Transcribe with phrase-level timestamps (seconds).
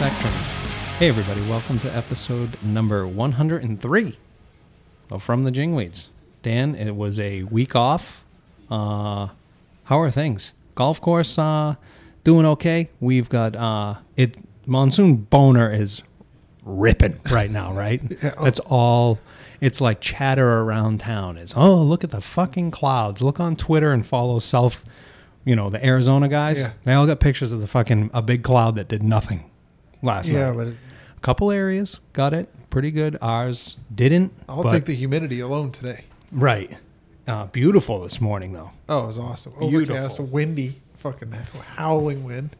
[0.00, 0.32] Spectrum.
[0.98, 4.18] Hey, everybody, welcome to episode number 103
[5.10, 6.06] of From the Jingweeds.
[6.40, 8.24] Dan, it was a week off.
[8.70, 9.28] Uh,
[9.84, 10.54] how are things?
[10.74, 11.74] Golf course uh,
[12.24, 12.88] doing okay.
[12.98, 14.38] We've got uh, it.
[14.64, 16.00] Monsoon boner is
[16.64, 18.00] ripping right now, right?
[18.22, 18.32] Yeah.
[18.46, 19.18] It's all.
[19.60, 21.36] It's like chatter around town.
[21.36, 23.20] Is oh look at the fucking clouds.
[23.20, 24.82] Look on Twitter and follow South.
[25.44, 26.60] You know the Arizona guys.
[26.60, 26.72] Yeah.
[26.84, 29.49] They all got pictures of the fucking a big cloud that did nothing
[30.02, 30.56] last Yeah, night.
[30.56, 30.76] but it,
[31.16, 33.18] A couple areas got it pretty good.
[33.20, 34.32] Ours didn't.
[34.48, 36.04] I'll but- take the humidity alone today.
[36.32, 36.76] right.
[37.28, 38.70] Uh, beautiful this morning though.
[38.88, 39.52] Oh, it was awesome.
[39.60, 39.94] Beautiful.
[39.96, 41.30] Overcast, windy, fucking
[41.76, 42.56] howling wind.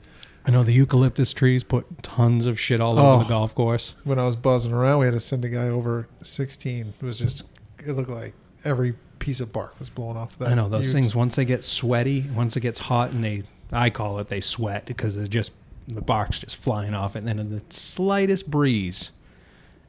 [0.46, 3.18] I know the eucalyptus trees put tons of shit all over Oh.
[3.18, 3.94] the golf course.
[4.04, 6.94] When I was buzzing around, we had to send a guy over 16.
[7.00, 7.42] It was just,
[7.84, 8.32] it looked like
[8.64, 10.38] every piece of bark was blown off.
[10.38, 13.24] That I know those huge- things once they get sweaty, once it gets hot, and
[13.24, 15.50] they I call it they sweat because it just
[15.94, 19.10] the box just flying off, and then in the slightest breeze,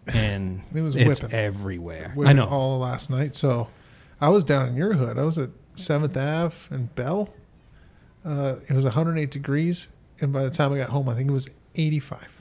[0.07, 1.35] and It was it's whipping.
[1.37, 2.13] everywhere.
[2.15, 2.47] We I know.
[2.47, 3.35] all last night.
[3.35, 3.67] So
[4.19, 5.17] I was down in your hood.
[5.17, 7.29] I was at 7th Ave and Bell.
[8.25, 9.87] Uh, it was 108 degrees.
[10.19, 12.37] And by the time I got home, I think it was 85.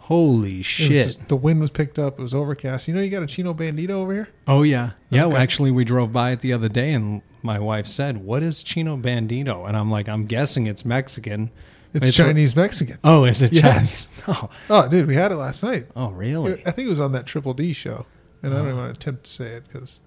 [0.00, 0.90] Holy shit!
[0.90, 2.18] just- the wind was picked up.
[2.18, 2.86] It was overcast.
[2.88, 4.28] You know, you got a Chino Bandito over here?
[4.46, 5.24] oh yeah, yeah.
[5.24, 8.62] well, actually, we drove by it the other day, and my wife said, "What is
[8.62, 11.50] Chino Bandito?" And I'm like, "I'm guessing it's Mexican."
[11.94, 12.98] It's, It's- Chinese Mexican.
[13.04, 13.52] Oh, is it?
[13.52, 14.06] Yes.
[14.06, 14.08] Chinese?
[14.28, 15.86] Oh, Oh, dude, we had it last night.
[15.96, 16.60] oh, really?
[16.66, 18.04] I think it was on that Triple D show.
[18.42, 18.68] And I don't oh.
[18.70, 20.00] even want to attempt to say it because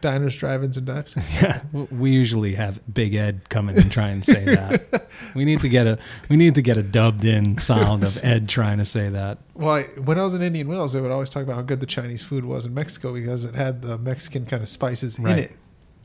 [0.00, 1.14] diners, drive-ins, and dives.
[1.40, 5.08] Yeah, we usually have Big Ed come in and try and say that.
[5.34, 8.48] we need to get a we need to get a dubbed in sound of Ed
[8.48, 9.38] trying to say that.
[9.54, 11.80] Well, I, when I was in Indian Wells, they would always talk about how good
[11.80, 15.32] the Chinese food was in Mexico because it had the Mexican kind of spices Right.
[15.32, 15.52] in it.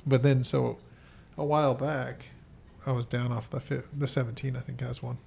[0.07, 0.77] But then, so
[1.37, 2.25] a while back,
[2.85, 4.55] I was down off the the 17.
[4.55, 5.17] I think has one.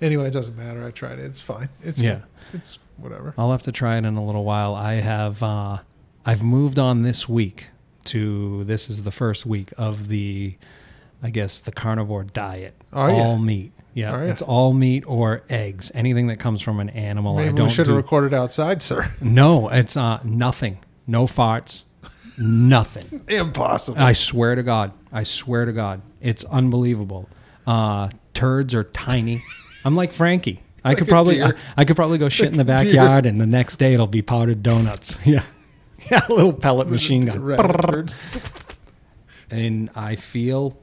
[0.00, 0.86] Anyway, it doesn't matter.
[0.86, 1.24] I tried it.
[1.26, 1.68] It's fine.
[1.82, 2.20] It's Yeah.
[2.52, 3.34] It's whatever.
[3.38, 4.74] I'll have to try it in a little while.
[4.74, 5.78] I have uh,
[6.26, 7.66] I've moved on this week
[8.06, 10.56] to this is the first week of the
[11.22, 12.74] I guess the carnivore diet.
[12.92, 13.12] Oh, yeah.
[13.14, 13.72] all meat.
[13.92, 14.30] Yeah, Oh, yeah.
[14.32, 15.90] it's all meat or eggs.
[15.94, 17.38] Anything that comes from an animal.
[17.38, 19.12] I don't we should do- have recorded outside, sir.
[19.20, 20.78] No, it's uh, nothing.
[21.06, 21.82] No farts.
[22.38, 23.22] Nothing.
[23.28, 24.00] Impossible.
[24.00, 24.92] I swear to God.
[25.12, 26.00] I swear to God.
[26.20, 27.28] It's unbelievable.
[27.66, 29.42] Uh, turds are tiny.
[29.84, 30.60] I'm like Frankie.
[30.84, 31.52] I Like could probably I.
[31.76, 32.94] I could probably go shit in the Like a deer.
[32.94, 35.16] backyard and the next day it'll be powdered donuts.
[35.24, 35.42] Yeah.
[36.10, 38.06] Yeah, a little pellet machine gun.
[39.50, 40.78] And I feel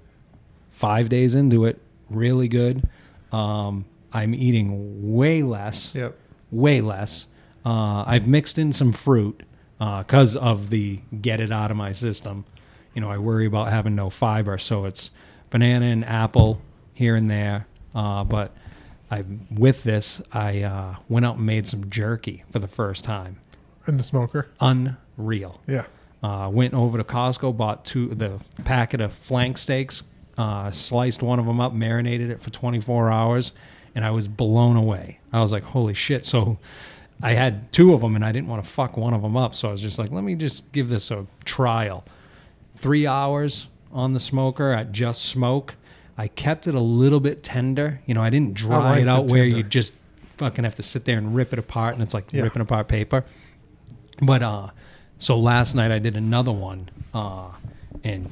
[0.70, 2.88] 5 days into it really good.
[3.32, 6.16] Um, I'm eating way less Yep.
[6.52, 7.26] way less.
[7.66, 9.42] Uh, I've mixed in some fruit
[9.80, 12.46] because of the get it out of my system.
[12.94, 15.10] You know, I worry about having no fiber, so it's
[15.50, 16.62] banana and apple
[16.94, 17.68] here and there.
[17.94, 18.56] Uh, but
[19.10, 23.38] I, with this, I uh, went out and made some jerky for the first time.
[23.88, 24.48] In the smoker.
[24.60, 25.62] Unreal.
[25.66, 25.86] Yeah.
[26.22, 30.04] Uh, went over to Costco, bought two the packet of flank steaks,
[30.38, 33.54] uh, sliced one of them up, marinated it for 24 hours,
[33.96, 35.20] and I was blown away.
[35.32, 36.58] I was like, "Holy shit!" So
[37.22, 39.56] I had two of them, and I didn't want to fuck one of them up,
[39.56, 42.04] so I was just like, "Let me just give this a trial."
[42.76, 45.76] Three hours on the smoker at just smoke.
[46.18, 48.02] I kept it a little bit tender.
[48.06, 49.58] You know, I didn't dry like it out where tender.
[49.58, 49.94] you just
[50.38, 52.44] fucking have to sit there and rip it apart, and it's like Yeah.
[52.44, 53.24] ripping apart paper.
[54.22, 54.70] But uh
[55.20, 57.50] so last night I did another one uh
[58.04, 58.30] and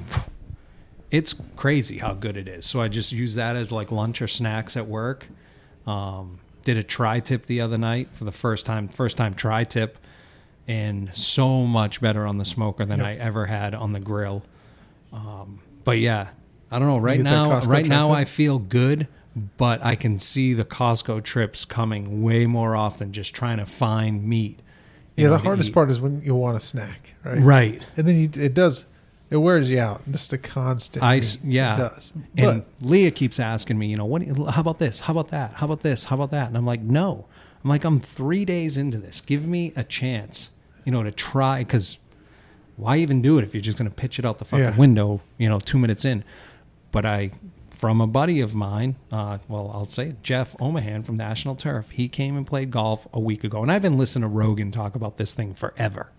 [1.11, 2.65] it's crazy how good it is.
[2.65, 5.27] So I just use that as like lunch or snacks at work.
[5.87, 9.63] Um did a tri tip the other night for the first time first time tri
[9.63, 9.97] tip
[10.67, 13.07] and so much better on the smoker than Yep.
[13.07, 14.43] I ever had on the grill.
[15.13, 16.29] Um but yeah,
[16.75, 18.11] I don't know right now right now?
[18.11, 19.07] I feel good,
[19.57, 24.23] but I can see the Costco trips coming way more often just trying to find
[24.27, 24.59] meat.
[25.15, 25.29] Yeah.
[25.29, 25.73] The hardest eat.
[25.73, 27.39] part is when you want a snack, right?
[27.39, 27.81] Right.
[27.95, 28.85] And then you, it does,
[29.29, 30.01] it wears you out.
[30.11, 31.03] Just the constant.
[31.03, 31.39] I meat.
[31.45, 31.75] yeah.
[31.75, 32.13] It does.
[32.37, 34.21] And But Leah keeps asking me, you know, what?
[34.49, 34.99] How about this?
[35.01, 35.53] How about that?
[35.53, 36.03] How about this?
[36.05, 36.47] How about that?
[36.49, 37.25] And I'm like, no.
[37.63, 39.21] I'm like, I'm three days into this.
[39.21, 40.49] Give me a chance,
[40.83, 41.59] you know, to try.
[41.59, 41.97] Because
[42.75, 44.75] why even do it if you're just going to pitch it out the fucking Yeah.
[44.75, 46.23] window, you know, two minutes in?
[46.95, 47.31] But I,
[47.71, 51.89] from a buddy of mine, uh, well, I'll say it, Jeff Omahan from National Turf.
[51.89, 54.95] He came and played golf a week ago, and I've been listening to Rogan talk
[54.95, 56.09] about this thing forever.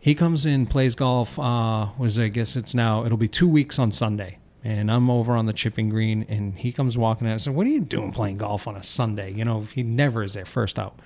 [0.00, 1.38] He comes in, plays golf.
[1.38, 5.36] Uh, was I guess it's now it'll be two weeks on Sunday, and I'm over
[5.36, 7.32] on the chipping green, and he comes walking in.
[7.32, 9.32] I said, "What are you doing playing golf on a Sunday?
[9.32, 10.98] You know, he never is there first out."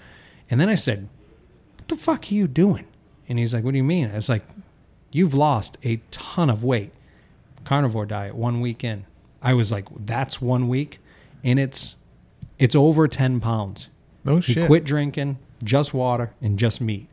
[0.49, 1.11] And then I said,
[1.77, 2.87] "What the fuck are you doing?"
[3.29, 4.45] And he's like, "What do you mean?" I was like,
[5.13, 6.91] "You've lost a ton of weight,
[7.65, 9.05] carnivore diet, one week in."
[9.43, 11.01] I was like, "That's one week,"
[11.43, 11.97] and it's
[12.59, 13.89] it's over ten pounds.
[14.25, 14.67] No He shit.
[14.67, 17.09] quit drinking just water and just meat.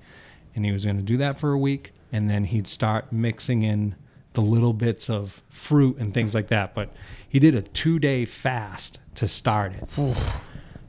[0.56, 1.92] And he was going to do that for a week.
[2.12, 3.96] And then he'd start mixing in
[4.34, 6.74] the little bits of fruit and things like that.
[6.76, 6.94] But
[7.28, 9.90] he did a two day fast to start it.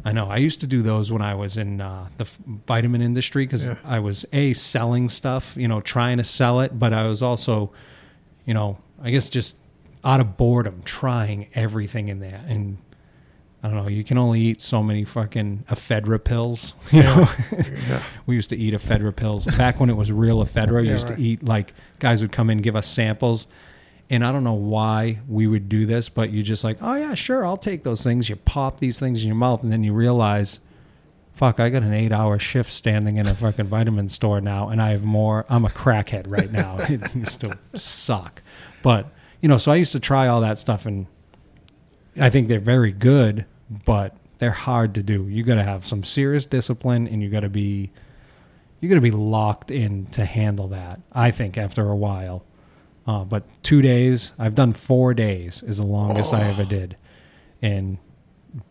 [0.04, 0.28] I know.
[0.28, 2.26] I used to do those when I was in uh, the
[2.66, 3.76] vitamin industry because Yeah.
[3.84, 6.78] I was A, selling stuff, you know, trying to sell it.
[6.78, 7.70] But I was also,
[8.44, 9.56] you know, I guess just
[10.04, 12.44] out of boredom trying everything in there.
[12.46, 12.78] And
[13.62, 16.72] I don't know, you can only eat so many fucking ephedra pills.
[16.92, 18.02] You know, Yeah.
[18.26, 20.84] we used to eat ephedra pills back when it was real ephedra.
[20.84, 21.16] Yeah, used right.
[21.16, 23.46] to eat like guys would come in give us samples,
[24.10, 27.14] and I don't know why we would do this, but you just like, oh yeah,
[27.14, 28.28] sure, I'll take those things.
[28.28, 30.58] You pop these things in your mouth, and then you realize,
[31.32, 34.90] fuck, I got an eight-hour shift standing in a fucking vitamin store now, and I
[34.90, 35.46] have more.
[35.48, 36.76] I'm a crackhead right now.
[36.80, 38.42] it used to suck,
[38.82, 39.06] but
[39.40, 41.06] you know, so I used to try all that stuff, and
[42.18, 43.44] I think they're very good,
[43.84, 45.28] but they're hard to do.
[45.28, 47.90] You got to have some serious discipline, and you got to be
[48.80, 51.00] you got to be locked in to handle that.
[51.12, 52.44] I think after a while,
[53.06, 54.32] uh, but two days.
[54.38, 56.96] I've done four days is the longest I ever did,
[57.60, 57.98] and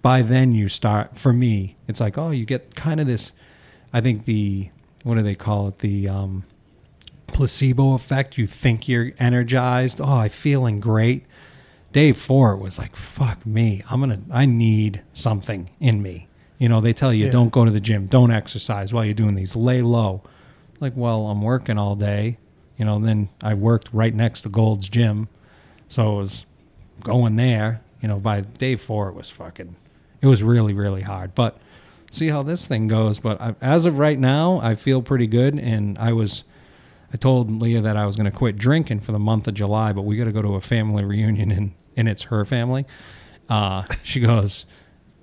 [0.02, 1.18] by then you start.
[1.18, 3.32] For me, it's like oh, you get kind of this.
[3.94, 4.70] I think the
[5.04, 5.80] what do they call it?
[5.80, 6.44] The um,
[7.32, 8.38] placebo effect.
[8.38, 10.00] You think you're energized.
[10.02, 11.26] Oh, I'm feeling great.
[11.92, 13.84] Day four it was like fuck me.
[13.90, 16.28] I'm gonna i need something in me.
[16.58, 17.32] You know they tell you Yeah.
[17.32, 20.22] don't go to the gym don't exercise while you're doing these lay low.
[20.80, 22.38] Like well i'm working all day.
[22.78, 25.28] You know then i worked right next to gold's gym.
[25.90, 26.46] So it was
[27.04, 27.82] going there.
[28.02, 29.76] You know by day four it was fucking
[30.22, 31.36] it was really really hard.
[31.36, 31.58] But
[32.10, 33.20] see how this thing goes.
[33.20, 35.56] But I, as of right now i feel pretty good.
[35.60, 36.46] And i was
[37.14, 39.92] I told Leah that I was going to quit drinking for the month of July,
[39.94, 42.86] but we got to go to a family reunion, and, and it's her family.
[43.50, 44.66] Uh, she goes,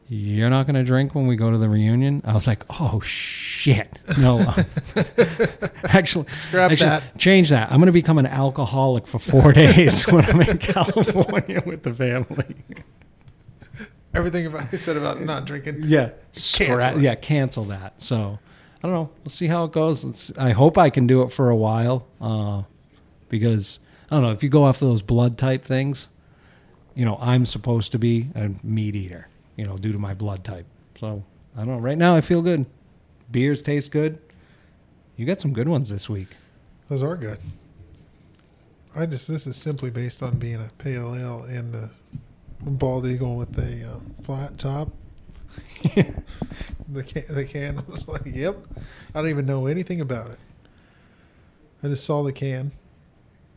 [0.06, 2.20] You're not going to drink when we go to the reunion?
[2.26, 3.98] I was like, Oh, shit.
[4.18, 4.40] No.
[4.40, 4.64] uh,
[5.84, 7.18] actually, Scrap actually, that.
[7.18, 7.70] change that.
[7.72, 11.94] I'm going to become an alcoholic for four days when I'm in California with the
[11.94, 12.56] family.
[14.14, 15.82] Everything about I said about not drinking.
[15.84, 16.10] Yeah.
[16.32, 18.00] Cancel Scra- yeah, cancel that.
[18.02, 18.38] So
[18.82, 19.10] I don't know.
[19.24, 20.04] We'll see how it goes.
[20.04, 22.06] Let's, I hope I can do it for a while.
[22.20, 22.62] Uh,
[23.28, 23.78] because
[24.10, 26.08] I don't know, if you go after those blood type things,
[26.94, 30.44] you know, I'm supposed to be a meat eater, you know, due to my blood
[30.44, 30.66] type.
[30.98, 31.24] So
[31.56, 31.78] I don't know.
[31.78, 32.66] Right now I feel good.
[33.30, 34.18] Beers taste good.
[35.16, 36.28] You got some good ones this week.
[36.88, 37.38] Those are good.
[38.96, 41.90] I just this is simply based on being a pale ale and a
[42.62, 44.88] bald eagle with a um, flat top.
[46.88, 48.56] the can the can was like, yep.
[49.14, 50.38] I don't even know anything about it.
[51.82, 52.72] I just saw the can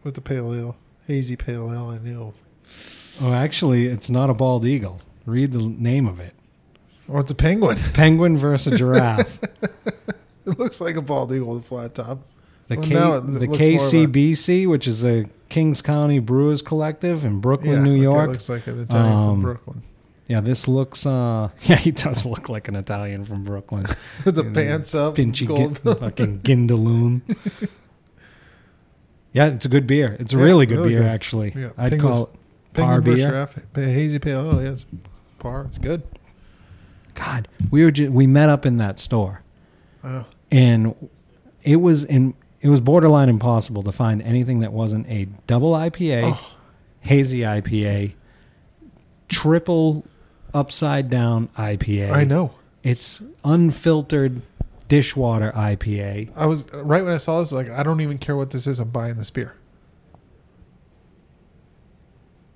[0.04, 0.76] with the pale ale,
[1.08, 2.34] hazy pale ale, and knew.
[3.22, 5.02] Oh, actually, it's not a bald eagle.
[5.26, 6.34] Read the name of it.
[7.10, 7.78] Oh, it's a penguin.
[7.94, 9.40] Penguin versus giraffe.
[10.46, 12.20] it looks like a bald eagle with a flat top.
[12.70, 16.62] The, Well, K, it the more of a- KCBC, which is a Kings County Brewers
[16.62, 18.30] Collective in Brooklyn, New okay, York.
[18.30, 19.84] looks like an Italian Um, from Brooklyn.
[20.32, 21.06] Yeah, this looks.
[21.06, 23.86] uh Yeah, he does look like an Italian from Brooklyn.
[24.26, 25.82] The know, pants up, Pinchy, gold.
[25.84, 27.22] gin, fucking Gindaloon.
[29.34, 30.16] yeah, it's a good beer.
[30.20, 31.08] It's a Yeah, really good really beer, good.
[31.08, 31.54] actually.
[31.56, 32.30] Yeah, I'd Penguin- call it
[32.74, 33.48] par Penguin beer.
[33.74, 34.64] Pa- hazy pale ale.
[34.64, 34.86] Yeah, it's
[35.40, 35.64] par.
[35.68, 36.04] It's good.
[37.16, 39.42] God, we were ju- we met up in that store.
[40.04, 40.96] Uh, and
[41.64, 46.22] it was in it was borderline impossible to find anything that wasn't a double IPA,
[46.36, 46.56] Oh.
[47.02, 48.14] hazy IPA,
[49.30, 50.06] triple
[50.54, 52.12] upside down IPA.
[52.12, 52.54] I know.
[52.84, 54.42] It's unfiltered
[54.88, 56.32] dishwater IPA.
[56.36, 57.52] I was right when I saw this.
[57.52, 58.80] Like, I don't even care what this is.
[58.80, 59.54] I'm buying this beer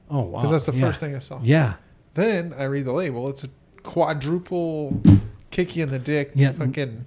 [0.09, 0.37] Oh wow.
[0.41, 0.85] because that's the yeah.
[0.85, 1.39] first thing I saw.
[1.41, 1.75] Yeah.
[2.13, 3.29] Then I read the label.
[3.29, 3.49] It's a
[3.83, 5.01] quadruple
[5.51, 6.31] kick you in the dick.
[6.35, 6.51] Yeah.
[6.51, 7.05] Fucking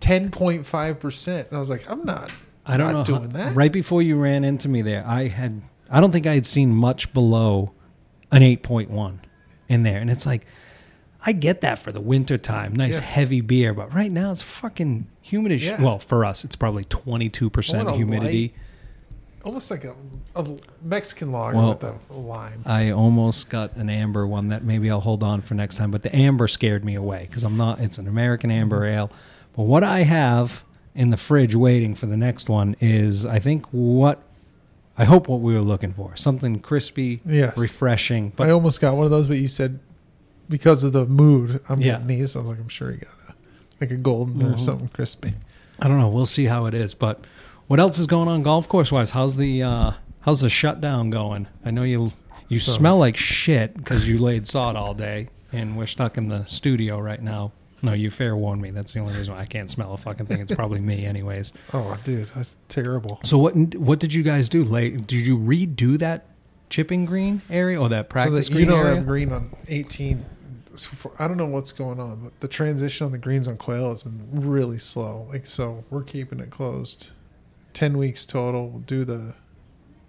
[0.00, 1.48] ten point five percent.
[1.48, 2.30] And I was like, I'm not.
[2.64, 3.18] I don't not know.
[3.18, 3.54] doing how- that.
[3.54, 6.70] Right before you ran into me there, I had I don't think I had seen
[6.74, 7.72] much below
[8.32, 9.18] an 8.1
[9.68, 9.98] in there.
[9.98, 10.46] And it's like
[11.24, 12.74] I get that for the winter time.
[12.74, 13.00] Nice Yeah.
[13.00, 15.64] heavy beer, but right now it's fucking humid as.
[15.64, 15.80] Yeah.
[15.82, 18.54] Well, for us, it's probably 22% What a humidity.
[19.44, 19.94] Almost like a,
[20.34, 20.44] a
[20.82, 22.62] Mexican lager Well, with a lime.
[22.66, 26.02] I almost got an amber one that maybe I'll hold on for next time, but
[26.02, 27.80] the amber scared me away because I'm not.
[27.80, 28.96] It's an American amber Mm-hmm.
[28.98, 29.10] ale.
[29.56, 30.62] But what I have
[30.96, 34.22] in the fridge waiting for the next one is, I think, what
[34.98, 37.56] I hope what we were looking for something crispy, Yes.
[37.58, 38.32] refreshing.
[38.34, 39.78] But I almost got one of those, but you said
[40.48, 41.92] because of the mood, I'm Yeah.
[41.92, 42.34] getting these.
[42.36, 43.34] I was like, I'm sure you got a
[43.80, 44.60] like a golden or Mhm.
[44.62, 45.34] something crispy.
[45.80, 46.08] I don't know.
[46.08, 46.94] We'll see how it is.
[46.94, 47.26] But
[47.66, 49.10] what else is going on golf course wise?
[49.10, 51.46] How's the uh, how's the shutdown going?
[51.64, 52.08] I know you
[52.48, 56.28] You So- smell like shit because you laid sod all day, and we're stuck in
[56.28, 57.50] the studio right now.
[57.82, 58.70] No, you fair warned me.
[58.70, 60.40] That's the only reason why I can't smell a fucking thing.
[60.40, 61.52] It's probably me, anyways.
[61.72, 63.20] Oh, dude, that's terrible.
[63.24, 63.54] So what?
[63.74, 64.64] What did you guys do?
[64.64, 66.26] Like, did you redo that
[66.70, 68.94] chipping green area or that practice so that, green you know area?
[68.96, 70.24] that green on 18.
[70.76, 73.90] for- I don't know what's going on, but the transition on the greens on quail
[73.90, 75.26] has been really slow.
[75.30, 77.10] Like so, we're keeping it closed.
[77.74, 78.68] Ten weeks total.
[78.70, 79.34] We'll do the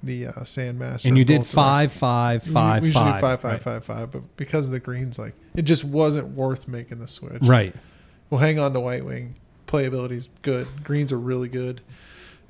[0.04, 1.06] the uh, sandmaster.
[1.06, 3.62] and you did five, five, We- five, we five, five, five, right.
[3.64, 7.42] five, five, But because of the greens, like it just wasn't worth making the switch.
[7.42, 7.76] Right.
[8.30, 9.36] We'll hang on to White Wing.
[9.68, 10.68] Playability's good.
[10.84, 11.82] Greens are really good.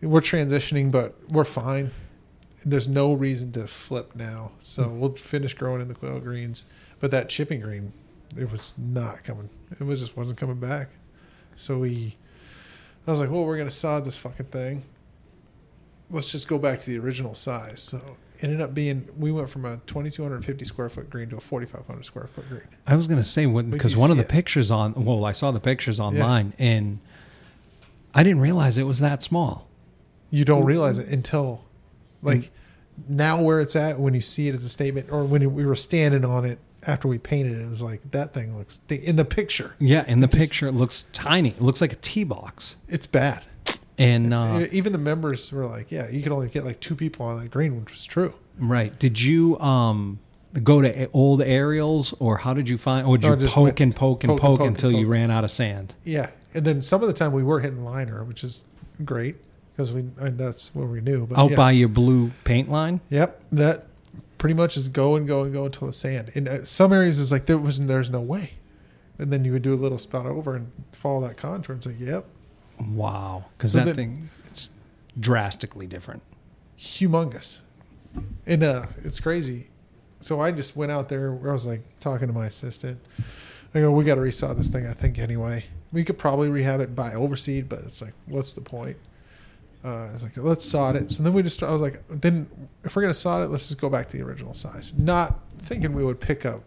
[0.02, 1.92] We're transitioning, but we're fine.
[2.66, 4.52] There's no reason to flip now.
[4.60, 5.00] So Hmm.
[5.00, 6.66] we'll finish growing in the quail greens.
[7.00, 7.94] But that chipping green,
[8.38, 9.50] it was not coming.
[9.80, 10.90] It was just wasn't coming back.
[11.56, 12.18] So we,
[13.08, 14.84] I was like, well, we're gonna sod this fucking thing.
[16.10, 17.82] Let's just go back to the original size.
[17.82, 18.02] So
[18.42, 22.28] ended up being we went from a 2,250 square foot green to a 4,500 square
[22.28, 22.62] foot green.
[22.86, 24.30] I was gonna say because one of the it.
[24.30, 27.00] pictures on well, I saw the pictures online and
[28.14, 29.68] I didn't realize it was that small.
[30.30, 30.68] you don't mm-hmm.
[30.68, 31.64] realize it until
[32.22, 33.16] like mm-hmm.
[33.16, 35.76] now where it's at when you see it as a statement or when we were
[35.76, 39.26] standing on it after we painted it it was like that thing looks in the
[39.26, 41.50] picture Yeah, in the Just- picture it looks tiny.
[41.50, 42.76] It looks like a tea box.
[42.88, 43.44] it's bad
[43.98, 47.26] And uh, even the members were like yeah you could only get like two people
[47.26, 50.20] on that green which was true right, did you um
[50.64, 53.06] go to old aerials or how did you find?
[53.08, 55.30] Or did No, you poke and poke and poke and poke, poke until you ran
[55.32, 55.94] out of sand?
[56.04, 58.66] yeah and then some of the time we were hitting liner which is
[59.06, 59.36] great
[59.76, 61.58] because we and that's what we knew but Out yeah.
[61.58, 63.02] by your blue paint line.
[63.10, 63.86] yep that
[64.38, 67.18] pretty much is go and go and go until the sand in uh, some areas
[67.20, 68.52] is like there was there's no way
[69.20, 71.96] and then you would do a little spout over and follow that contour and say
[72.00, 72.26] yep
[72.80, 74.70] Wow, because So that thing it's
[75.20, 76.22] drastically different.
[76.80, 77.60] humongous.
[78.46, 79.68] And uh, it's crazy.
[80.20, 83.00] So I just went out there where I was like talking to my assistant.
[83.76, 85.66] I go, we got to resod this thing, I think, anyway.
[85.92, 88.98] We could probably rehab it and buy overseed, but it's like, what's the point?
[89.86, 91.12] Uh, I was like, let's sod it.
[91.12, 92.50] So then we just, I was like, then
[92.84, 94.94] if we're going to sod it, let's just go back to the original size.
[94.98, 96.64] Not thinking we would pick up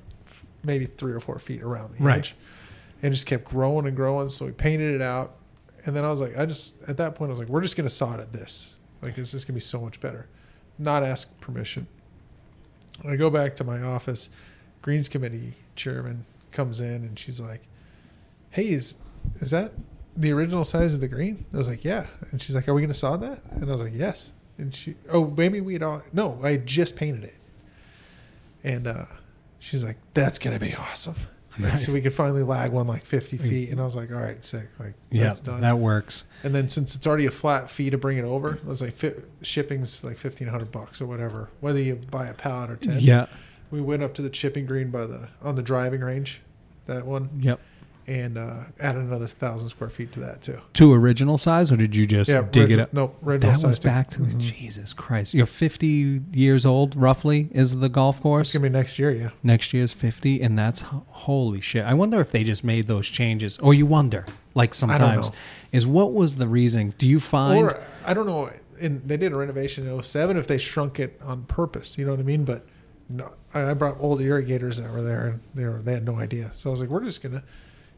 [0.63, 2.19] maybe three or four feet around the Right.
[2.19, 2.37] edge.
[3.03, 4.29] And just kept growing and growing.
[4.29, 5.35] So we painted it out.
[5.87, 7.77] And then I was like, I just, at that point, I was like, we're just
[7.89, 8.77] to sod it at this.
[9.03, 10.27] Like, it's just to be so much better.
[10.79, 11.87] Not ask permission.
[13.07, 14.31] I go back to my office.
[14.83, 17.63] Greens Committee chairman comes in and she's like,
[18.51, 18.97] Hey, is,
[19.41, 19.73] is that
[20.17, 21.45] the original size of the green?
[21.53, 22.07] I was like, Yeah.
[22.31, 23.41] And she's like, Are we to sod that?
[23.53, 24.33] And I was like, Yes.
[24.59, 27.37] And she, Oh, maybe we'd all, no, I had just painted it.
[28.65, 29.07] And uh,
[29.59, 31.17] she's like, That's to be awesome.
[31.59, 31.85] Nice.
[31.87, 33.71] So we could finally lag one like 50 feet.
[33.71, 34.69] And I was like, All right, sick.
[34.79, 35.61] Like, Yeah, that's done.
[35.63, 36.25] that works.
[36.45, 38.95] And then since it's already a flat fee to bring it over, it was like
[38.95, 43.01] fi- shipping's like fifteen hundred bucks or whatever, whether you buy a pallet or ten.
[43.01, 43.27] Yeah.
[43.71, 46.41] We went up to the chipping green by the on the driving range,
[46.87, 47.61] that one, Yep.
[48.11, 50.61] And uh, added another thousand square feet to that too.
[50.75, 52.93] To original size, or did you just yeah, dig original, it up?
[52.93, 53.89] No, original That size was too.
[53.89, 54.41] back to the Mhm.
[54.41, 55.33] Jesus Christ.
[55.33, 58.49] You're 50 years old, roughly, is the golf course.
[58.49, 59.31] It's gonna be next year, yeah.
[59.45, 61.85] Next year's 50, and that's holy shit.
[61.85, 65.31] I wonder if they just made those changes, or you wonder, like sometimes,
[65.71, 66.93] is what was the reasoning?
[66.99, 67.63] Do you find?
[67.63, 68.51] Or I don't know.
[68.81, 71.97] In, they did a renovation in 07 if they shrunk it on purpose.
[71.97, 72.45] You know what I mean?
[72.45, 72.67] But
[73.09, 76.17] no, I I brought old irrigators that were there, and they were they had no
[76.19, 76.51] idea.
[76.55, 77.45] So I was like, we're just gonna.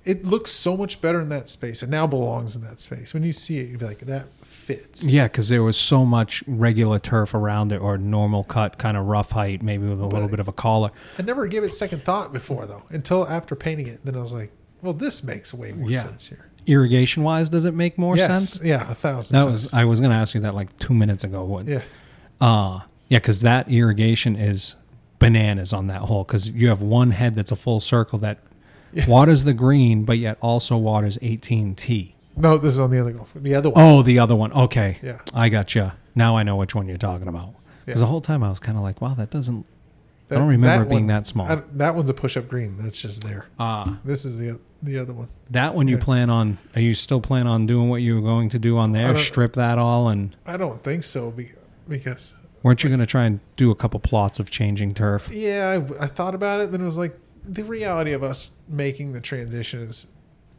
[0.04, 1.82] It looks so much better in that space.
[1.82, 3.14] It now belongs in that space.
[3.14, 5.06] When you see it, you'd be like, that fits.
[5.06, 9.06] yeah, because there was so much regular turf around it, or normal cut, kind of
[9.06, 10.90] rough height, maybe with a little bit of a collar.
[11.18, 14.04] I never gave it second thought before though, until after painting it.
[14.04, 14.50] Then I was like,
[14.82, 16.00] well, this makes way more Yeah.
[16.02, 16.48] sense here.
[16.66, 18.64] Irrigation wise, does it make more yes, sense?
[18.64, 19.34] yeah, a thousand.
[19.36, 19.62] That times.
[19.64, 21.44] was I was going to ask you that like two minutes ago.
[21.44, 21.66] What?
[21.66, 21.82] yeah.
[22.40, 24.74] Uh, yeah, because that irrigation is
[25.18, 28.38] bananas on that hole because you have one head that's a full circle that
[28.94, 29.06] Yeah.
[29.06, 32.12] waters the green, but yet also waters 18T.
[32.36, 33.30] No, this is on the other golf.
[33.34, 33.82] The other one.
[33.84, 34.52] Oh, the other one.
[34.52, 34.98] Okay.
[35.02, 35.18] Yeah.
[35.34, 35.92] I got you.
[36.14, 37.54] Now I know which one you're talking about.
[37.84, 38.04] Because Yeah.
[38.04, 39.66] the whole time I was kind of like, wow, that doesn't.
[40.28, 41.46] That- I don't remember that being one- that small.
[41.50, 42.76] I- that one's a push-up green.
[42.78, 43.46] That's just there.
[43.58, 45.28] Ah, This is the the other one.
[45.50, 46.02] that one you Yeah.
[46.04, 46.58] plan on?
[46.74, 49.14] Are you still plan on doing what you were going to do on there?
[49.16, 51.32] Strip that all, and I don't think so
[51.88, 52.32] because
[52.62, 55.30] weren't you going to try and do a couple plots of changing turf?
[55.32, 56.72] yeah, I, I thought about it.
[56.72, 60.06] Then it was like the reality of us making the transition is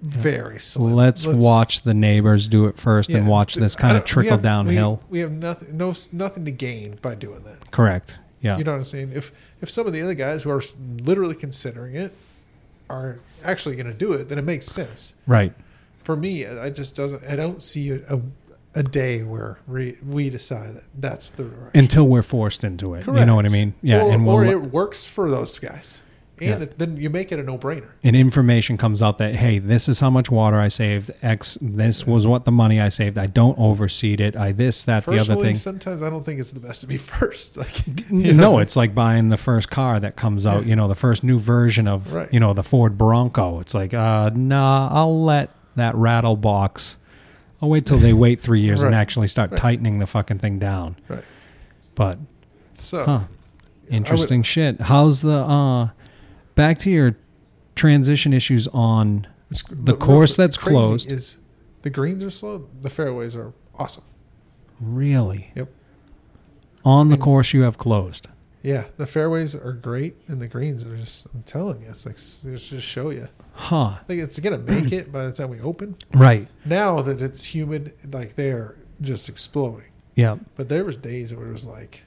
[0.02, 0.94] very slim.
[0.94, 4.32] Let's, watch the neighbors do it first and watch this kind of don't- we trickle
[4.32, 5.02] have- downhill.
[5.10, 7.72] We, have nothing, no nothing to gain by doing that.
[7.72, 8.20] Correct.
[8.42, 8.58] Yeah.
[8.58, 9.14] You know what I'm saying?
[9.16, 10.62] If if some of the other guys who are
[11.02, 12.14] literally considering it
[12.90, 15.16] are actually going to do it, then it makes sense.
[15.26, 15.54] right.
[16.04, 17.24] For me, I just doesn't.
[17.24, 18.20] I don't see a, a
[18.76, 21.80] a day where we, we decide that that's the direction.
[21.80, 23.06] Until we're forced into it.
[23.08, 23.74] You know what I mean?
[23.82, 24.02] Yeah.
[24.02, 26.02] or, and or we'll, it works for those guys,
[26.40, 26.56] and Yeah.
[26.66, 27.90] it, then you make it a no brainer.
[28.04, 31.12] and information comes out that hey, this is how much water I saved.
[31.22, 31.58] X.
[31.62, 33.18] This was what the money I saved.
[33.18, 34.36] I don't overseed it.
[34.36, 35.56] I this that the other thing.
[35.56, 37.56] sometimes I don't think it's the best to be first.
[37.64, 40.64] Like, You know, it's like buying the first car that comes out.
[40.64, 40.70] Yeah.
[40.70, 42.30] You know, the first new version of Right.
[42.34, 43.60] you know the Ford Bronco.
[43.60, 46.98] It's like, uh, nah, I'll let that rattle box.
[47.62, 49.60] I'll wait till they wait three years and actually start Right.
[49.60, 50.96] tightening the fucking thing down.
[51.08, 51.24] Right.
[51.96, 52.18] But
[52.78, 53.20] so huh,
[53.90, 54.82] interesting shit.
[54.82, 55.90] How's the uh,
[56.56, 57.18] back to your
[57.76, 61.38] transition issues on It's- The course that's closed- is
[61.84, 62.68] the greens are slow.
[62.82, 64.04] The fairways are awesome.
[64.82, 65.52] really?
[65.56, 65.70] Yep.
[66.84, 68.28] On the And- course you have closed.
[68.64, 71.28] Yeah, the fairways are great, and the greens are just.
[71.34, 73.28] I'm telling you, it's like it's just show you.
[73.54, 74.00] Huh.
[74.08, 75.96] Like it's gonna make it by the time we open.
[76.14, 76.48] Right.
[76.66, 79.88] Now that it's humid, like they're just exploding.
[80.16, 80.38] Yeah.
[80.56, 82.04] But there was days where it was like,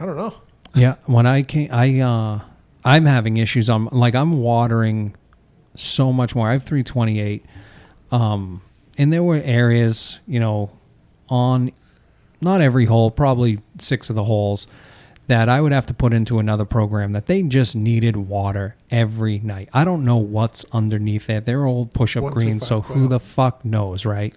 [0.00, 0.34] I don't know.
[0.74, 2.40] Yeah, when I came, I uh,
[2.88, 3.68] I'm having issues.
[3.68, 5.14] I'm like I'm watering
[5.74, 6.48] so much more.
[6.48, 7.44] I have 328,
[8.10, 8.62] um,
[8.96, 10.70] and there were areas, you know,
[11.28, 11.70] on
[12.40, 14.66] not every hole, probably six of the holes
[15.26, 19.38] that I would have to put into another program that they just needed water every
[19.40, 19.68] night.
[19.74, 21.44] I don't know what's underneath it.
[21.44, 23.08] They're old push-up One, two, greens, so who wow.
[23.08, 24.34] the fuck knows, right?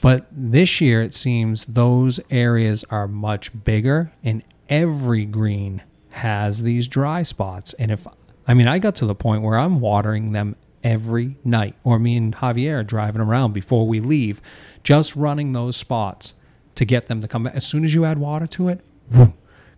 [0.00, 5.82] But this year, it seems those areas are much bigger, and every green
[6.16, 7.72] has these dry spots.
[7.74, 8.06] And if
[8.46, 12.16] I mean, I got to the point where I'm watering them every night, or me
[12.16, 14.40] and Javier are driving around before we leave,
[14.84, 16.34] just running those spots
[16.76, 17.54] to get them to come back.
[17.56, 18.80] As soon as you add water to it,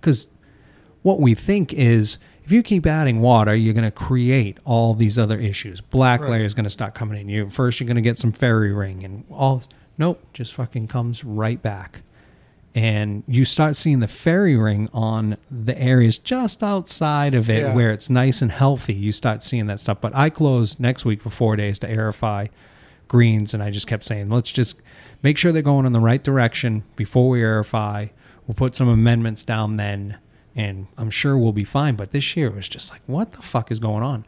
[0.00, 0.28] because
[1.02, 5.18] what we think is if you keep adding water, you're going to create all these
[5.18, 5.80] other issues.
[5.80, 6.30] Black Right.
[6.30, 7.28] layer is going to start coming in.
[7.28, 9.62] You first, you're going to get some fairy ring and all.
[9.98, 12.02] Nope, just fucking comes right back,
[12.74, 17.74] and you start seeing the fairy ring on the areas just outside of it Yeah.
[17.74, 18.94] where it's nice and healthy.
[18.94, 20.00] You start seeing that stuff.
[20.00, 22.48] But I close next week for four days to aerify
[23.08, 24.76] greens, and I just kept saying, let's just
[25.22, 28.10] make sure they're going in the right direction before we aerify.
[28.46, 30.18] We'll put some amendments down then,
[30.54, 31.96] and I'm sure we'll be fine.
[31.96, 34.24] But this year it was just like, what the fuck is going on?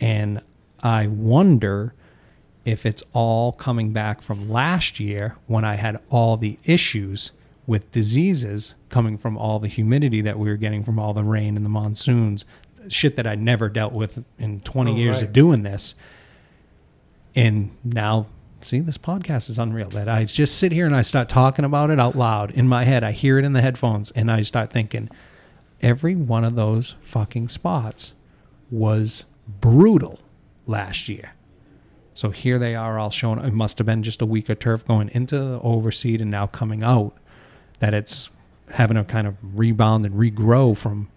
[0.00, 0.40] And
[0.82, 1.94] I wonder
[2.64, 7.32] if it's all coming back from last year when I had all the issues
[7.66, 11.56] with diseases coming from all the humidity that we were getting from all the rain
[11.56, 12.44] and the monsoons,
[12.88, 15.24] shit that I never dealt with in 20 Oh, years right.
[15.24, 15.94] of doing this.
[17.34, 18.26] And now,
[18.62, 19.88] see, this podcast is unreal.
[19.90, 22.84] That I just sit here and I start talking about it out loud in my
[22.84, 23.04] head.
[23.04, 25.08] I hear it in the headphones and I start thinking,
[25.80, 28.12] every one of those fucking spots
[28.70, 29.24] was
[29.60, 30.18] brutal
[30.66, 31.32] last year.
[32.14, 33.38] So here they are all showing.
[33.38, 36.46] It must have been just a week of turf going into the overseed and now
[36.46, 37.16] coming out
[37.82, 38.28] that it's
[38.70, 41.08] having to kind of rebound and regrow from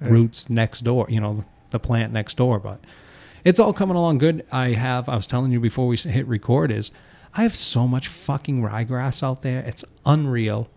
[0.00, 0.08] Yeah.
[0.08, 2.58] roots next door, you know, the plant next door.
[2.58, 2.80] But
[3.44, 4.44] it's all coming along good.
[4.50, 6.90] I have, I was telling you before we hit record, is
[7.34, 9.60] I have so much fucking ryegrass out there.
[9.60, 10.68] It's unreal.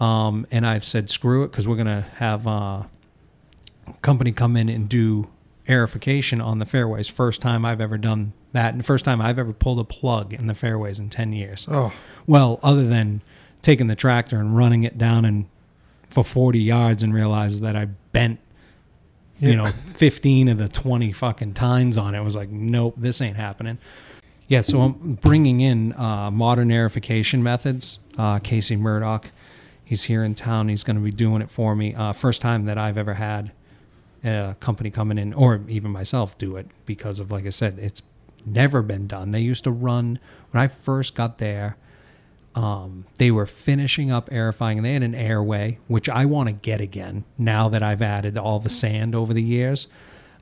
[0.00, 2.82] Um, and I've said, screw it, because we're going to have uh,
[3.86, 5.28] a company come in and do
[5.68, 7.06] aerification on the fairways.
[7.06, 8.72] First time I've ever done that.
[8.72, 11.66] And the first time I've ever pulled a plug in the fairways in 10 years.
[11.70, 11.92] Oh,
[12.26, 13.22] Well, other than
[13.62, 15.46] taking the tractor and running it down and
[16.08, 18.40] for 40 yards and realize that I bent,
[19.38, 19.54] you Yeah.
[19.56, 22.18] know, 15 of the 20 fucking tines on it.
[22.18, 23.78] I was like, nope, this ain't happening.
[24.48, 28.00] Yeah, so I'm bringing in uh, modern aerification methods.
[28.18, 29.30] Uh, Casey Murdoch,
[29.84, 30.68] he's here in town.
[30.68, 31.94] He's going to be doing it for me.
[31.94, 33.52] Uh, first time that I've ever had
[34.24, 38.02] a company coming in, or even myself, do it because of, like I said, it's
[38.44, 39.30] never been done.
[39.30, 40.18] They used to run
[40.50, 41.76] when I first got there.
[42.54, 46.52] Um, they were finishing up airifying, and they had an AerWay, which I want to
[46.52, 49.86] get again now that I've added all the sand over the years,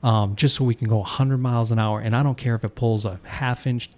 [0.02, 2.00] um, just so we can go 100 miles an hour.
[2.00, 3.90] And I don't care if it pulls a half inch,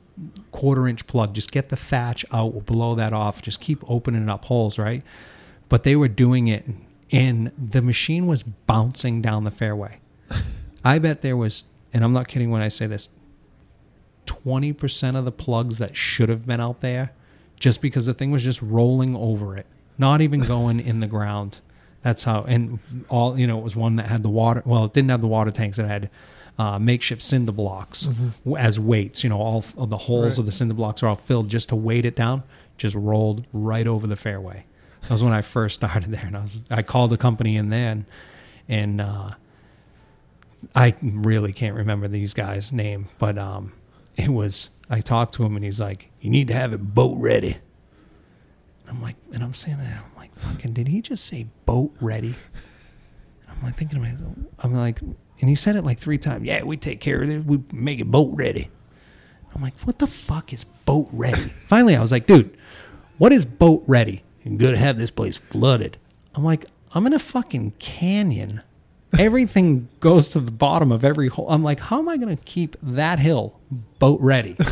[0.51, 1.35] quarter inch plug.
[1.35, 2.53] Just get the thatch out.
[2.53, 3.43] We'll blow that off.
[3.43, 5.05] Just keep opening up holes, right?
[5.69, 6.67] But they were doing it,
[7.13, 10.01] and the machine was bouncing down the fairway.
[10.85, 13.09] I bet there was, and I'm not kidding when I say this,
[14.27, 17.13] 20% of the plugs that should have been out there
[17.61, 19.67] just because the thing was just rolling over it,
[19.99, 21.61] not even going in the ground.
[22.03, 24.93] That's how, and all, you know, it was one that had the water, well, it
[24.95, 26.11] didn't have the water tanks, it had
[26.59, 28.03] uh, makeshift cinder blocks
[28.45, 29.23] w as weights.
[29.23, 30.39] You know, all f- of the holes Right.
[30.41, 32.43] of the cinder blocks are all filled just to weight it down,
[32.79, 34.65] just rolled right over the fairway.
[35.03, 37.71] That was when I first started there, and I was I called the company in
[37.71, 38.05] then,
[38.69, 39.31] and uh,
[40.75, 43.73] I really can't remember these guys' name, but um,
[44.17, 47.17] it was I talked to him and he's like, "You need to have it boat
[47.19, 47.59] ready."
[48.89, 52.35] I'm like, and I'm saying that I'm like, fucking, did he just say boat ready?
[53.49, 56.45] I'm like thinking to myself, I'm like, and he said it like three times.
[56.45, 57.45] Yeah, we take care of it.
[57.45, 58.69] We make it boat ready.
[59.55, 61.41] I'm like, what the fuck is boat ready?
[61.69, 62.57] Finally, I was like, dude,
[63.19, 64.23] what is boat ready?
[64.45, 65.97] You're going to have this place flooded.
[66.35, 68.63] I'm like, I'm in a fucking canyon.
[69.19, 71.47] Everything goes to the bottom of every hole.
[71.49, 73.59] I'm like, how am I going to keep that hill
[73.99, 74.57] boat ready?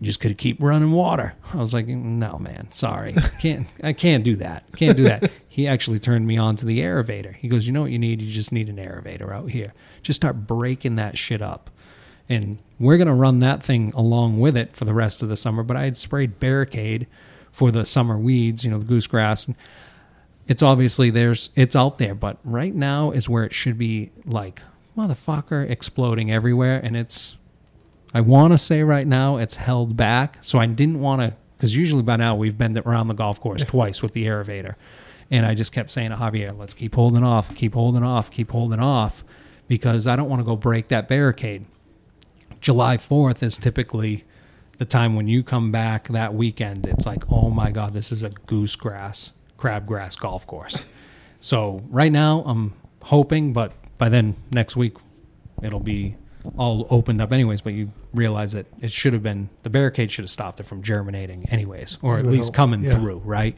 [0.00, 1.34] Just could keep running water.
[1.52, 3.66] I was like, no, man, sorry, can't.
[3.82, 4.64] I can't do that.
[4.76, 5.30] Can't do that.
[5.48, 7.34] he actually turned me on to the aerator.
[7.34, 8.22] He goes, you know what you need?
[8.22, 9.74] You just need an aerator out here.
[10.02, 11.70] Just start breaking that shit up,
[12.28, 15.62] and we're gonna run that thing along with it for the rest of the summer.
[15.62, 17.06] But I had sprayed barricade
[17.50, 19.52] for the summer weeds, you know, the goosegrass.
[20.46, 24.62] It's obviously there's it's out there, but right now is where it should be like
[24.96, 27.36] motherfucker exploding everywhere, and it's
[28.14, 30.38] I want to say right now it's held back.
[30.40, 33.64] So I didn't want to, because usually by now we've been around the golf course
[33.64, 34.76] twice with the aerator.
[35.30, 38.50] And I just kept saying to Javier, let's keep holding off, keep holding off, keep
[38.50, 39.24] holding off,
[39.66, 41.66] because I don't want to go break that barricade.
[42.60, 44.24] July 4th is typically
[44.78, 46.86] the time when you come back that weekend.
[46.86, 50.80] It's like, oh my God, this is a goose goosegrass, crabgrass golf course.
[51.40, 54.96] So right now I'm hoping, but by then next week
[55.62, 56.16] it'll be
[56.56, 60.24] all opened up anyways, but you realize that it should have been the barricade should
[60.24, 62.94] have stopped it from germinating anyways, or at least coming yeah.
[62.94, 63.56] through, right?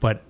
[0.00, 0.22] But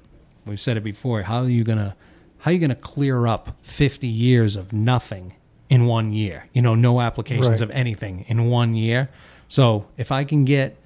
[0.45, 1.23] we've said it before.
[1.23, 1.97] How are you gonna
[2.38, 5.35] how are you gonna clear up fifty years of nothing
[5.69, 6.47] in one year?
[6.53, 7.61] You know, no applications Right.
[7.61, 9.09] of anything in one year.
[9.49, 10.77] So if I can get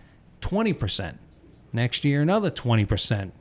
[0.41, 1.19] twenty percent
[1.73, 3.33] next year, another twenty percent.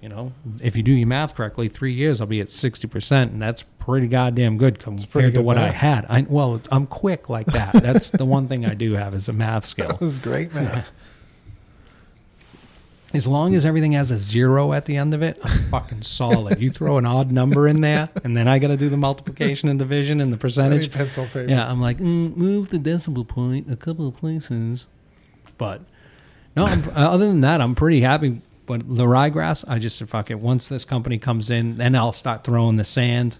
[0.00, 3.30] You know, if you do your math correctly, three years I'll be at sixty percent,
[3.32, 6.06] and that's pretty goddamn good compared pretty to good what I had.
[6.08, 7.72] I well, I'm quick like that.
[7.82, 9.88] That's the one thing I do have is a math skill.
[9.88, 10.84] That was great, man.
[13.14, 16.62] As long as everything has a zero at the end of it, I'm fucking solid.
[16.62, 19.68] You throw an odd number in there, and then I got to do the multiplication
[19.68, 20.90] and division and the percentage.
[20.90, 21.44] pencil paper.
[21.46, 24.88] Yeah, I'm like, mm, move the decimal point a couple of places.
[25.58, 25.82] But
[26.56, 28.40] no, I'm, uh, other than that, I'm pretty happy.
[28.64, 30.40] But the ryegrass, I just said, fuck it.
[30.40, 33.36] Once this company comes in, then I'll start throwing the sand.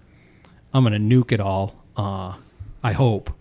[0.73, 1.75] I'm going to nuke it all.
[1.95, 2.35] Uh,
[2.83, 3.31] I hope.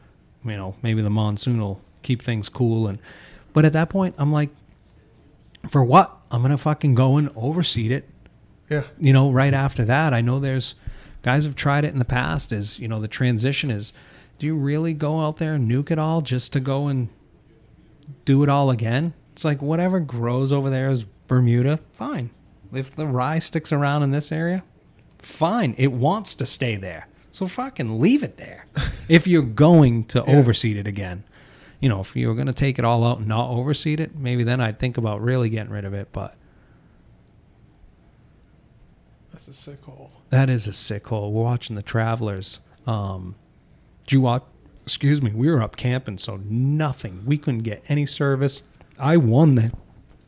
[0.44, 2.88] You know, maybe the monsoon will keep things cool.
[2.88, 2.98] and
[3.52, 4.50] But at that point, I'm like,
[5.70, 6.16] for what?
[6.30, 8.08] I'm going to fucking go and overseed it
[8.72, 8.84] yeah.
[8.98, 10.74] you know, right after that, I know there's
[11.22, 12.52] guys have tried it in the past.
[12.52, 13.92] Is you know the transition is,
[14.38, 17.08] do you really go out there and nuke it all just to go and
[18.24, 19.12] do it all again?
[19.32, 21.80] It's like whatever grows over there is Bermuda.
[21.92, 22.30] Fine.
[22.72, 24.64] If the rye sticks around in this area,
[25.18, 25.74] fine.
[25.76, 28.66] It wants to stay there, so fucking leave it there.
[29.08, 30.36] if you're going to Yeah.
[30.36, 31.24] overseed it again.
[31.80, 34.14] You know, if you were going to take it all out and not overseed it,
[34.14, 36.08] maybe then I'd think about really getting rid of it.
[36.12, 36.36] But
[39.32, 40.12] That's a sick hole.
[40.30, 41.32] That is a sick hole.
[41.32, 42.60] We're watching the Travelers.
[42.86, 43.34] Um,
[44.06, 44.44] did you watch?
[44.84, 45.30] Excuse me.
[45.32, 47.22] We were up camping, so nothing.
[47.24, 48.62] We couldn't get any service.
[48.98, 49.72] I won the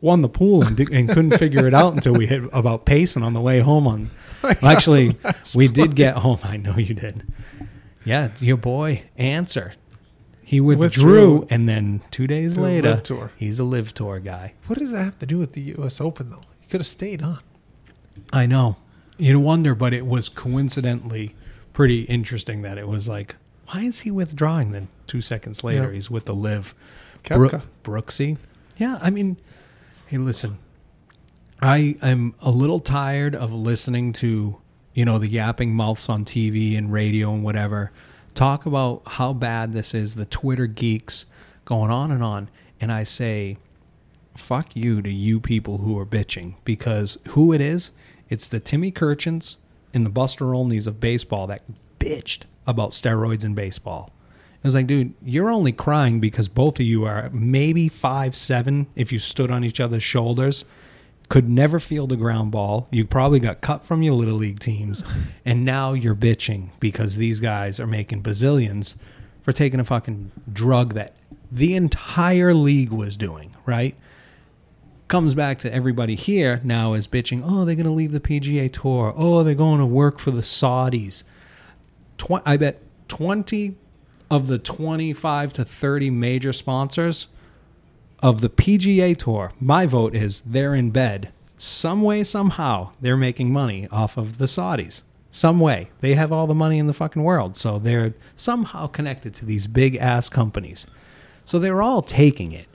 [0.05, 3.23] won the pool and, di- and couldn't figure it out until we hit about Payson
[3.23, 3.87] on the way home.
[3.88, 4.11] On
[4.43, 5.17] well, actually,
[5.57, 6.38] we did get home.
[6.45, 7.25] I know you did.
[8.05, 9.75] Yeah, your boy answer.
[10.43, 10.79] He withdrew,
[11.38, 11.47] Withdrew.
[11.51, 13.33] and then two days To a later, tour.
[13.37, 14.53] he's a LIV tour guy.
[14.67, 16.01] What does that have to do with the U.S.
[16.03, 16.43] Open, though?
[16.62, 17.38] You could have stayed on.
[18.33, 18.77] I know.
[19.17, 21.35] You'd wonder, but it was coincidentally
[21.73, 23.37] pretty interesting that it was like,
[23.69, 24.73] why is he withdrawing?
[24.73, 25.93] Then two seconds later, Yeah.
[25.95, 26.75] he's with the LIV.
[27.25, 27.62] Koepka.
[27.83, 28.37] Brooksy.
[28.77, 29.38] Yeah, I mean,
[30.14, 30.59] hey, listen,
[31.61, 34.61] I am a little tired of listening to,
[34.92, 37.90] you know, the yapping mouths on TV and radio and whatever
[38.33, 41.24] talk about how bad this is, the Twitter geeks
[41.64, 42.48] going on and on.
[42.81, 43.59] And I say,
[44.37, 47.90] fuck you to you people who are bitching because who it is,
[48.29, 49.57] it's the Timmy Kurkjians
[49.92, 51.62] and the Buster Olneys of baseball that
[51.98, 54.12] bitched about steroids in baseball.
[54.64, 58.87] It was like, dude, you're only crying because both of you are maybe five seven
[58.96, 60.64] if you stood on each other's shoulders.
[61.29, 62.88] Could never field a ground ball.
[62.90, 65.05] You probably got cut from your little league teams,
[65.44, 68.94] and now you're bitching because these guys are making bazillions
[69.42, 71.14] for taking a fucking drug that
[71.53, 73.94] the entire league was doing, right?
[75.09, 78.72] Comes back to everybody here now is bitching, oh, they're going to leave the PGA
[78.72, 79.12] Tour.
[79.14, 81.22] Oh, they're going to work for the Saudis.
[82.16, 83.77] Tw- I bet 20
[84.31, 87.27] of the 25 to 30 major sponsors
[88.23, 91.31] of the PGA Tour, my vote is they're in bed.
[91.59, 95.03] Some way, somehow, they're making money off of the Saudis.
[95.31, 95.91] Some way.
[96.01, 97.57] They have all the money in the fucking world.
[97.57, 100.87] So they're somehow connected to these big ass companies.
[101.45, 102.67] So they're all taking it.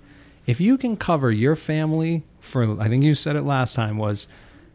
[0.46, 4.28] If you can cover your family for I think you said it last time was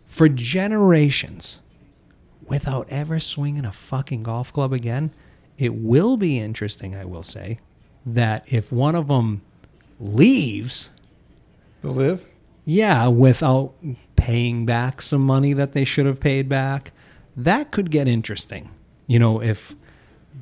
[0.07, 1.59] for generations
[2.47, 5.13] without ever swinging a fucking golf club again.
[5.59, 7.59] It will be interesting, I will say,
[8.07, 9.43] that if one of them
[10.01, 10.91] leaves,
[11.81, 12.27] The LIV.
[12.65, 13.73] yeah, without
[14.17, 16.93] paying back some money that they should have paid back,
[17.37, 18.71] that could get interesting.
[19.07, 19.75] You know, if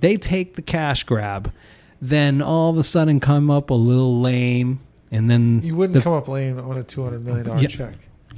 [0.01, 1.53] they take the cash grab,
[2.01, 6.01] then all of a sudden come up a little lame, and then You wouldn't the-
[6.01, 7.68] come up lame on a two hundred million dollar Yeah.
[7.68, 7.94] check.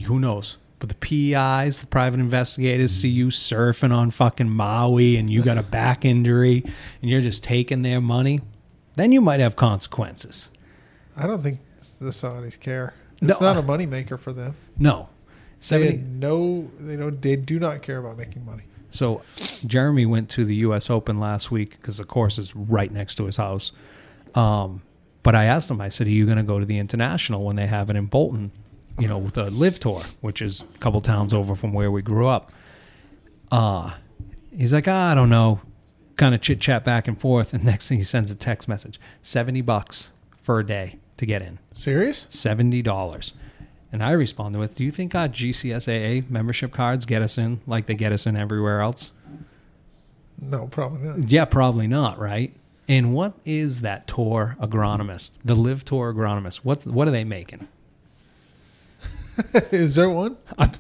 [0.07, 0.57] who knows?
[0.85, 5.57] But the PIs, the private investigators, see you surfing on fucking Maui, and you got
[5.57, 6.63] a back injury,
[7.01, 8.43] and you're just taking their money.
[8.93, 10.51] Then you might have consequences.
[11.17, 11.61] I don't think
[12.01, 12.93] the Saudis care.
[13.23, 14.57] It's No, not a moneymaker for them.
[14.79, 15.91] No, They seventy.
[15.93, 17.23] had no, they don't.
[17.23, 18.65] They do not care about making money.
[18.91, 19.23] So
[19.67, 20.91] Jeremy went to the U.S.
[20.91, 23.73] Open last week because the course is right next to his house.
[24.35, 24.83] Um,
[25.23, 27.57] but I asked him, I said, "Are you going to go to the International when
[27.57, 28.53] they have it in Bolton?
[28.99, 32.03] You know, with the LIV Tour, which is a couple towns over from where we
[32.03, 32.53] grew up."
[33.51, 33.95] Uh
[34.57, 35.61] he's like, ah, "I don't know."
[36.17, 39.01] Kind of chit chat back and forth, and next thing he sends a text message:
[39.23, 40.11] seventy bucks
[40.43, 41.59] for a day to get in.
[41.73, 42.27] Serious?
[42.31, 43.33] Seventy dollars.
[43.93, 47.87] And I responded with, "Do you think our GCSAA membership cards get us in like
[47.87, 49.11] they get us in everywhere else?"
[50.41, 51.31] No, probably not.
[51.31, 52.55] Yeah, probably not, right?
[52.89, 55.31] And what is that tour agronomist?
[55.45, 56.57] The LIV tour agronomist.
[56.59, 57.69] What what are they making?
[59.73, 60.37] Is there one?
[60.59, 60.71] I'm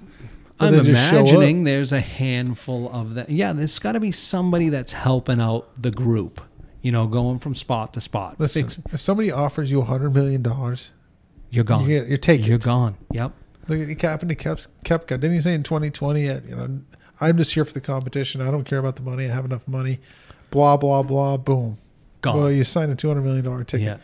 [0.73, 3.29] they just imagining there's a handful of that.
[3.31, 6.41] Yeah, there's got to be somebody that's helping out the group.
[6.83, 8.37] You know, going from spot to spot.
[8.39, 10.91] Listen, Fix- if somebody offers you a hundred million dollars,
[11.51, 11.89] you're gone.
[11.89, 12.47] you you're taking.
[12.47, 12.63] You're it.
[12.65, 12.97] gone.
[13.11, 13.33] Yep.
[13.69, 15.09] Look at Kaepernick, Kep- Koepka.
[15.19, 16.29] Didn't he say in 2020?
[16.29, 16.81] uh, You know,
[17.21, 18.43] I'm just here for the competition.
[18.43, 19.25] I don't care about the money.
[19.25, 19.99] I have enough money.
[20.51, 21.39] Blah blah blah.
[21.39, 21.79] Boom.
[22.21, 22.39] Gone.
[22.39, 23.87] Well, you signed a 200 million dollar ticket.
[23.87, 23.97] yeah.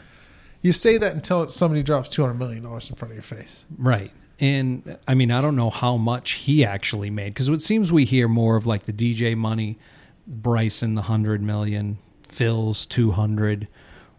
[0.63, 3.65] You say that until somebody drops 200 million dollars in front of your face.
[3.79, 4.11] Right.
[4.41, 8.07] And I mean, I don't know how much he actually made because it seems we
[8.07, 9.79] hear more of like the DJ money,
[10.27, 11.99] Bryson the hundred million,
[12.29, 13.69] Phil's two hundred.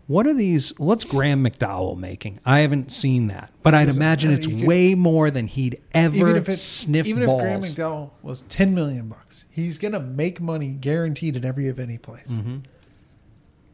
[0.08, 0.78] What are these?
[0.78, 2.40] What's Graham McDowell making?
[2.46, 6.36] I haven't seen that, but I'd imagine it's could- way more than he'd ever Even
[6.36, 7.42] if it's sniff even balls.
[7.42, 11.92] if Graham McDowell was 10 million bucks, he's gonna make money guaranteed in every event
[11.92, 12.28] he plays.
[12.28, 12.58] Mm-hmm.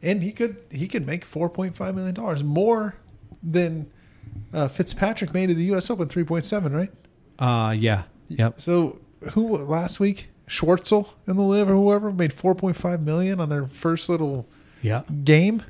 [0.02, 2.94] And he could he could make 4.5 million dollars more
[3.42, 3.90] than
[4.52, 5.90] uh, Fitzpatrick made at the U.S.
[5.90, 6.90] Open 3.7, right?
[7.38, 8.60] uh, yeah, yep.
[8.60, 8.98] So
[9.32, 14.08] who last week Schwartzel in the LIV or whoever made 4.5 million on their first
[14.08, 14.46] little
[14.82, 15.62] Yeah, game.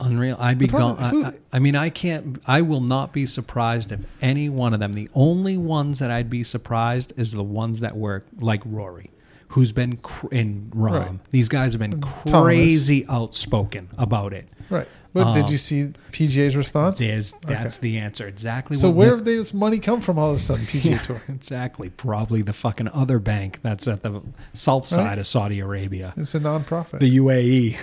[0.00, 0.36] unreal.
[0.38, 0.96] I'd be gone.
[0.98, 2.40] I, who- I- I mean, I can't.
[2.46, 4.92] I will not be surprised if any one of them.
[4.92, 9.10] The only ones that I'd be surprised is the ones that were like Rory,
[9.48, 10.90] who's been cr- in Rahm.
[10.92, 11.30] Right.
[11.30, 14.46] These guys have been crazy outspoken about it.
[14.70, 14.86] Right.
[15.12, 17.00] But Uh, did you see PGA's response?
[17.00, 18.28] There's that's the answer.
[18.28, 18.76] Exactly.
[18.76, 21.20] So where did this money come from all of a sudden, PGA Tour?
[21.28, 21.90] Exactly.
[21.90, 24.20] Probably the fucking other bank that's at the
[24.52, 25.18] south side Right.
[25.18, 27.00] of Saudi Arabia, It's a nonprofit.
[27.00, 27.76] the UAE.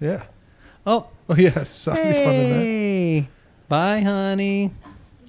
[0.00, 0.24] yeah.
[0.88, 2.60] Oh, Oh yeah, Saudi's funding that.
[2.60, 3.28] Hey,
[3.68, 4.70] bye, honey.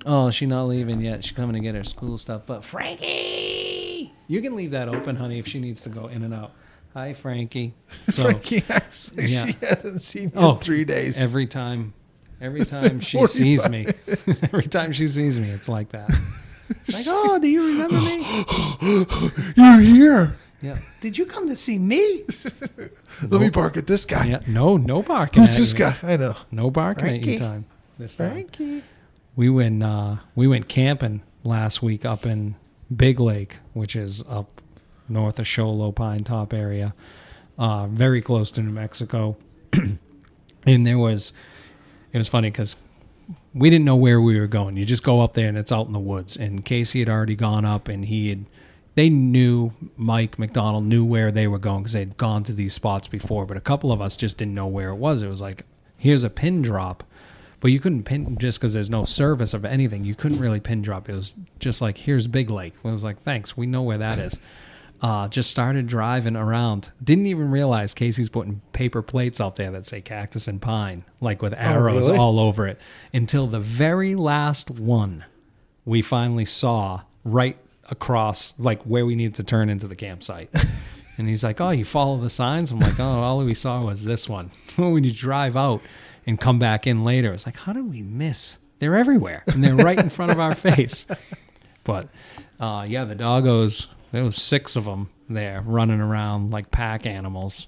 [0.05, 1.23] Oh, she's not leaving yet.
[1.23, 2.43] She's coming to get her school stuff.
[2.45, 6.33] But Frankie, you can leave that open, honey, if she needs to go in and
[6.33, 6.51] out.
[6.97, 7.75] Hi, Frankie.
[8.09, 8.83] So Frankie like
[9.17, 9.45] Yeah.
[9.45, 11.21] she hasn't seen you Oh, in three days.
[11.21, 11.93] every time,
[12.41, 13.85] every time she sees me,
[14.41, 16.09] every time she sees me, it's like that.
[16.91, 18.25] like, oh, do you remember me?
[19.55, 20.37] You're here.
[20.63, 20.79] Yeah.
[21.01, 22.23] Did you come to see me?
[23.21, 24.25] Let me bark at this guy.
[24.25, 24.39] Yeah.
[24.47, 25.43] No, no barking.
[25.43, 25.79] Who's this you.
[25.79, 25.97] guy?
[26.01, 26.35] I know.
[26.49, 27.65] No barking at you time.
[27.99, 28.31] This time.
[28.31, 28.81] Frankie.
[29.35, 32.55] We went uh, we went camping last week up in
[32.93, 34.61] Big Lake, which is up
[35.09, 36.93] north of Show Low Pinetop area,
[37.57, 39.37] uh, very close to New Mexico.
[40.65, 41.33] and there was,
[42.13, 42.75] it was funny because
[43.53, 44.77] we didn't know where we were going.
[44.77, 46.37] You just go up there and it's out in the woods.
[46.37, 48.45] And Casey had already gone up and he had,
[48.95, 53.07] they knew Mike McDonald knew where they were going because they'd gone to these spots
[53.07, 53.45] before.
[53.45, 55.21] But a couple of us just didn't know where it was.
[55.21, 55.63] It was like,
[55.97, 57.03] here's a pin drop.
[57.59, 60.03] But you couldn't pin just because there's no service of anything.
[60.03, 61.09] You couldn't really pin drop.
[61.09, 62.73] It was just like, here's Big Lake.
[62.83, 64.37] It was like, thanks, we know where that is.
[64.99, 66.91] Uh, just started driving around.
[67.03, 71.41] Didn't even realize Casey's putting paper plates out there that say cactus and pine, like
[71.41, 72.17] with arrows really?
[72.17, 72.79] all over it.
[73.13, 75.23] Until the very last one,
[75.85, 77.57] we finally saw right
[77.89, 80.49] across, like where we needed to turn into the campsite.
[81.17, 84.03] and he's like, "Oh, you follow the signs?" I'm like, "Oh, all we saw was
[84.03, 85.81] this one." when you drive out
[86.25, 89.75] and come back in later, it's like, "How did we miss?" They're everywhere, and they're
[89.75, 91.05] right in front of our face.
[91.83, 92.09] But
[92.59, 93.87] uh, yeah, the doggos.
[94.11, 97.67] There was six of them there running around like pack animals,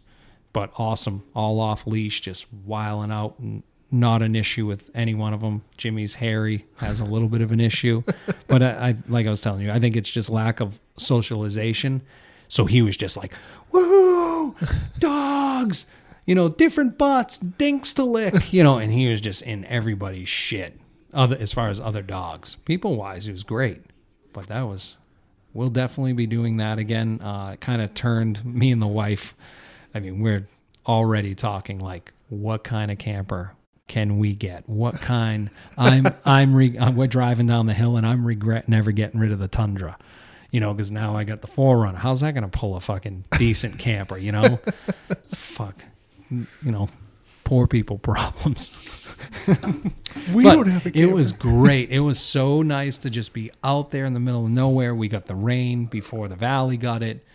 [0.53, 5.33] but awesome, all off leash, just wiling out and not an issue with any one
[5.33, 5.63] of them.
[5.77, 8.03] Jimmy's hairy has a little bit of an issue,
[8.47, 12.01] but I, I like I was telling you, I think it's just lack of socialization.
[12.47, 13.33] So he was just like,
[13.71, 14.55] "Woo,
[14.97, 15.85] dogs!"
[16.25, 18.53] You know, different butts, dinks to lick.
[18.53, 20.79] You know, and he was just in everybody's shit.
[21.13, 23.81] Other as far as other dogs, people wise, he was great.
[24.31, 24.95] But that was,
[25.59, 27.19] we'll definitely be doing that again.
[27.21, 29.35] Uh, it kind of turned me and the wife.
[29.93, 30.47] I mean, we're
[30.87, 33.51] already talking like, what kind of camper
[33.89, 34.69] can we get?
[34.69, 35.49] What kind?
[35.77, 39.33] I'm I'm re, uh, we're driving down the hill and I'm regret never getting rid
[39.33, 39.97] of the Tundra.
[40.49, 41.97] You know, because now I got the 4Runner.
[41.97, 44.17] How's that going to pull a fucking decent camper?
[44.17, 44.59] You know,
[45.09, 45.83] it's fuck.
[46.31, 46.87] You know,
[47.43, 48.71] poor people problems.
[50.33, 51.89] We But don't have a it was great.
[51.89, 54.93] It was so nice to just be out there in the middle of nowhere.
[54.93, 57.25] We got the rain before the valley got it.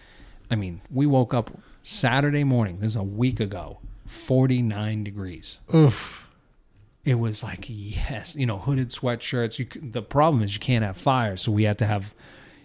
[0.51, 1.51] I mean, we woke up
[1.83, 2.79] Saturday morning.
[2.81, 3.79] This is a week ago.
[4.07, 5.59] 49 degrees.
[5.75, 6.29] Oof.
[7.05, 9.59] It was like yes, you know, hooded sweatshirts.
[9.59, 12.15] You the problem is you can't have fire, so we had to have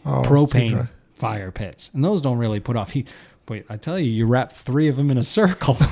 [0.05, 3.07] Oh, propane fire pits, and those don't really put off heat.
[3.45, 5.77] But I tell you, you wrap three of them in a circle.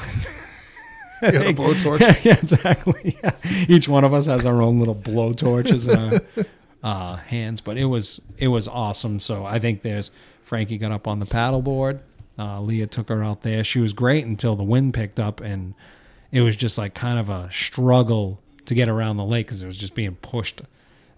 [1.22, 2.00] You got a blowtorch.
[2.24, 3.18] yeah, exactly.
[3.24, 3.32] Yeah.
[3.68, 6.22] Each one of us has our own little blow torches in our
[6.84, 9.20] uh, hands, but it was it was awesome.
[9.20, 10.12] So I think there's
[10.44, 12.00] Frankie got up on the paddleboard.
[12.38, 13.64] Uh, Leah took her out there.
[13.64, 15.74] She was great until the wind picked up, and
[16.32, 19.66] it was just like kind of a struggle to get around the lake because it
[19.66, 20.62] was just being pushed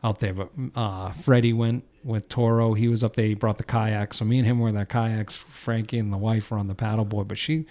[0.03, 0.33] out there.
[0.33, 2.73] But uh, Freddie went with Toro.
[2.73, 3.25] He was up there.
[3.25, 4.13] He brought the kayak.
[4.13, 5.37] So me and him were in their kayaks.
[5.37, 7.27] Frankie and the wife were on the paddleboard.
[7.27, 7.65] But she,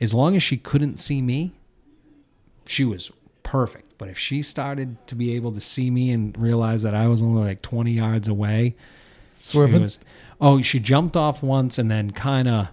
[0.00, 1.54] as long as she couldn't see me,
[2.70, 3.10] she was
[3.42, 3.98] perfect.
[3.98, 7.20] But if she started to be able to see me and realize that I was
[7.20, 8.76] only like 20 yards away,
[9.36, 9.82] Swimming.
[9.82, 9.98] was,
[10.40, 12.68] oh, she jumped off once and then kind of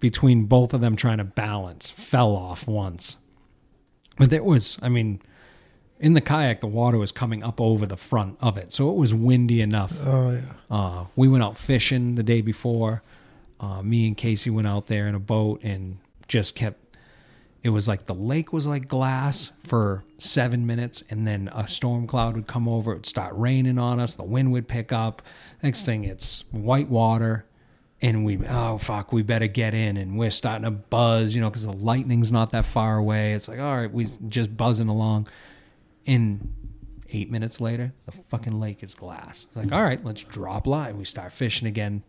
[0.00, 3.18] between both of them trying to balance, fell off once.
[4.18, 5.22] But there was, I mean,
[6.00, 8.72] in the kayak, the water was coming up over the front of it.
[8.72, 9.96] So it was windy enough.
[10.04, 10.40] Oh yeah.
[10.68, 13.02] Uh, we went out fishing the day before.
[13.60, 16.80] Uh, me and Casey went out there in a boat and just kept.
[17.62, 22.06] It was like the lake was like glass for seven minutes, and then a storm
[22.06, 22.92] cloud would come over.
[22.92, 24.14] It would start raining on us.
[24.14, 25.22] The wind would pick up.
[25.62, 27.44] Next thing, it's white water,
[28.00, 29.96] and we oh fuck, we better get in.
[29.96, 33.32] And we're starting to buzz, you know, because the lightning's not that far away.
[33.34, 35.28] It's like all right, we just buzzing along.
[36.04, 36.52] In
[37.12, 39.46] eight minutes later, the fucking lake is glass.
[39.46, 40.98] It's like, all right, let's drop line.
[40.98, 42.02] We start fishing again.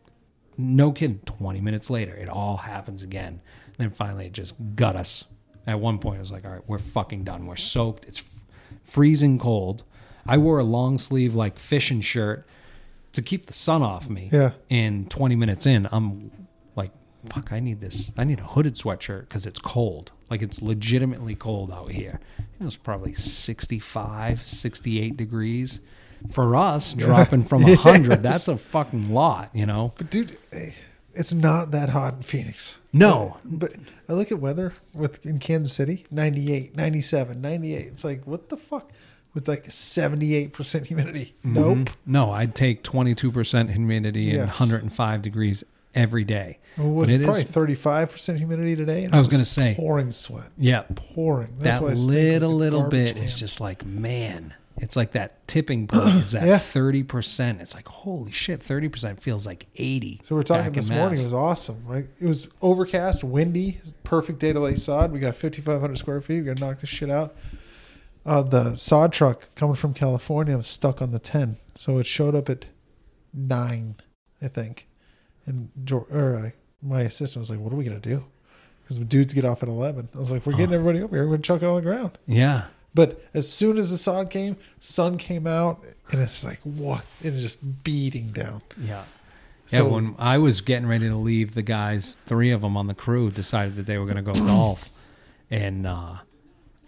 [0.57, 1.19] No kidding.
[1.25, 3.41] 20 minutes later, it all happens again.
[3.77, 5.25] then finally, it just got us.
[5.65, 7.45] At one point, I was like, all right, we're fucking done.
[7.45, 8.05] We're soaked.
[8.05, 8.43] It's f-
[8.83, 9.83] freezing cold.
[10.25, 12.45] I wore a long sleeve, like fishing shirt
[13.13, 14.29] to keep the sun off me.
[14.31, 14.51] Yeah.
[14.69, 16.31] And 20 minutes in, I'm
[16.75, 16.91] like,
[17.33, 18.11] fuck, I need this.
[18.17, 20.11] I need a hooded sweatshirt because it's cold.
[20.29, 22.19] Like, it's legitimately cold out here.
[22.59, 25.79] It was probably 65, 68 degrees.
[26.31, 28.19] For us, dropping from 100, Yes.
[28.21, 29.93] that's a fucking lot, you know?
[29.97, 30.71] But dude, eh,
[31.13, 32.79] it's not that hot in Phoenix.
[32.91, 33.37] No.
[33.43, 33.71] But
[34.07, 37.85] I look at weather with in Kansas City, 98, 97, 98.
[37.87, 38.91] It's like what the fuck
[39.33, 41.35] with like 78% humidity.
[41.45, 41.53] Mm-hmm.
[41.53, 41.89] Nope.
[42.05, 45.63] No, I'd take 22% humidity and 105 degrees
[45.95, 46.59] every day.
[46.77, 49.05] Well, was it it probably 35% humidity today?
[49.05, 49.73] And I was it gonna say.
[49.75, 50.51] pouring sweat.
[50.57, 50.83] Yeah.
[50.95, 51.55] Pouring.
[51.59, 55.87] That's that why I little, little bit is just like, man, it's like that tipping
[55.87, 56.57] point is that Yeah.
[56.57, 57.61] 30%.
[57.61, 60.21] It's like, holy shit, 30% feels like 80.
[60.23, 61.11] So we're talking back this in morning.
[61.17, 61.21] Mass.
[61.21, 61.83] It was awesome.
[61.85, 62.05] Right?
[62.19, 65.11] It was overcast, windy, perfect day to lay sod.
[65.11, 66.43] We got 5,500 square feet.
[66.43, 67.35] We're gonna knock this shit out.
[68.25, 72.33] Uh, the sod truck coming from California was stuck on the 10, so it showed
[72.35, 72.67] up at
[73.33, 73.95] nine,
[74.41, 74.87] I think.
[75.45, 76.49] And Jor- or, uh,
[76.81, 78.23] my assistant was like, "What are we gonna do?"
[78.81, 80.07] Because the dudes get off at 11.
[80.15, 81.25] I was like, "We're getting everybody over here.
[81.25, 82.65] We're gonna chuck it on the ground." Yeah.
[82.95, 87.05] But as soon as the sod came, sun came out, and it's like what?
[87.21, 88.61] It is just beating down.
[88.79, 89.03] Yeah.
[89.65, 92.87] So- yeah, when I was getting ready to leave, the guys, three of them on
[92.87, 94.89] the crew, decided that they were going to go golf,
[95.49, 96.17] and uh,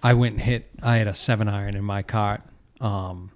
[0.04, 0.70] I went and hit.
[0.84, 2.42] I had a seven iron in my cart,
[2.82, 3.32] um,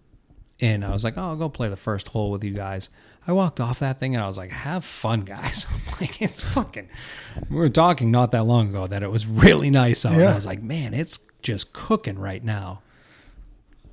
[0.59, 2.89] and I was like, "Oh, I'll go play the first hole with you guys."
[3.27, 6.41] I walked off that thing and I was like, "Have fun, guys!" I'm like, "It's
[6.41, 6.89] fucking."
[7.49, 10.13] We were talking not that long ago that it was really nice out.
[10.13, 12.81] And I was like, "Man, it's just cooking right now."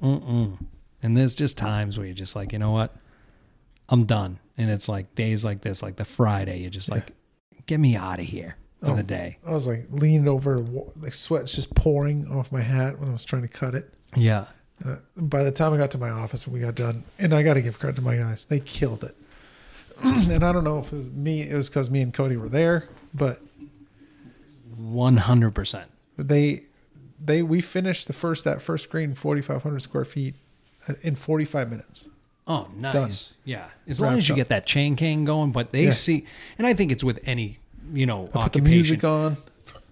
[0.03, 0.59] Mm-mm.
[1.03, 2.95] And there's just times where you're just like, you know what?
[3.89, 4.39] I'm done.
[4.59, 7.13] And it's like days like this, like the Friday, you're just like,
[7.67, 8.97] get me out of here for Oh.
[8.97, 9.39] the day.
[9.47, 10.59] I was like leaning over,
[11.01, 13.93] like sweat's just pouring off my hat when I was trying to cut it.
[14.17, 14.47] Yeah.
[14.85, 17.43] Uh, by the time I got to my office when we got done, and I
[17.43, 19.17] got to give credit to my guys, they killed it.
[20.03, 22.49] and I don't know if it was me, it was because me and Cody were
[22.51, 23.41] there, but
[24.79, 25.85] 100%.
[26.19, 26.66] they
[27.25, 30.35] they we finished the first that first green 4,500 square feet
[30.89, 32.05] uh, in 45 minutes.
[32.47, 32.93] Oh, nice.
[33.29, 33.37] Done.
[33.45, 33.67] Yeah.
[33.89, 34.37] As long as you up.
[34.37, 35.91] get that chain cane going, but they Yeah.
[35.91, 36.25] see,
[36.59, 37.59] and I think it's with any,
[37.93, 38.71] you know, Put the occupation.
[38.71, 39.37] music on.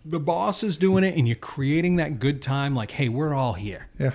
[0.04, 2.74] The boss is doing it and you're creating that good time.
[2.74, 3.86] Like, hey, we're all here.
[3.98, 4.12] Yeah,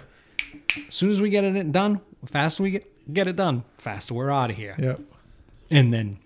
[0.88, 4.30] As soon as we get it done, faster we get, get it done, faster we're
[4.30, 4.76] out of here.
[4.78, 4.96] yeah.
[5.72, 6.20] And then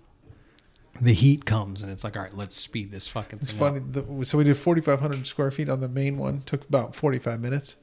[1.00, 3.80] the heat comes and it's like, all right, let's speed this fucking It's thing funny.
[3.80, 6.42] The, so we did 4,500 square feet on the main one.
[6.46, 7.76] Took about 45 minutes.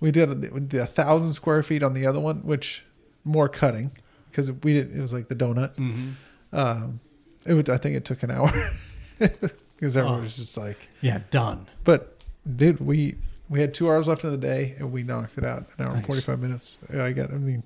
[0.00, 2.84] We did we did a thousand square feet on the other one, which
[3.24, 3.90] more cutting
[4.30, 4.96] because we did.
[4.96, 5.74] It was like the donut.
[5.74, 6.12] Mhm.
[6.52, 7.00] Um,
[7.44, 7.68] it would.
[7.68, 8.50] I think it took an hour
[9.18, 10.22] because everyone Oh.
[10.22, 10.88] was just like.
[11.00, 11.66] Yeah, done.
[11.84, 12.16] But
[12.56, 13.16] dude, we
[13.48, 15.94] we had two hours left in the day and we knocked it out an hour
[15.96, 16.78] and 45 minutes.
[16.96, 17.30] I got.
[17.30, 17.62] I mean,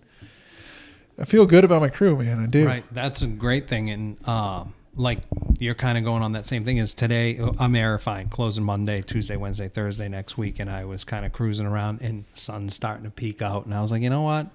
[1.23, 2.41] I feel good about my crew, man.
[2.41, 2.67] I do.
[2.67, 2.85] Right.
[2.91, 3.91] That's a great thing.
[3.91, 5.21] And um, like
[5.61, 7.39] you're kind of going on that same thing as today.
[7.39, 10.59] I'm airifying, closing Monday, Tuesday, Wednesday, Thursday next week.
[10.59, 13.67] And I was kind of cruising around and sun's starting to peek out.
[13.67, 14.49] And I was like, you know what?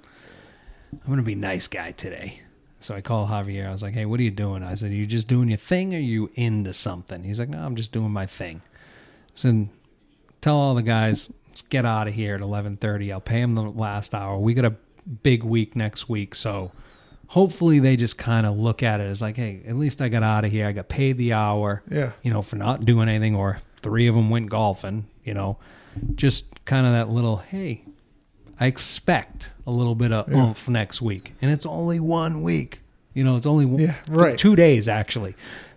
[0.91, 2.41] I'm going to be nice guy today.
[2.81, 3.67] So I called Javier.
[3.67, 4.61] I was like, hey, what are you doing?
[4.61, 7.23] I said, are you just doing your thing or are you into something?
[7.23, 8.61] He's like, no, I'm just doing my thing.
[8.65, 9.69] I said,
[10.41, 13.13] tell all the guys, let's get out of here at 1130.
[13.13, 14.37] I'll pay them the last hour.
[14.37, 14.75] We got a
[15.23, 16.35] big week next week.
[16.35, 16.71] So
[17.27, 20.23] hopefully they just kind of look at it as like, hey, at least I got
[20.23, 20.67] out of here.
[20.67, 22.11] I got paid the hour, Yeah.
[22.23, 25.57] you know, for not doing anything, or three of them went golfing, you know,
[26.15, 27.83] just kind of that little, hey,
[28.59, 30.37] I expect a little bit of Yeah.
[30.47, 31.33] oomph next week.
[31.41, 32.81] And it's only one week.
[33.13, 34.37] You know, it's only one, Yeah, right.
[34.37, 35.35] two days actually.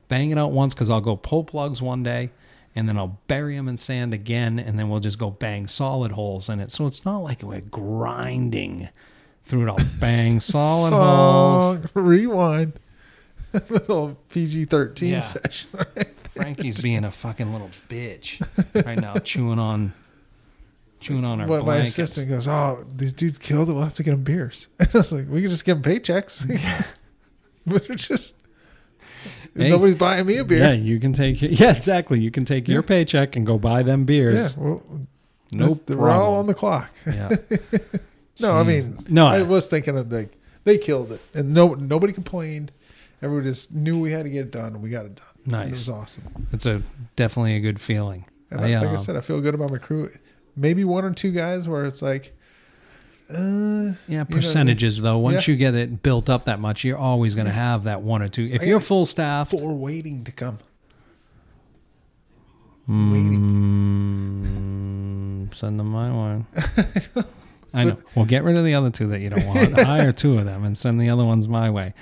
[0.08, 2.30] Bang it out once because I'll go pull plugs one day
[2.74, 6.12] and then I'll bury them in sand again and then we'll just go bang solid
[6.12, 6.70] holes in it.
[6.72, 8.88] So it's not like we're grinding
[9.46, 9.78] through it all.
[10.00, 10.90] Bang solid.
[10.90, 12.72] Song rewind.
[13.68, 15.20] Little PG thirteen Yeah.
[15.20, 15.70] session.
[16.36, 18.40] Frankie's being a fucking little bitch
[18.86, 19.92] right now, chewing on,
[21.00, 21.90] chewing on our What my blankets.
[21.98, 23.72] assistant goes, oh, these dudes killed it.
[23.72, 24.68] We'll have to get them beers.
[24.78, 26.46] And I was like, we can just give them paychecks.
[27.66, 28.34] but they're just
[29.56, 29.68] Hey.
[29.68, 30.58] nobody's buying me a beer.
[30.60, 32.20] Yeah, you can take yeah, exactly.
[32.20, 34.56] You can take your paycheck and go buy them beers.
[34.56, 34.80] well,
[35.50, 36.38] no they're- we're all problem.
[36.38, 36.90] on the clock.
[37.04, 37.36] Yeah.
[38.40, 41.74] No, I mean, No, I I- was thinking of like they killed it, and no
[41.74, 42.72] nobody complained.
[43.22, 45.26] Everybody just knew we had to get it done, and we got it done.
[45.44, 45.66] Nice.
[45.66, 46.48] it was awesome.
[46.52, 46.82] It's a
[47.16, 48.24] definitely a good feeling.
[48.50, 50.10] And I, I, like I um, said, I feel good about my crew.
[50.56, 52.34] Maybe one or two guys where it's like,
[53.30, 55.18] uh, Yeah, know, percentages though.
[55.18, 55.52] Once yeah.
[55.52, 58.28] you get it built up that much, you're always going to have that one or
[58.28, 58.48] two.
[58.50, 60.58] If I you're full staff, four waiting to come.
[62.88, 63.40] waiting.
[65.50, 67.24] mm, send them my way.
[67.72, 67.96] I know.
[68.14, 69.72] Well, get rid of the other two that you don't want.
[69.80, 71.94] Hire two of them and send the other ones my way.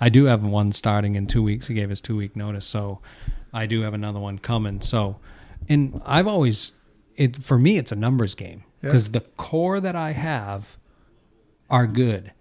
[0.00, 1.66] I do have one starting in two weeks.
[1.68, 3.00] He gave us two week notice, so
[3.52, 4.80] I do have another one coming.
[4.82, 5.16] So,
[5.68, 6.72] and I've always
[7.16, 8.88] it for me, it's a numbers game Yeah.
[8.90, 10.76] because the core that I have
[11.70, 12.32] are good.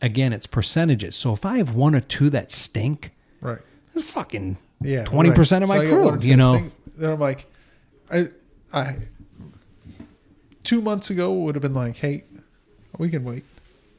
[0.00, 1.14] Again, it's percentages.
[1.14, 3.58] So if I have one or two that stink, Right.
[3.94, 5.04] it's fucking Yeah.
[5.04, 6.54] 20% of my crew, you know.
[6.58, 7.46] things- Then I'm like,
[8.10, 8.28] I,
[8.72, 8.96] I,
[10.68, 12.24] two months ago would have been like, hey,
[12.98, 13.42] we can wait.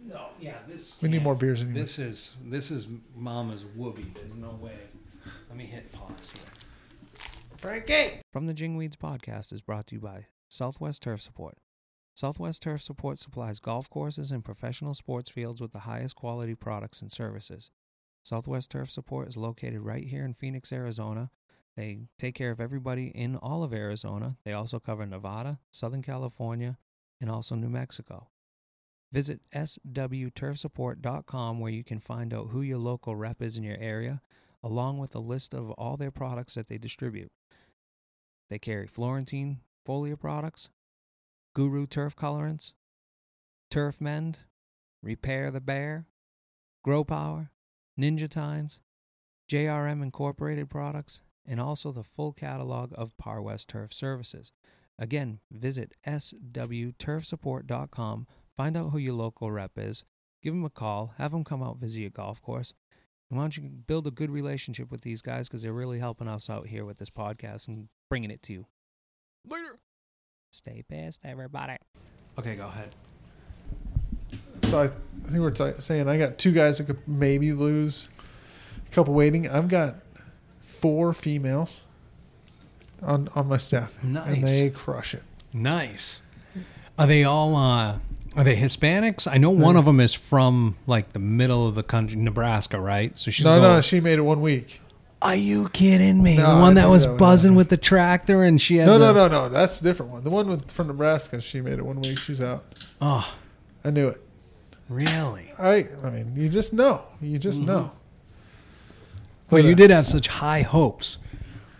[0.05, 1.01] No, yeah, this.
[1.01, 1.79] We need more beers anyway.
[1.79, 4.11] This is this is Mama's whoopee.
[4.13, 4.77] There's no way.
[5.49, 7.23] Let me hit pause here.
[7.57, 8.21] Frankie.
[8.31, 11.57] From the Jingweeds podcast is brought to you by Southwest Turf Support.
[12.15, 17.01] Southwest Turf Support supplies golf courses and professional sports fields with the highest quality products
[17.01, 17.71] and services.
[18.23, 21.31] Southwest Turf Support is located right here in Phoenix, Arizona.
[21.79, 24.35] They take care of everybody in all of Arizona.
[24.43, 26.77] They also cover Nevada, Southern California,
[27.21, 28.27] and also New Mexico.
[29.13, 34.21] Visit swturfsupport.com where you can find out who your local rep is in your area,
[34.61, 37.31] along with a list of all their products that they distribute.
[38.49, 40.67] They carry Floratine foliar products,
[41.55, 42.73] Guru turf colorants,
[43.71, 44.39] Turf Mend,
[45.01, 46.07] Repair the Bear,
[46.83, 47.51] Grow Power,
[47.97, 48.81] Ninja Tines,
[49.49, 54.51] JRM Incorporated products, and also the full catalog of Par West Turf services.
[54.99, 60.03] Again, visit swturfsupport.com, find out who your local rep is,
[60.43, 62.73] give them a call, have them come out visit your golf course.
[63.29, 66.27] And why don't you build a good relationship with these guys because they're really helping
[66.27, 68.65] us out here with this podcast and bringing it to you.
[69.47, 69.79] Later.
[70.51, 71.77] Stay pissed, everybody.
[72.37, 72.95] Okay, go ahead.
[74.63, 78.09] So I, I think we're t- saying I got two guys that could maybe lose,
[78.85, 79.49] a couple waiting.
[79.49, 79.95] I've got
[80.81, 81.83] four females
[83.01, 84.27] on on my staff, Nice.
[84.27, 85.23] and they crush it.
[85.53, 86.19] Nice.
[86.97, 87.55] Are they all?
[87.55, 87.99] uh
[88.35, 89.27] Are they Hispanics?
[89.31, 93.17] I know one of them is from like the middle of the country, Nebraska, right?
[93.17, 94.81] So she's no, going, no, she made it one week.
[95.21, 96.37] Are you kidding me?
[96.37, 98.97] No, the I one that was that buzzing with the tractor and she had No,
[98.97, 99.49] the, no, no, no.
[99.49, 100.23] That's a different one.
[100.23, 101.41] The one with from Nebraska.
[101.41, 102.17] She made it one week.
[102.19, 102.63] She's out.
[103.01, 103.29] Oh,
[103.83, 104.21] I knew it.
[104.87, 105.51] really?
[105.57, 105.87] I.
[106.03, 107.01] I mean, you just know.
[107.21, 107.91] You just know.
[109.51, 111.17] Well, But, you did have such high hopes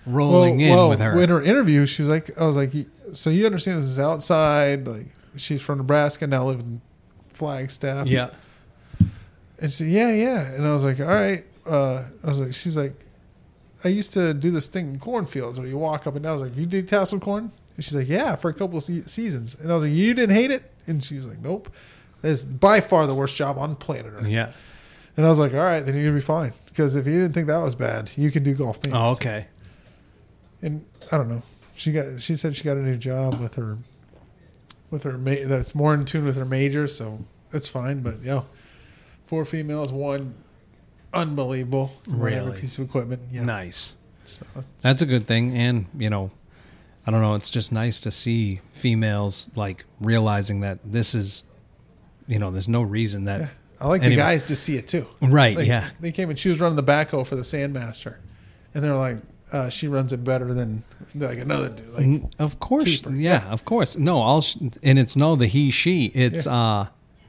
[0.06, 1.20] rolling in with her.
[1.22, 2.72] In her interview, she was like, I was like,
[3.14, 4.88] so you understand this is outside?
[4.88, 6.82] Like, she's from Nebraska, now living in
[7.34, 8.08] Flagstaff.
[8.08, 8.30] yeah.
[9.62, 10.42] And she said, yeah, yeah.
[10.54, 11.44] And I was like, all right.
[11.66, 12.94] Uh, I was like, she's like,
[13.84, 16.32] I used to do this thing in cornfields where you walk up and down.
[16.32, 17.52] I was like, you did tassel corn?
[17.76, 19.56] And she's like, yeah, for a couple of se- seasons.
[19.56, 20.72] And I was like, you didn't hate it?
[20.88, 21.70] And she's like, nope.
[22.24, 24.28] It's by far the worst job on planet Earth.
[24.28, 24.52] Yeah.
[25.18, 26.54] And I was like, all right, then you're gonna be fine.
[26.80, 29.48] Because if you didn't think that was bad, you can do golf Oh, okay.
[30.62, 31.44] And I don't know.
[31.76, 32.22] She got.
[32.22, 33.80] She said she got a new job with her,
[34.90, 35.18] with her.
[35.18, 38.00] Ma- that's more in tune with her major, so it's fine.
[38.02, 38.44] But yeah,
[39.26, 40.36] four females, one
[41.14, 42.62] unbelievable, Really?
[42.62, 43.24] piece of equipment.
[43.30, 43.96] Yeah, Nice.
[44.24, 44.46] So
[44.80, 45.58] That's a good thing.
[45.58, 46.32] And, you know,
[47.06, 47.36] I don't know.
[47.36, 51.44] It's just nice to see females like realizing that this is,
[52.26, 53.42] you know, there's no reason that.
[53.42, 53.48] yeah.
[53.82, 54.16] I like Anyway.
[54.16, 55.06] the guys to see it too.
[55.22, 55.56] Right.
[55.58, 55.90] Like, yeah.
[56.00, 58.16] They came and she was running the backhoe for the Sandmaster,
[58.74, 59.18] and they're like,
[59.52, 60.84] uh, she runs it better than
[61.16, 61.90] like another dude.
[62.22, 62.86] Like, of course.
[62.86, 63.12] cheaper.
[63.12, 63.98] Yeah, of course.
[63.98, 66.08] No, all sh- and it's no the he she.
[66.08, 66.88] It's uh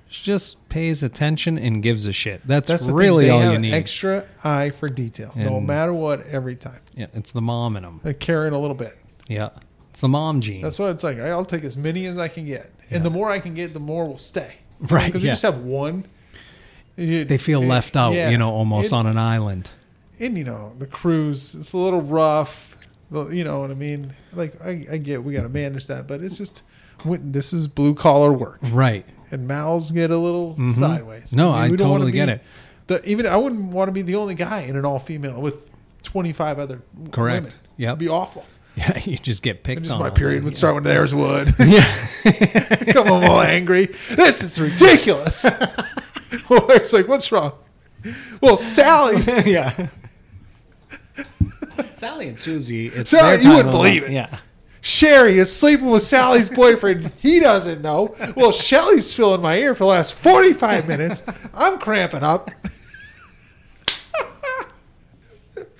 [0.09, 2.45] she just pays attention and gives a shit.
[2.47, 3.31] That's, that's really.
[3.31, 3.73] All you an need.
[3.75, 6.81] Extra eye for detail, no matter what, every time.
[6.97, 8.01] yeah, it's the mom in them.
[8.03, 8.99] Like carrying a little bit.
[9.29, 9.51] Yeah.
[9.91, 10.63] It's the mom gene.
[10.63, 11.19] That's what it's like.
[11.19, 13.81] I'll take as many as I can get, and the more I can get, the
[13.81, 14.55] more will stay.
[14.81, 16.07] Right, Because you just have one.
[17.05, 18.31] You- they feel it- left out, yeah.
[18.31, 19.71] you know, almost It- on an island.
[20.19, 22.77] And you know, the cruise, it's a little rough.
[23.13, 24.13] You know what I mean?
[24.35, 26.63] Like I, I get we got to manage that, but it's just
[27.03, 29.05] when- this is blue collar work, Right.
[29.33, 30.79] and mouths get a little Mhm.
[30.79, 31.35] sideways.
[31.35, 32.43] No, mean, I don't wanna totally get it.
[32.87, 35.69] The, even I wouldn't want to be the only guy in an all female with
[36.03, 36.83] twenty five other
[37.13, 37.45] Correct.
[37.45, 37.59] women.
[37.79, 37.89] Yep.
[37.89, 38.45] It'd be awful.
[38.77, 40.01] Yeah, you just get picked And just on.
[40.01, 41.53] my period would start when theirs would.
[41.59, 41.85] Yeah.
[42.93, 43.87] Come on, all angry.
[44.15, 45.45] This is ridiculous.
[46.49, 47.53] well, it's like, what's wrong?
[48.41, 49.23] Well, Sally.
[49.51, 49.89] yeah.
[51.95, 52.87] Sally and Susie.
[52.89, 54.11] It's Sally, their you time wouldn't of- believe it.
[54.13, 54.39] Yeah.
[54.83, 57.13] Sherry is sleeping with Sally's boyfriend.
[57.19, 58.15] He doesn't know.
[58.35, 61.23] Well, Shelly's filling my ear for the last 45 minutes.
[61.53, 62.51] I'm cramping up.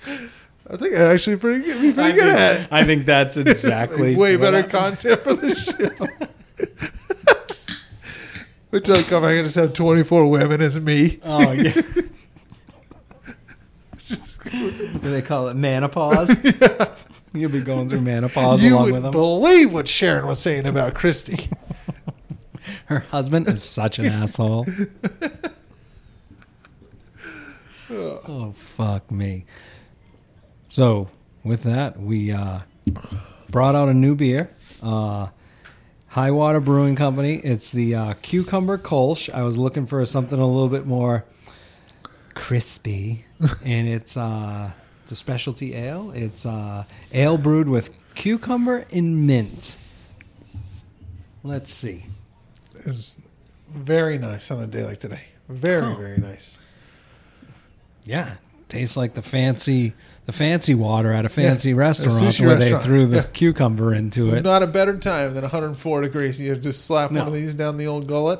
[0.07, 2.67] I think I actually pretty good, be pretty good at it.
[2.71, 4.71] I think that's exactly like way better happens.
[5.01, 6.87] content for the show.
[8.71, 11.19] Which will come, I just have 24 women as me.
[11.23, 11.73] Oh yeah.
[14.51, 16.35] Do they call it menopause?
[17.33, 19.11] You'll be going through menopause you along with them.
[19.11, 21.49] believe what Sharon was saying about Christy.
[22.85, 24.65] Her husband is such an asshole.
[27.89, 29.45] oh fuck me.
[30.67, 31.09] So
[31.43, 32.59] with that, we uh,
[33.49, 34.49] brought out a new beer.
[34.81, 35.27] Uh,
[36.11, 37.35] High Water Brewing Company.
[37.37, 39.33] It's the uh, Cucumber Kolsch.
[39.33, 41.23] I was looking for something a little bit more
[42.33, 43.25] crispy,
[43.63, 44.71] and it's uh,
[45.03, 46.11] it's a specialty ale.
[46.11, 46.83] It's uh,
[47.13, 49.75] ale brewed with cucumber and mint.
[51.43, 52.05] Let's see.
[52.75, 53.17] is
[53.69, 55.21] very nice on a day like today.
[55.47, 55.95] Very, Oh.
[55.95, 56.57] very nice.
[58.03, 58.35] Yeah,
[58.69, 59.93] tastes like the fancy
[60.25, 62.83] the fancy water at a fancy a restaurant sushi where restaurant.
[62.83, 63.23] they threw the Yeah.
[63.33, 64.43] cucumber into it.
[64.43, 66.39] Not a better time than 104 degrees.
[66.39, 67.19] You just slap No.
[67.21, 68.39] one of these down the old gullet.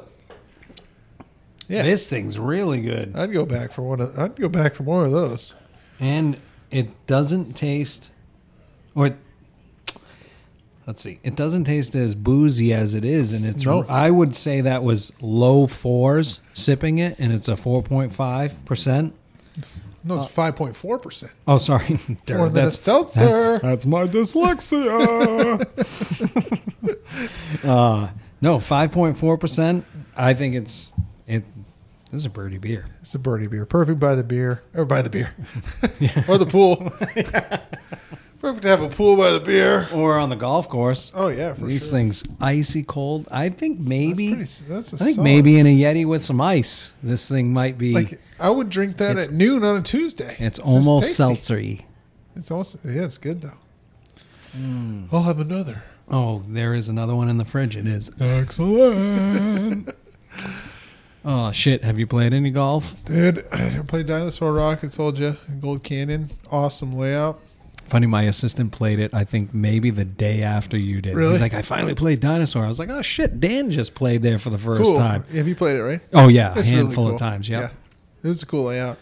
[1.68, 4.02] Yeah, This thing's really good, I'd go back for one.
[4.02, 5.54] Of, I'd go back for more of those.
[6.00, 6.38] and
[6.70, 8.10] it doesn't taste,
[8.96, 9.18] or it-
[10.86, 13.66] let's see, it doesn't taste as boozy as it is, and it's.
[13.66, 13.86] No.
[13.88, 18.64] I would say that was low fours sipping it, and it's a four point five
[18.66, 19.14] percent.
[20.04, 21.32] No, it's 5.4 percent.
[21.48, 22.00] Oh, sorry,
[22.30, 23.60] More than a that's seltzer.
[23.60, 25.68] that's my dyslexia.
[27.64, 28.10] uh,
[28.42, 29.86] no, five point four percent.
[30.18, 30.90] I think it's
[31.28, 31.44] it.
[32.12, 32.88] This is a birdie beer.
[33.02, 33.66] It's a birdie beer.
[33.66, 35.34] Perfect by the beer or by the beer
[36.28, 36.92] or the pool.
[38.42, 39.88] Perfect to have a pool by the beer.
[39.94, 41.12] Or on the golf course.
[41.14, 41.92] Oh yeah, for These sure.
[41.92, 43.28] things icy cold.
[43.30, 44.30] I think That's maybe.
[44.36, 47.54] pretty- that's a I think solid- maybe in a Yeti with some ice, this thing
[47.54, 47.94] might be.
[47.94, 50.36] Like I would drink that It's- at noon on a Tuesday.
[50.40, 51.24] it's just almost tasty.
[51.24, 51.82] seltzery.
[52.36, 53.58] It's also yeah, it's good though.
[54.58, 55.04] Hmm.
[55.12, 55.84] I'll have another.
[56.10, 57.76] Oh, there is another one in the fridge.
[57.78, 59.94] It is excellent.
[61.26, 61.84] oh shit!
[61.84, 62.96] Have you played any golf?
[63.06, 64.80] Dude, I played Dinosaur Rock.
[64.84, 67.40] I told you, Gold Canyon, awesome layout.
[67.92, 69.14] Funny, my assistant played it.
[69.14, 71.16] I think maybe the day after you did.
[71.16, 71.32] Really?
[71.34, 72.64] He's like, I finally played Dinosaur.
[72.66, 74.96] I was like, oh shit, Dan just played there for the first cool.
[74.96, 75.24] time.
[75.34, 76.02] Have you played it right?
[76.14, 77.14] Oh yeah, a It's really handful cool.
[77.16, 77.48] of times.
[77.50, 77.74] Yep.
[78.24, 78.98] Yeah, it's a cool layout.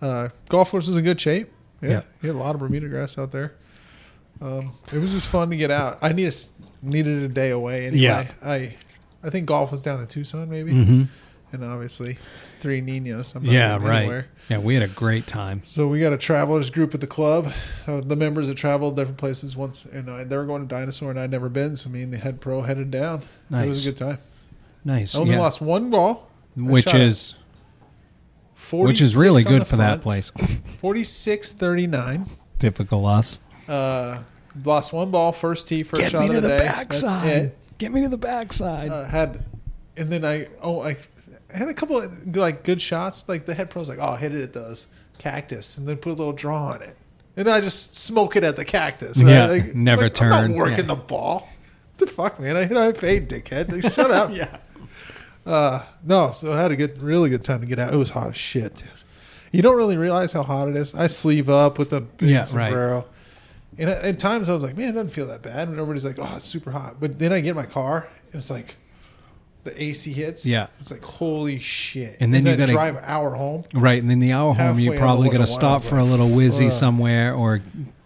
[0.00, 1.52] Uh, golf course is in good shape.
[1.82, 2.02] Yeah, Yeah.
[2.22, 3.54] you had a lot of Bermuda grass out there.
[4.40, 5.98] Um, it was just fun to get out.
[6.02, 6.32] I need a
[6.82, 8.02] needed a day away anyway.
[8.02, 8.30] Yeah.
[8.42, 8.74] I
[9.22, 11.02] I think golf was down in Tucson maybe, Mm-hmm.
[11.52, 12.18] And obviously
[12.60, 13.34] three Ninos.
[13.34, 14.00] I'm not Yeah, right.
[14.00, 14.26] anywhere.
[14.48, 15.60] Yeah, we had a great time.
[15.64, 17.52] So we got a travelers group at the club.
[17.86, 21.10] Uh, the members that traveled different places once, and uh, they were going to Dinosaur,
[21.10, 21.76] and I'd never been.
[21.76, 23.22] So me and the head pro headed down.
[23.50, 23.64] Nice.
[23.64, 24.18] It was a good time.
[24.84, 25.14] Nice.
[25.14, 25.40] I only yeah.
[25.40, 27.34] lost one ball, which is
[28.70, 30.30] which is really good the for that place.
[30.78, 32.26] 46 39.
[32.58, 33.38] Typical us.
[33.68, 34.18] Uh,
[34.64, 36.58] lost one ball, first tee, first shot of the, day.
[36.58, 37.58] That's it.
[37.78, 38.90] Get me to the backside.
[38.90, 39.44] Uh, had,
[39.96, 40.96] and then I oh I
[41.52, 43.28] had a couple of like good shots.
[43.28, 44.86] Like the head pro's like, oh, hit it at those
[45.18, 46.96] cactus, and then put a little draw on it,
[47.36, 49.18] and I just smoke it at the cactus.
[49.18, 49.30] Right?
[49.30, 50.94] Yeah, like, never like, I'm turn, not working yeah.
[50.94, 51.48] the ball.
[51.98, 52.56] the fuck, man!
[52.56, 53.70] I hit I fade, dickhead.
[53.70, 54.30] Like, shut up.
[54.34, 54.58] yeah.
[55.44, 57.92] Uh, no, so I had a good, really good time to get out.
[57.92, 58.88] It was hot as shit, dude.
[59.50, 60.94] You don't really realize how hot it is.
[60.94, 62.48] I sleeve up with the Yeah, right.
[62.48, 63.04] sombrero.
[63.76, 65.68] And at, at times I was like, man, it doesn't feel that bad.
[65.68, 67.00] And everybody's like, oh, it's super hot.
[67.00, 68.76] But then I get in my car and it's like
[69.64, 70.44] the AC hits.
[70.44, 70.66] Yeah.
[70.80, 72.16] It's like, holy shit.
[72.20, 73.64] And then you gotta- drive an hour home.
[73.74, 75.98] Right, and then the hour home, you're probably going to one, I was stop for
[75.98, 76.72] a little whizzy ugh.
[76.72, 77.62] somewhere or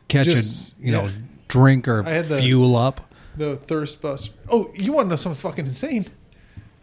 [0.09, 1.13] catch Just- a you know yeah.
[1.49, 3.01] drink or the- fuel up.
[3.37, 4.31] The thirst bus.
[4.49, 6.07] Oh, you want to know something fucking insane?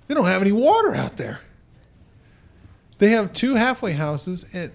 [0.08, 1.40] They don't have any water out there.
[3.00, 4.72] They have two halfway houses, and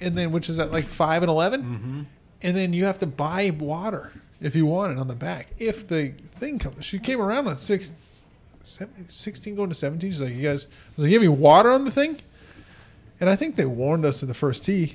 [0.00, 2.00] and then which is at like five and 11 Mm-hmm.
[2.42, 5.48] and then you have to buy water if you want it on the back.
[5.58, 7.92] If the thing comes, she came around on six,
[8.62, 10.10] 16 going to seventeen.
[10.10, 12.18] She's like, "You guys," I was like, "You have any water on the thing?"
[13.20, 14.94] And I think they warned us in the first tee.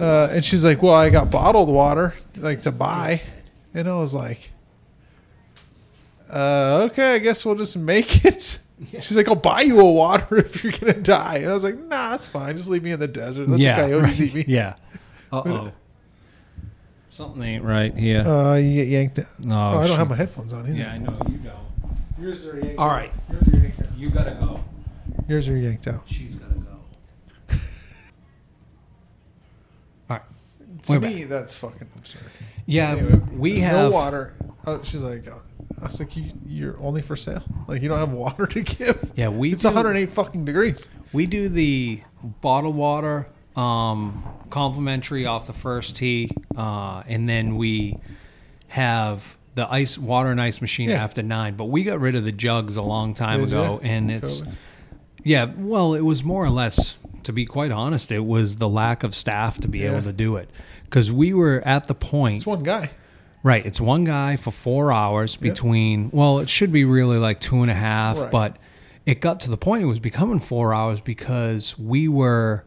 [0.00, 3.22] Uh, and she's like, "Well, I got bottled water like to buy,"
[3.74, 4.50] and I was like,
[6.30, 8.58] uh, "Okay, I guess we'll just make it."
[9.00, 11.78] She's like, "I'll buy you a water if you're gonna die," and I was like,
[11.78, 12.56] "Nah, that's fine.
[12.56, 13.48] Just leave me in the desert.
[13.48, 14.28] Let yeah, the coyotes right.
[14.28, 14.74] eat me." Yeah.
[15.32, 15.72] Uh oh.
[17.08, 18.20] Something ain't right here.
[18.20, 19.18] Uh, you get yanked.
[19.18, 19.24] Out.
[19.40, 19.98] No, oh, I don't shit.
[19.98, 20.76] have my headphones on either.
[20.76, 21.63] yeah, I know you don't.
[22.20, 22.78] Yours are yanked.
[22.78, 23.96] All right, Yours are yanked out.
[23.96, 24.60] you gotta go.
[25.28, 26.02] Yours are yanked out.
[26.06, 26.70] She's gotta go.
[30.10, 30.22] All right.
[30.84, 32.22] To We're me, that's fucking absurd.
[32.66, 34.34] Yeah, Anyway, we have no water.
[34.66, 35.34] Uh, she's like, uh,
[35.80, 37.42] I was like, you, you're only for sale.
[37.68, 39.12] Like you don't have water to give.
[39.16, 40.86] Yeah, we It's do- 108 fucking degrees.
[41.12, 42.00] We do the
[42.40, 47.98] bottled water um, complimentary off the first tee, uh, and then we
[48.68, 51.02] have the ice water and ice machine Yeah.
[51.02, 51.54] after nine.
[51.56, 53.88] But we got rid of the jugs a long time Did ago, ya?
[53.88, 54.42] and it's
[55.22, 55.46] yeah.
[55.56, 59.14] Well, it was more or less, to be quite honest, it was the lack of
[59.14, 59.92] staff to be Yeah.
[59.92, 60.50] able to do it
[60.84, 62.36] because we were at the point.
[62.36, 62.90] It's one guy.
[63.42, 63.64] Right.
[63.66, 67.70] It's one guy for four hours between, well, it should be really like two and
[67.70, 68.30] a half, Right.
[68.30, 68.56] but
[69.04, 72.64] it got to the point it was becoming four hours because we were,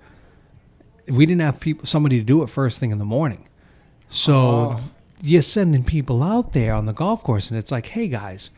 [1.07, 3.47] we didn't have people, somebody to do it first thing in the morning.
[4.07, 4.79] So Oh.
[5.21, 8.49] You're sending people out there on the golf course and it's like, hey guys,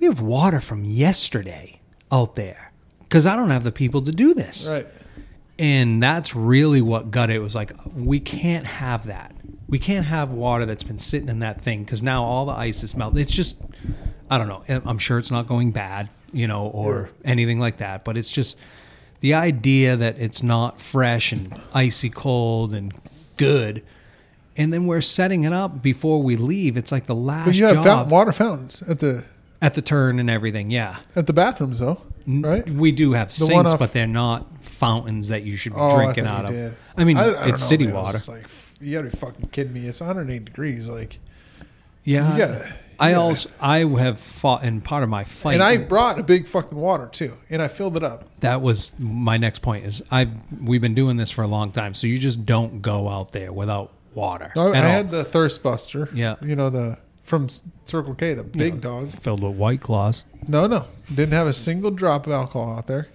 [0.00, 1.80] we have water from yesterday
[2.10, 4.86] out there because I don't have the people to do this Right.
[5.58, 7.36] and that's really what got it.
[7.36, 9.34] It was like we can't have that.
[9.68, 12.82] We can't have water that's been sitting in that thing because now all the ice
[12.82, 13.20] is melted.
[13.22, 13.56] It's just,
[14.30, 14.62] I don't know.
[14.68, 18.04] I'm sure it's not going bad, you know, or anything like that.
[18.04, 18.56] But it's just
[19.20, 22.92] the idea that it's not fresh and icy cold and
[23.38, 23.82] good,
[24.56, 26.76] and then we're setting it up before we leave.
[26.76, 29.24] It's like the last But you have fountain, water fountains at the
[29.62, 30.70] at the turn and everything.
[30.70, 32.68] Yeah, at the bathrooms though, right?
[32.68, 35.96] we do have The sinks, off- but they're not fountains that you should be Oh,
[35.96, 36.50] drinking out of.
[36.50, 36.74] did.
[36.96, 37.94] I mean, I- I it's know, city man.
[37.94, 38.12] Water.
[38.18, 38.46] just like,
[38.80, 39.86] you gotta be fucking kidding me.
[39.86, 40.88] It's 108 degrees.
[40.88, 41.18] Like,
[42.04, 45.54] Yeah, you gotta- I gotta- also I have fought in part of my fight.
[45.54, 48.28] and I brought a big fucking water too, and I filled it up.
[48.40, 49.84] that was my next point.
[49.86, 50.30] Is I've
[50.62, 53.52] we've been doing this for a long time, so you just don't go out there
[53.52, 54.52] without water.
[54.56, 54.82] No, I all.
[54.82, 56.08] had the thirst buster.
[56.14, 56.36] Yeah.
[56.42, 57.48] you know the from
[57.86, 59.08] Circle K, the big dog.
[59.10, 60.24] filled with white claws.
[60.46, 63.08] No, no, didn't have a single drop of alcohol out there.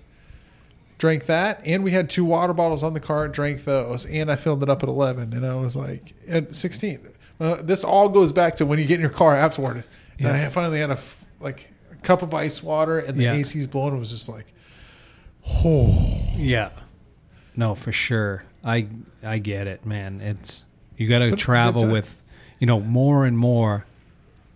[0.98, 3.32] Drank that, and we had two water bottles on the cart.
[3.32, 7.00] Drank those, and I filled it up at 11, and I was like at 16.
[7.40, 9.86] Uh, this all goes back to when you get in your car afterward.
[10.18, 10.48] And Yeah.
[10.48, 11.00] I finally had a
[11.40, 13.34] like a cup of ice water, and the Yeah.
[13.36, 13.96] AC's blowing.
[13.96, 14.48] It was just like,
[15.64, 15.94] oh,
[16.36, 16.70] Yeah,
[17.56, 18.44] no, for sure.
[18.64, 18.88] I
[19.24, 20.20] I get it, man.
[20.22, 20.66] It's
[21.00, 22.22] you got to travel with,
[22.60, 23.86] you know, more and more.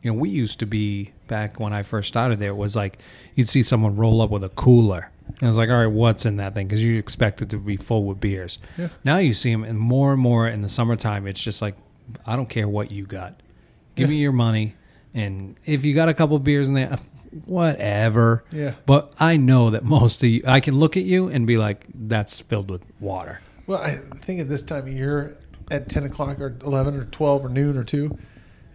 [0.04, 2.50] You know, we used to be back when I first started there.
[2.50, 3.00] It was like
[3.36, 6.26] you'd see someone roll up with a cooler, and I was like, all right, what's
[6.26, 6.68] in that thing?
[6.68, 8.60] Because you expect it to be full with beers.
[8.78, 8.90] Yeah.
[9.04, 11.76] Now you see them, and more and more in the summertime, it's just like,
[12.26, 13.40] I don't care what you got,
[13.96, 14.16] give Yeah.
[14.18, 14.76] me your money,
[15.14, 16.98] and if you got a couple beers in there, uh,
[17.46, 18.44] whatever.
[18.52, 18.74] Yeah.
[18.86, 21.86] But I know that most of you, I can look at you and be like,
[21.94, 23.40] that's filled with water.
[23.68, 25.38] Well, I think at this time of year,
[25.72, 28.18] at ten o'clock or eleven or twelve or noon or two.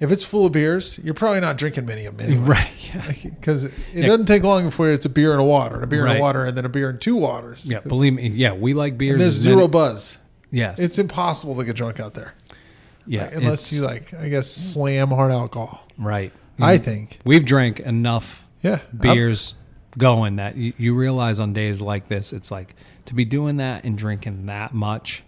[0.00, 2.44] If it's full of beers, you're probably not drinking many of them anyway.
[2.46, 2.70] Right.
[2.94, 3.12] Yeah.
[3.40, 4.06] Because it Yeah.
[4.06, 6.20] doesn't take long before it's a beer and a water, and a beer and a
[6.20, 7.64] water, and then a beer and two waters.
[7.64, 7.80] Yeah.
[7.80, 8.28] Believe me.
[8.28, 8.52] Yeah.
[8.52, 9.18] We like beers.
[9.18, 10.18] There's as many- zero buzz.
[10.52, 10.76] Yeah.
[10.78, 12.34] It's impossible to get drunk out there.
[13.06, 13.24] yeah.
[13.24, 15.84] Like, unless you like, I guess, slam hard alcohol.
[15.98, 16.32] Right.
[16.60, 17.18] I think.
[17.24, 18.78] We've drank enough Yeah.
[18.96, 19.54] beers
[19.96, 22.76] going that you, you realize on days like this, it's like
[23.06, 25.24] to be doing that and drinking that much.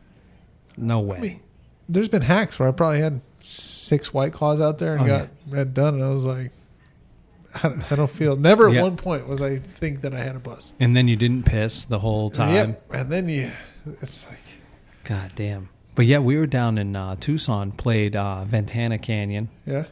[0.77, 1.17] No way.
[1.17, 1.41] I mean,
[1.93, 5.29] there's been hacks where I probably had six white claws out there and Oh, got
[5.51, 6.51] that done, and I was like,
[7.55, 8.37] I don't, I don't feel.
[8.37, 8.83] Never at Yeah.
[8.83, 10.73] one point was I think that I had a buzz.
[10.79, 12.55] and then you didn't piss the whole time.
[12.55, 12.85] Yep.
[12.95, 13.51] And then you,
[14.01, 14.39] it's like,
[15.05, 15.69] God damn.
[15.97, 19.49] But yeah, we were down in uh, Tucson, played uh, Ventana Canyon.
[19.67, 19.87] yeah,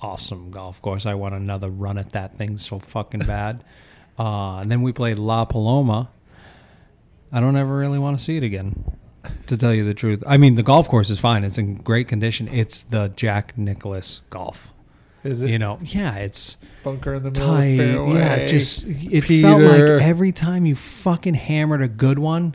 [0.00, 1.04] Awesome golf course.
[1.06, 3.62] I want another run at that thing so fucking bad.
[4.18, 6.08] uh, and then we played La Paloma.
[7.32, 8.96] I don't ever really want to see it again,
[9.46, 10.22] to tell you the truth.
[10.26, 11.44] I mean, the golf course is fine.
[11.44, 12.48] It's in great condition.
[12.48, 14.68] It's the Jack Nicklaus golf.
[15.22, 17.64] is it You know, yeah, it's bunker in the middle tight.
[17.64, 18.14] of fairway?
[18.14, 22.54] Yeah, it's just it felt like every time you fucking hammered a good one,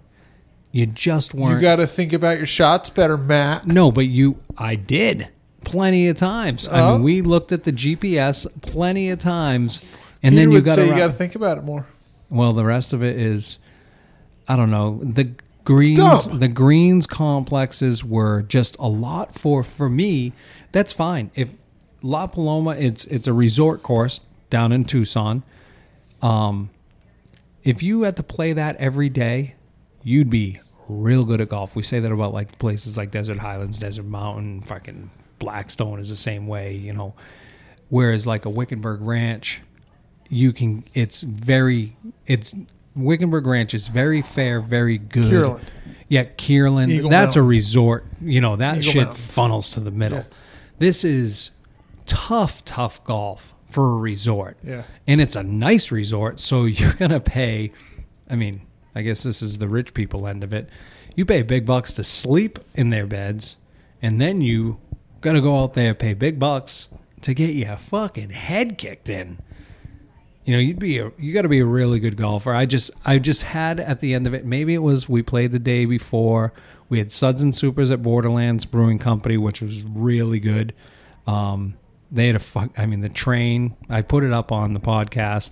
[0.71, 1.55] you just weren't.
[1.55, 3.65] you got to think about your shots better, Matt.
[3.65, 5.27] no, but you, I did
[5.63, 6.67] plenty of times.
[6.67, 6.93] I Oh?
[6.93, 9.81] mean, we looked at the GPS plenty of times,
[10.21, 10.85] and Peter then you got to.
[10.85, 11.87] you got to think about it more.
[12.29, 13.57] well, the rest of it is,
[14.47, 14.99] I don't know.
[15.03, 15.31] The
[15.73, 16.39] greens, Stop.
[16.39, 20.33] the greens complexes were just a lot for for me.
[20.71, 21.31] That's fine.
[21.35, 21.49] If
[22.01, 25.43] La Paloma, it's it's a resort course down in Tucson.
[26.21, 26.69] Um,
[27.63, 29.55] if you had to play that every day,
[30.03, 31.75] you'd be real good at golf.
[31.75, 36.15] We say that about like places like Desert Highlands, Desert Mountain, fucking Blackstone is the
[36.15, 37.13] same way, you know.
[37.89, 39.61] Whereas like a Wickenburg Ranch,
[40.29, 41.95] you can it's very
[42.25, 42.53] it's
[42.95, 45.31] Wickenburg Ranch is very fair, very good.
[45.31, 45.67] Kierland.
[46.07, 46.91] Yeah, Kierland.
[46.91, 48.05] Eagle that's a resort.
[48.21, 49.15] You know, that Eagle shit Mountain.
[49.21, 50.19] funnels to the middle.
[50.19, 50.23] Yeah.
[50.79, 51.51] This is
[52.05, 54.57] tough, tough golf for a resort.
[54.63, 54.83] Yeah.
[55.07, 57.71] And it's a nice resort, so you're going to pay
[58.29, 58.61] I mean,
[58.93, 60.69] I guess this is the rich people end of it.
[61.15, 63.57] You pay big bucks to sleep in their beds,
[64.01, 64.79] and then you
[65.21, 66.87] got to go out there pay big bucks
[67.21, 69.39] to get your fucking head kicked in.
[70.49, 72.51] You know, you'd be a, you got to be a really good golfer.
[72.55, 74.45] I just I just had at the end of it.
[74.45, 76.53] Maybe it was we played the day before.
[76.89, 80.73] We had Suds and Supers at Borderlands Brewing Company, which was really good.
[81.27, 81.75] Um,
[82.11, 82.71] they had a fuck.
[82.79, 83.75] I mean, the train.
[83.91, 85.51] I put it up on the podcast.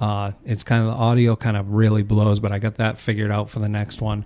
[0.00, 3.30] Uh, it's kind of the audio kind of really blows, but I got that figured
[3.30, 4.24] out for the next one.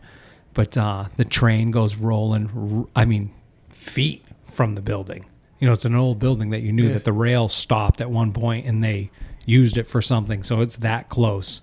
[0.54, 2.88] But uh, the train goes rolling.
[2.96, 3.30] I mean,
[3.68, 5.26] feet from the building.
[5.58, 6.94] You know, it's an old building that you knew Yeah.
[6.94, 9.10] that the rail stopped at one point and they
[9.48, 10.42] used it for something.
[10.44, 11.60] So it's that close.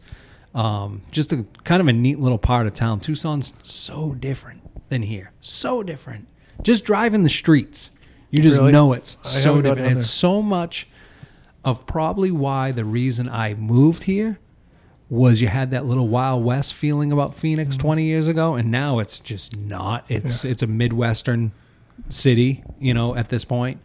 [0.54, 3.00] Um, just a kind of a neat little part of town.
[3.00, 5.32] Tucson's so different than here.
[5.42, 6.28] So different.
[6.64, 7.90] Just driving the streets,
[8.32, 8.72] you just Really?
[8.72, 9.98] know it's I so different.
[9.98, 10.88] It's so much
[11.64, 14.40] of probably why the reason I moved here
[15.10, 19.00] was you had that little Wild West feeling about Phoenix 20 years ago, and now
[19.00, 20.06] it's just not.
[20.10, 21.52] It's it's a Midwestern
[22.10, 23.82] city, you know, at this point.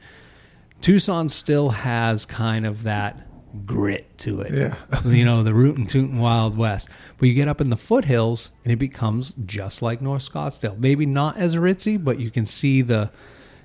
[0.80, 3.26] Tucson still has kind of that
[3.66, 4.52] grit to it.
[4.52, 4.76] Yeah.
[5.06, 6.88] you know, the rootin' tootin' Wild West.
[7.18, 10.78] But you get up in the foothills and it becomes just like North Scottsdale.
[10.78, 13.10] Maybe not as ritzy, but you can see the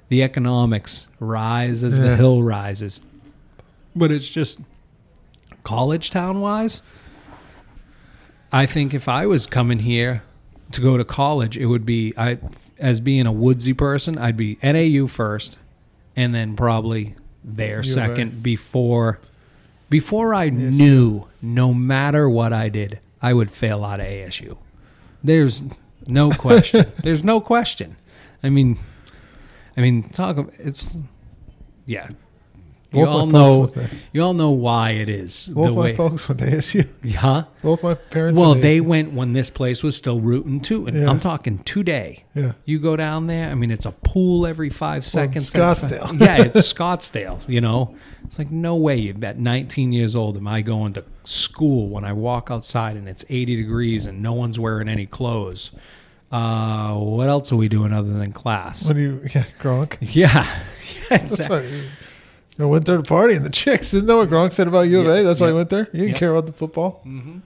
[0.07, 3.01] the economics rise as the hill rises.
[3.95, 4.59] But it's just
[5.63, 6.81] college town wise.
[8.51, 10.21] I think if I was coming here
[10.73, 12.37] to go to college, it would be I
[12.77, 15.57] as being a woodsy person, I'd be NAU first,
[16.15, 17.85] and then probably there A.
[17.85, 19.19] second before
[19.89, 24.57] before I knew no matter what I did, I would fail out of ASU.
[25.23, 25.63] There's
[26.07, 26.91] no question.
[27.03, 27.97] There's no question.
[28.43, 28.77] I mean,
[29.77, 30.51] I mean, talk.
[30.59, 30.95] It's
[31.85, 32.09] yeah.
[32.95, 33.73] You Both my all know.
[34.13, 35.95] You all know why it is Both the my way.
[35.95, 37.13] folks went to ASU.
[37.15, 37.45] Huh?
[37.61, 38.39] Both my parents.
[38.39, 38.85] Well, they ASU.
[38.85, 41.01] went when this place was still rootin' tootin'.
[41.01, 41.09] Yeah.
[41.09, 42.23] I'm talking today.
[42.33, 42.53] Yeah.
[42.65, 43.49] You go down there.
[43.49, 45.49] I mean, it's a pool every five Well, seconds.
[45.49, 46.19] Scottsdale.
[46.19, 47.47] yeah, it's Scottsdale.
[47.49, 49.13] You know, it's like no way.
[49.21, 53.25] At 19 years old, am I going to school when I walk outside and it's
[53.29, 55.71] 80 degrees and no one's wearing any clothes?
[56.31, 58.85] Uh, what else are we doing other than class?
[58.85, 59.97] When you yeah Gronk.
[60.01, 61.83] Yeah, yeah, That's exactly.
[62.57, 62.65] Why.
[62.65, 63.93] I went there to party and the chicks.
[63.93, 65.23] Isn't that what Gronk said about U of Yeah, A?
[65.23, 65.51] That's why yeah.
[65.53, 65.87] he went there.
[65.91, 66.17] You didn't Yeah.
[66.17, 67.01] care about the football.
[67.05, 67.39] Mm-hmm.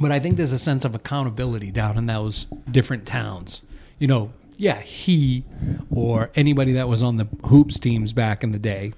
[0.00, 3.60] But I think there's a sense of accountability down in those different towns.
[3.98, 5.44] You know, yeah, he
[5.90, 8.92] or anybody that was on the hoops teams back in the day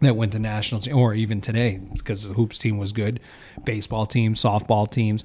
[0.00, 3.18] that went to nationals or even today because the hoops team was good,
[3.64, 5.24] baseball teams, softball teams,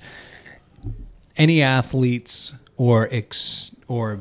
[1.35, 4.19] any athletes or ex or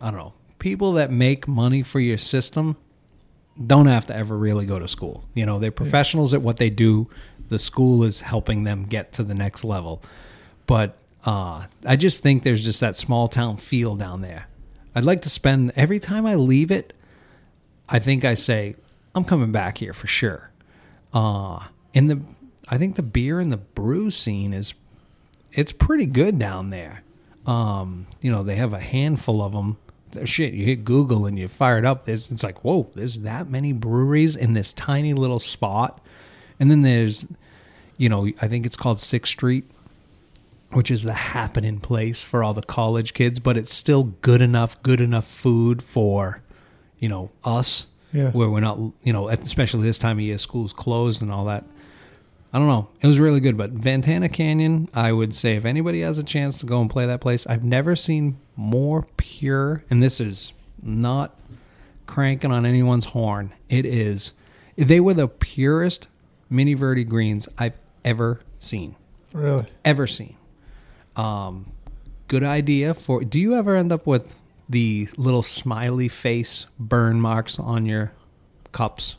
[0.00, 2.76] I don't know, people that make money for your system
[3.66, 5.24] don't have to ever really go to school.
[5.34, 7.10] You know, they're professionals at what they do.
[7.48, 10.02] The school is helping them get to the next level.
[10.66, 14.46] But uh, I just think there's just that small town feel down there.
[14.94, 16.92] I'd like to spend every time I leave it.
[17.88, 18.76] I think I say
[19.14, 20.50] I'm coming back here for sure.
[21.12, 22.20] Uh, in the,
[22.68, 24.74] I think the beer and the brew scene is,
[25.52, 27.02] it's pretty good down there.
[27.46, 29.76] Um, you know, they have a handful of them.
[30.24, 32.04] Shit, you hit Google and you fire it up.
[32.04, 36.00] There's, it's like, whoa, there's that many breweries in this tiny little spot.
[36.58, 37.26] And then there's,
[37.96, 39.70] you know, I think it's called Sixth Street,
[40.72, 44.82] which is the happening place for all the college kids, but it's still good enough,
[44.82, 46.42] good enough food for,
[46.98, 47.86] you know, us.
[48.12, 48.30] Yeah.
[48.32, 51.64] Where we're not, you know, especially this time of year, school's closed and all that.
[52.52, 52.88] I don't know.
[53.00, 56.58] It was really good, but Ventana Canyon, I would say if anybody has a chance
[56.58, 61.38] to go and play that place, I've never seen more pure, and this is not
[62.06, 63.52] cranking on anyone's horn.
[63.68, 64.32] It is.
[64.76, 66.08] They were the purest
[66.48, 68.96] mini Verde greens I've ever seen.
[69.32, 69.66] Really?
[69.84, 70.36] Ever seen.
[71.14, 71.70] Um,
[72.26, 73.22] good idea for.
[73.22, 74.34] Do you ever end up with
[74.68, 78.12] the little smiley face burn marks on your
[78.72, 79.16] cups?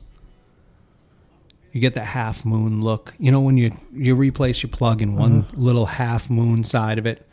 [1.71, 3.13] You get that half moon look.
[3.17, 7.05] You know when you you replace your plug in one little half moon side of
[7.05, 7.27] it.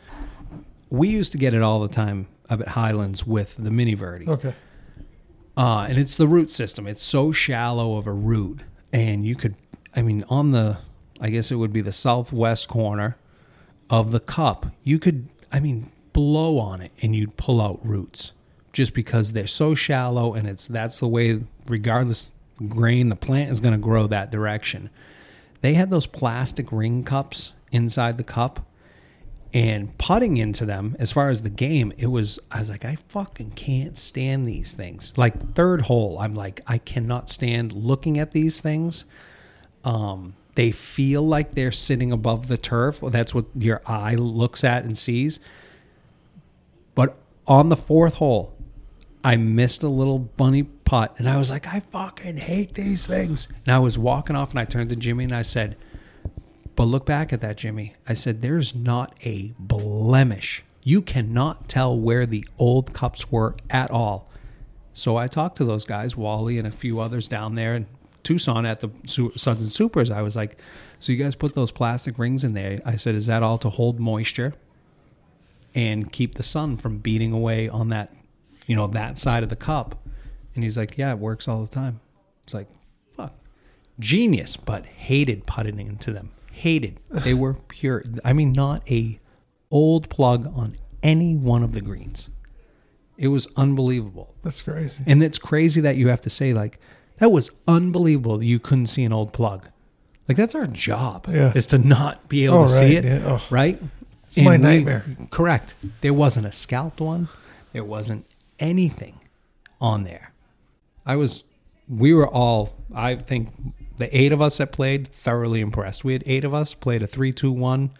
[0.89, 4.27] We used to get it all the time up at Highlands with the Mini Verde.
[4.27, 4.55] Okay.
[5.59, 6.87] Uh, and it's the root system.
[6.87, 8.61] It's so shallow of a root.
[8.93, 9.55] And you could,
[9.95, 10.77] I mean, on the,
[11.19, 13.17] I guess it would be the southwest corner
[13.89, 18.31] of the cup, you could, I mean, blow on it and you'd pull out roots
[18.71, 22.31] just because they're so shallow and it's, that's the way, regardless
[22.67, 24.89] grain, the plant is going to grow that direction.
[25.61, 28.65] They had those plastic ring cups inside the cup
[29.53, 32.95] and putting into them as far as the game it was i was like i
[33.07, 35.11] fucking can't stand these things.
[35.17, 39.05] Like third hole i'm like i cannot stand looking at these things.
[39.83, 43.01] Um they feel like they're sitting above the turf.
[43.01, 45.39] Well, that's what your eye looks at and sees.
[46.95, 47.15] But
[47.47, 48.53] on the fourth hole
[49.23, 53.47] i missed a little bunny putt and i was like i fucking hate these things
[53.65, 55.75] and i was walking off and i turned to jimmy and i said
[56.79, 57.91] but look back at that, Jimmy.
[58.07, 60.63] I said, there's not a blemish.
[60.81, 64.29] You cannot tell where the old cups were at all.
[64.93, 67.85] So I talked to those guys, Wally and a few others down there in
[68.23, 70.09] Tucson at the Su- Suds and Supers.
[70.09, 70.57] I was like,
[70.99, 72.79] so you guys put those plastic rings in there.
[72.85, 74.53] I said, is that all to hold moisture
[75.75, 78.13] and keep the sun from beating away on that,
[78.69, 80.07] you know, that side of the cup?
[80.55, 81.99] And he's like, yeah, it works all the time.
[82.45, 82.67] It's like,
[83.15, 83.33] fuck.
[83.99, 86.99] Genius, but hated putting into them hated.
[87.23, 88.03] They were pure.
[88.25, 89.19] I mean, not a
[89.71, 92.27] old plug on any one of the greens.
[93.17, 95.03] It was unbelievable, That's crazy.
[95.05, 96.79] and it's crazy that you have to say like
[97.17, 98.37] that was unbelievable.
[98.37, 99.67] that You couldn't see an old plug.
[100.27, 101.51] Like that's our job Yeah.
[101.55, 103.41] is to not be able Oh, to right, see it, yeah, oh.
[103.49, 103.81] right?
[104.27, 105.05] It's my And we- nightmare.
[105.31, 105.75] correct.
[106.01, 107.27] There wasn't a scalped one.
[107.73, 108.25] There wasn't
[108.59, 109.19] anything
[109.81, 110.31] on there.
[111.05, 111.43] I was.
[111.87, 112.75] We were all.
[112.93, 113.49] I think
[113.97, 116.03] the eight of us that played thoroughly impressed.
[116.03, 117.91] We had eight of us played a three-two-one,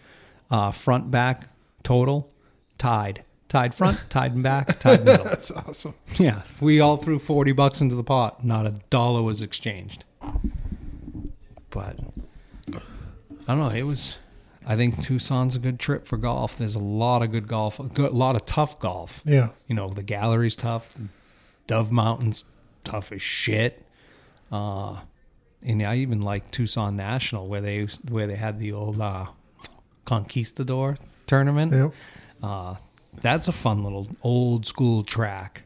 [0.50, 1.48] uh, front back
[1.82, 2.30] total,
[2.78, 5.24] tied, tied front, tied and back, tied middle.
[5.26, 5.94] That's awesome.
[6.18, 8.44] Yeah, we all threw forty bucks into the pot.
[8.44, 10.04] Not a dollar was exchanged.
[11.70, 11.96] But
[12.72, 12.80] I
[13.46, 13.70] don't know.
[13.70, 14.16] It was.
[14.70, 16.56] I think Tucson's a good trip for golf.
[16.56, 19.20] There's a lot of good golf, a good- lot of tough golf.
[19.24, 19.48] Yeah.
[19.66, 20.94] You know, the gallery's tough.
[21.66, 22.44] Dove Mountain's
[22.84, 23.84] tough as shit.
[24.52, 25.00] Uh,
[25.60, 29.26] and I even like Tucson National, where they where they had the old uh,
[30.04, 31.72] Conquistador tournament.
[31.72, 31.92] Yep.
[32.40, 32.74] Uh,
[33.20, 35.62] that's a fun little old school track.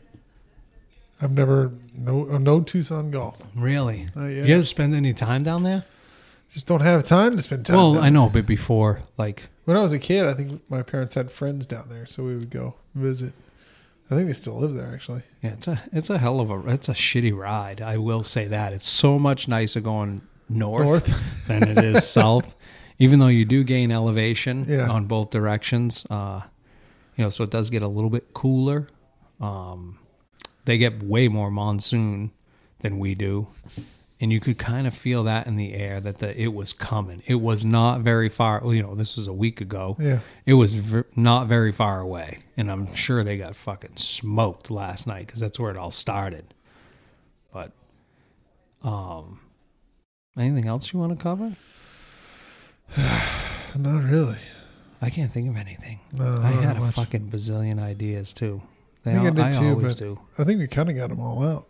[1.21, 3.41] I've never no no Tucson golf.
[3.55, 4.09] Really?
[4.17, 5.85] You ever spend any time down there?
[6.51, 7.77] Just don't have time to spend time.
[7.77, 10.83] well, down I know, but before, like, When I was a kid, I think my
[10.83, 13.33] parents had friends down there, so we would go visit.
[14.11, 15.23] I think they still live there, actually.
[15.43, 17.81] yeah, it's a it's a hell of a it's a shitty ride.
[17.81, 21.21] I will say that it's so much nicer going north, North.
[21.49, 22.55] than it is south.
[22.99, 24.89] Even though you do gain elevation Yeah.
[24.89, 26.43] on both directions, uh,
[27.17, 28.89] you know, so it does get a little bit cooler.
[29.41, 29.99] Um,
[30.67, 32.31] they get way more monsoon
[32.81, 33.49] than we do,
[34.25, 37.23] and you could kind of feel that in the air that the it was coming.
[37.27, 38.61] It was not very far.
[38.65, 39.97] well, You know, this was a week ago.
[40.01, 40.21] Yeah.
[40.47, 45.07] It was ver- not very far away, and I'm sure they got fucking smoked last
[45.07, 46.55] night because that's where it all started.
[47.53, 47.73] But,
[48.83, 49.41] um,
[50.39, 51.55] anything else you want to cover?
[53.77, 54.39] Not really.
[55.03, 56.01] I can't think of anything.
[56.13, 56.95] No, I had a much.
[56.95, 58.63] fucking bazillion ideas too.
[59.03, 60.19] They I think I did I too, always but- do.
[60.39, 61.67] I think we kind of got them all out.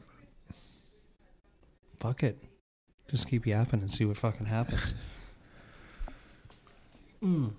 [2.05, 2.39] Fuck it.
[3.11, 4.95] Just keep yapping and see what fucking happens.
[7.23, 7.53] Mm.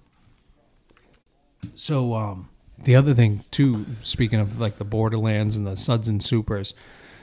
[1.74, 6.24] So, um, the other thing too, speaking of like the Borderlands and the Suds and
[6.24, 6.76] Supers,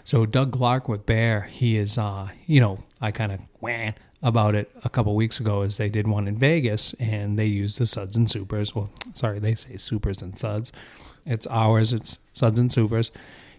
[0.03, 4.57] so Doug Clark with Bear, he is, uh, you know, I kind of went about
[4.57, 7.87] it a couple weeks ago as they did one in Vegas and they used the
[7.87, 8.75] Suds and Supers.
[8.75, 10.73] Well, sorry, they say Supers and Suds.
[11.25, 11.93] It's ours.
[11.93, 13.13] It's Suds and Supers.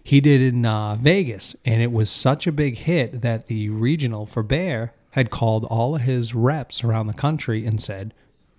[0.06, 4.26] He did in uh, Vegas, and it was such a big hit that the regional
[4.26, 8.12] for Bear had called all of his reps around the country and said,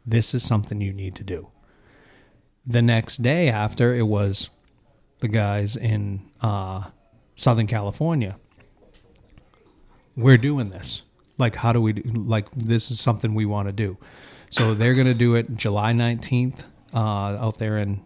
[0.04, 1.50] "This is something you need to do."
[2.66, 4.50] The next day after, it was
[5.20, 6.90] the guys in uh,
[7.36, 8.38] Southern California.
[10.18, 11.04] We're doing this.
[11.38, 12.02] Like, how do we do?
[12.10, 13.98] Like, this is something we want to do.
[14.50, 18.02] So they're going to do it July nineteenth uh, out there in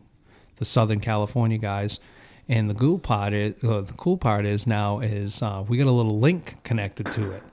[0.58, 2.02] the Southern California guys.
[2.50, 5.88] And the cool part is uh, the cool part is now is uh, we got
[5.88, 7.44] a little link connected to it.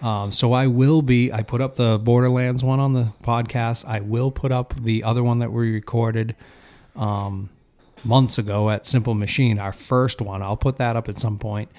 [0.00, 1.32] Um, so I will be.
[1.32, 3.84] I put up the Borderlands one on the podcast.
[3.84, 6.36] I will put up the other one that we recorded
[6.94, 7.50] um,
[8.04, 10.40] months ago at Simple Machine, our first one.
[10.42, 11.70] I'll put that up at some point.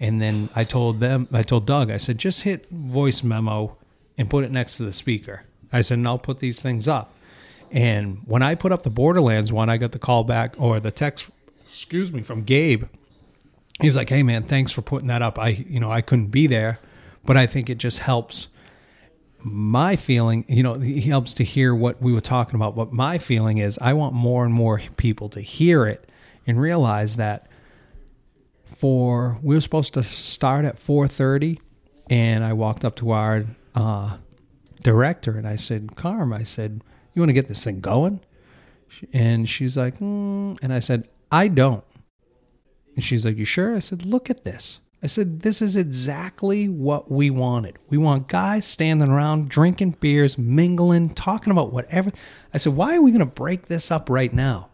[0.00, 3.76] And then I told them, I told Doug, I said, just hit voice memo
[4.18, 5.44] and put it next to the speaker.
[5.72, 7.14] I said, and I'll put these things up.
[7.70, 10.90] And when I put up the Borderlands one, I got the call back or the
[10.90, 11.30] text,
[11.74, 12.84] excuse me, from Gabe.
[13.80, 15.40] He's like, "Hey man, thanks for putting that up.
[15.40, 16.78] I, you know, I couldn't be there,
[17.24, 18.46] but I think it just helps
[19.40, 22.76] my feeling, you know, he helps to hear what we were talking about.
[22.76, 26.08] But my feeling is I want more and more people to hear it
[26.46, 27.48] and realize that
[28.76, 31.58] for we were supposed to start at 4:30
[32.08, 34.18] and I walked up to our uh,
[34.80, 36.82] director and I said, "Carm, I said,
[37.14, 38.20] you want to get this thing going?"
[39.12, 41.84] And she's like, mm, and I said, "I don't."
[42.94, 46.68] And she's like, "You sure?" I said, "Look at this." I said, "This is exactly
[46.68, 47.78] what we wanted.
[47.90, 52.10] We want guys standing around drinking beers, mingling, talking about whatever."
[52.54, 54.68] I said, "Why are we going to break this up right now?"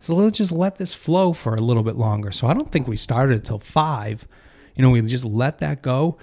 [0.00, 2.30] So let's just let this flow for a little bit longer.
[2.30, 4.26] So I don't think we started until five.
[4.74, 6.16] You know, we just let that go.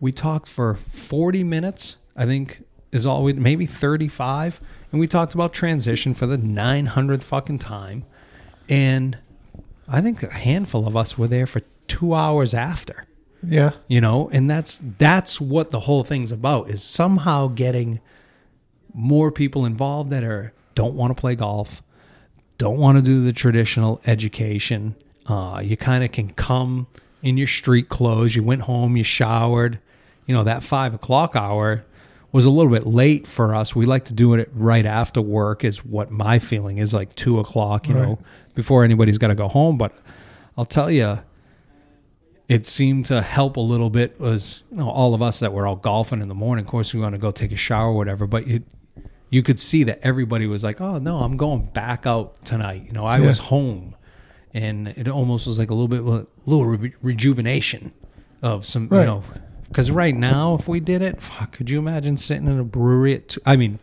[0.00, 4.60] We talked for 40 minutes, I think is all we maybe 35.
[4.92, 8.04] And we talked about transition for the 900th fucking time.
[8.68, 9.18] And
[9.88, 13.06] I think a handful of us were there for two hours after
[13.42, 13.72] Yeah.
[13.88, 18.00] you know and that's that's what the whole thing's about is somehow getting
[18.94, 21.82] more people involved that are don't want to play golf
[22.58, 24.94] don't want to do the traditional education
[25.26, 26.86] uh, you kind of can come
[27.22, 29.78] in your street clothes you went home you showered
[30.26, 31.84] you know that five o'clock hour
[32.34, 33.74] was a little bit late for us.
[33.74, 37.38] We like to do it right after work is what my feeling is like two
[37.40, 38.18] o'clock you know
[38.54, 39.78] before anybody's got to go home.
[39.78, 39.92] But
[40.58, 41.20] i'll tell you
[42.48, 45.66] it seemed to help a little bit was you know all of us that were
[45.66, 46.64] all golfing in the morning.
[46.64, 48.64] Of course we want to go take a shower or whatever but it
[49.30, 52.82] you could see that everybody was like oh no i'm going back out tonight.
[52.86, 53.26] You know i Yeah.
[53.26, 53.94] was home.
[54.52, 57.92] And it almost was like a little bit a little re- rejuvenation
[58.42, 59.22] of some you know
[59.68, 63.14] because right now if we did it fuck, could you imagine sitting in a brewery
[63.14, 63.78] at two, i mean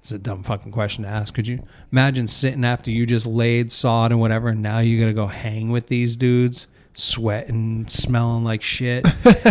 [0.00, 1.34] it's a dumb fucking question to ask.
[1.34, 5.06] Could you imagine sitting after you just laid sod and whatever, and now you got
[5.06, 9.04] to go hang with these dudes, sweating, smelling like shit?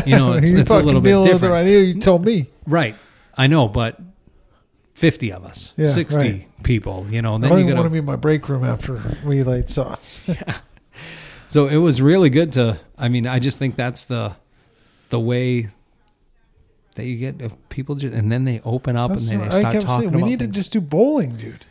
[0.06, 1.82] You know, it's, it's a little bit different, right here.
[1.82, 2.48] You told me.
[2.66, 2.96] right?
[3.38, 4.00] I know, but
[4.94, 6.64] fifty of us, Yeah, sixty right.
[6.64, 8.48] people, you know, I then don't you even got want to be in my break
[8.48, 9.98] room after we laid saw.
[11.50, 12.80] So it was really good to.
[12.98, 14.36] I mean, I just think that's the
[15.16, 15.70] the way
[16.96, 19.56] that you get if people just and then they open up That's and then they
[19.56, 20.22] I start kept talking saying.
[20.22, 21.66] We need to just do bowling, dude.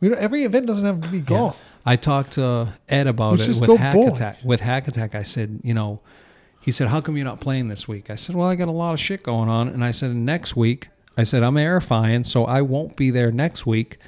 [0.00, 1.56] We don't, every event doesn't have to be golf.
[1.86, 4.12] I talked to Ed about Let's it with Hack bowling.
[4.12, 4.38] Attack.
[4.44, 6.00] With Hack Attack, I said, you know,
[6.60, 8.72] he said, "How come you're not playing this week?" I said, "Well, I got a
[8.72, 12.44] lot of shit going on," and I said, "Next week," I said, "I'm airifying, so
[12.44, 13.98] I won't be there next week,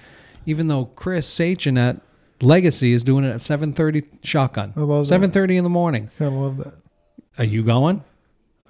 [0.45, 2.01] even though Chris Sachin at
[2.43, 6.11] Legacy is doing it at 7:30 shotgun, I love 7:30 in the morning.
[6.21, 6.75] Of love that.
[7.39, 8.05] Are you going?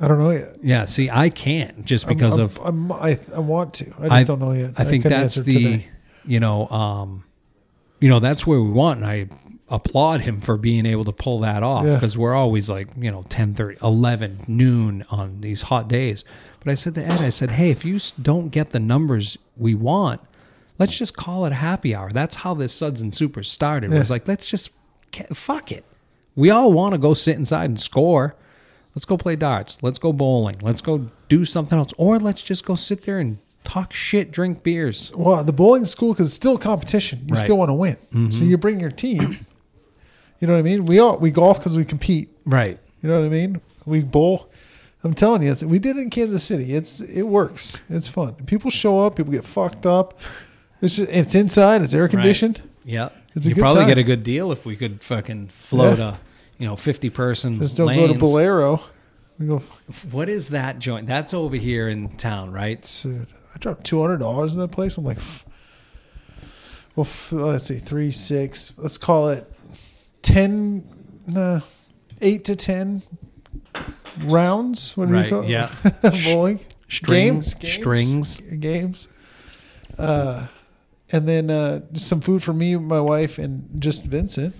[0.03, 0.57] I don't know yet.
[0.63, 0.85] Yeah.
[0.85, 3.87] See, I can't just I'm- because I'm, of I'm, I, I want to.
[4.01, 4.73] I just I- don't know yet.
[4.77, 5.89] I think couldn't that's the today.
[6.27, 7.25] you know um
[8.01, 9.29] you know that's where we want and I
[9.69, 11.95] applaud him for being able to pull that off Yeah.
[11.95, 16.25] because we're always like you know 10 30 11 noon on these hot days
[16.61, 19.75] but I said to Ed I said hey if you don't get the numbers we
[19.75, 20.21] want
[20.79, 23.99] let's just call it a happy hour that's how this suds and supers started Yeah.
[24.01, 24.71] was like let's just
[25.33, 25.85] fuck it
[26.37, 28.37] we all want to go sit inside and score
[28.95, 32.65] let's go play darts let's go bowling let's go do something else or let's just
[32.65, 36.59] go sit there and talk shit drink beers Well, the bowling school because it's still
[36.59, 37.21] competition.
[37.21, 37.39] You Right.
[37.39, 37.45] Mm-hmm.
[37.45, 39.47] still want to win, so you bring your team.
[40.41, 40.85] You know what I mean?
[40.87, 42.29] We all we golf because we compete.
[42.45, 42.79] Right.
[43.01, 43.61] You know what I mean?
[43.87, 44.51] We bowl.
[45.05, 46.75] I'm telling you, it's, we did it in Kansas City.
[46.75, 47.81] It's it works.
[47.89, 48.35] It's fun.
[48.47, 49.15] People show up.
[49.17, 50.19] People get fucked up.
[50.81, 51.83] It's just it's inside.
[51.83, 52.61] It's air conditioned.
[52.85, 53.11] Yeah.
[53.37, 53.89] It's a you good probably time.
[53.91, 56.17] get a good deal if we could fucking float Yeah.
[56.17, 56.19] a,
[56.63, 58.15] you know, 50 person Just don't go to.
[58.15, 58.81] Bolero.
[59.39, 59.59] We go.
[60.13, 61.07] What is that joint?
[61.09, 62.81] That's over here in town, right?
[63.03, 64.97] Dude, I dropped two hundred dollars in that place.
[64.97, 65.19] I'm like,
[66.95, 68.73] well, f- let's see, three, six.
[68.77, 69.51] Let's call it
[70.23, 70.85] ten,
[71.27, 71.61] nah,
[72.21, 73.03] eight to ten
[74.23, 74.97] rounds.
[74.97, 75.49] What do Right, you call it?
[75.49, 75.71] yeah.
[76.25, 78.37] bowling Strings, games, strings.
[78.37, 79.09] games.
[79.99, 80.47] Uh,
[81.11, 84.55] and then uh, some food for me, my wife, and just Vincent.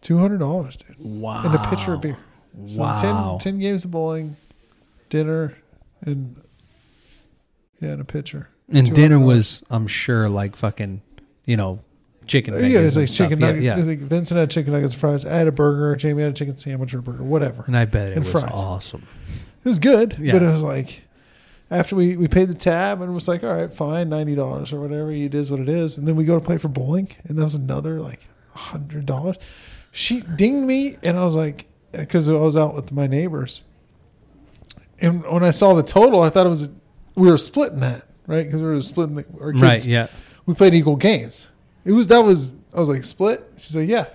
[0.00, 1.42] Two hundred dollars, dude, Wow.
[1.44, 2.16] and a pitcher of beer.
[2.66, 3.38] So Wow.
[3.40, 4.36] 10, 10 games of bowling,
[5.08, 5.56] dinner,
[6.02, 6.36] and
[7.80, 8.48] yeah, and a pitcher.
[8.72, 9.26] And dinner $200.
[9.26, 11.02] was, I'm sure, like fucking,
[11.44, 11.80] you know,
[12.26, 12.54] chicken.
[12.54, 13.62] Yeah, it's like chicken Yeah, nuggets.
[13.62, 15.24] Yeah, I think Vincent had chicken nuggets, and fries.
[15.24, 15.94] I had a burger.
[15.96, 17.64] Jamie had a chicken sandwich or burger, whatever.
[17.66, 18.50] And I bet it And was fries.
[18.54, 19.06] awesome.
[19.64, 20.32] It was good, Yeah.
[20.32, 21.02] but it was like
[21.70, 24.72] after we, we paid the tab and it was like, all right, fine, ninety dollars
[24.72, 25.10] or whatever.
[25.12, 25.98] It is what it is.
[25.98, 28.20] And then we go to play for bowling, and that was another like
[28.54, 29.36] hundred dollars.
[29.92, 33.62] She dinged me, and I was like, because I was out with my neighbors,
[35.00, 36.70] and when I saw the total, I thought it was a,
[37.14, 39.62] we were splitting that right because we were splitting the, our kids.
[39.62, 39.86] Right.
[39.86, 40.06] Yeah.
[40.46, 41.48] we played equal games.
[41.84, 43.42] It was that was I was like split.
[43.56, 44.06] She said yeah,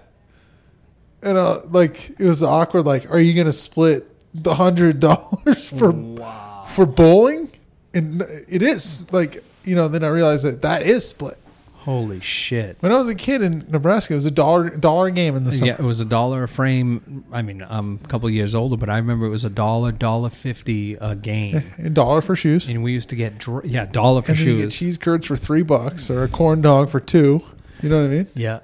[1.22, 2.86] and uh, like it was awkward.
[2.86, 6.66] Like, are you gonna split the hundred dollars for Wow.
[6.70, 7.52] for bowling?
[7.94, 9.88] And it is like you know.
[9.88, 11.38] Then I realized that that is split.
[11.86, 12.78] Holy shit.
[12.80, 15.44] When I was a kid in Nebraska, it was a dollar dollar a game in
[15.44, 15.68] the summer.
[15.68, 17.24] Yeah, it was a dollar a frame.
[17.32, 19.92] I mean, I'm a couple of years older, but I remember it was a dollar,
[19.92, 21.72] dollar fifty a game.
[21.78, 22.68] A dollar for shoes.
[22.68, 24.76] And we used to get, dr- yeah, dollar for and then you get shoes.
[24.76, 27.44] cheese curds for three bucks or a corn dog for two.
[27.84, 28.28] You know what I mean?
[28.34, 28.60] Yeah.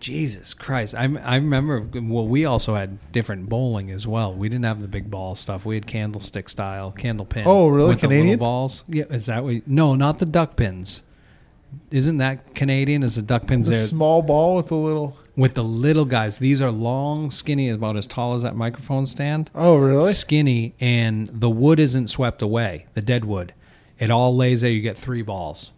[0.00, 0.94] Jesus Christ.
[0.94, 4.32] I, I remember, well, we also had different bowling as well.
[4.32, 5.66] We didn't have the big ball stuff.
[5.66, 7.42] We had candlestick style, candle pin.
[7.46, 7.88] Oh, really?
[7.90, 8.38] With the Canadian?
[8.38, 8.84] balls.
[8.88, 9.04] Yeah.
[9.10, 9.66] Is that what?
[9.66, 11.02] No, not the duck pins.
[11.90, 13.02] Isn't that Canadian?
[13.02, 15.16] Is the duck pins The there small ball with the little.
[15.36, 16.38] with the little guys?
[16.38, 19.50] These are long, skinny, about as tall as that microphone stand.
[19.54, 20.12] Oh, really?
[20.12, 22.86] Skinny, and the wood isn't swept away.
[22.94, 23.54] The dead wood,
[23.98, 24.70] it all lays there.
[24.70, 25.70] You get three balls,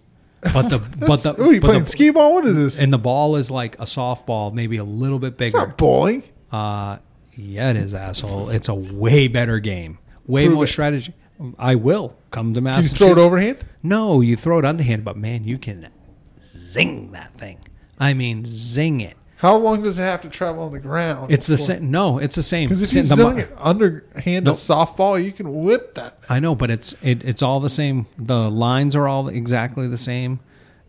[0.43, 2.35] but the but the What are you playing the, skee ball?
[2.35, 2.81] What is this?
[2.81, 5.59] and the ball is like a softball, maybe a little bit It's bigger.
[5.67, 6.23] not bowling.
[6.51, 6.99] Uh,
[7.37, 8.51] yeah, it is, asshole.
[8.51, 9.99] It's a way better game.
[10.27, 10.69] Way Prove more it.
[10.69, 11.15] strategy.
[11.59, 13.59] I will come to Can you throw it overhand?
[13.83, 15.89] No, you throw it underhand, but man, you can
[16.43, 17.59] zing that thing.
[17.99, 19.17] I mean, zing it.
[19.37, 21.33] How long does it have to travel on the ground?
[21.33, 21.91] It's the same.
[21.91, 22.69] No, it's the same.
[22.69, 24.55] Because if you mo- it underhand Nope.
[24.55, 26.19] a softball, you can whip that.
[26.29, 28.07] I know, but it's it, it's all the same.
[28.19, 30.41] The lines are all exactly the same.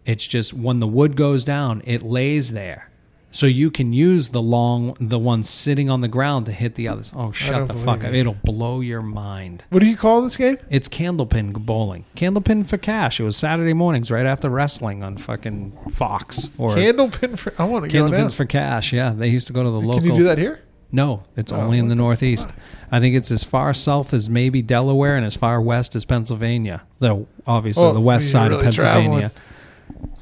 [0.05, 2.89] It's just when the wood goes down, it lays there,
[3.32, 6.88] so you can use the long, the one sitting on the ground to hit the
[6.88, 7.11] others.
[7.15, 8.13] Oh, shut the fuck up!
[8.13, 9.63] It'll blow your mind.
[9.69, 10.57] What do you call this game?
[10.69, 12.05] It's candlepin bowling.
[12.15, 13.19] Candlepin for cash.
[13.19, 17.53] It was Saturday mornings right after wrestling on fucking Fox or Candlepin for.
[17.57, 18.93] I want to go candlepins for cash.
[18.93, 20.01] Yeah, they used to go to the local.
[20.01, 20.61] Can you do that here?
[20.91, 22.49] No, it's Oh, only in the the Northeast.
[22.91, 26.82] I think it's as far south as maybe Delaware and as far west as Pennsylvania.
[26.99, 29.32] Though obviously Oh, the west side of really Pennsylvania.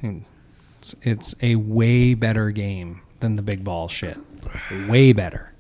[0.02, 0.19] Hmm.
[1.02, 4.18] It's, it's a way better game than the big ball shit.
[4.88, 5.53] Way better.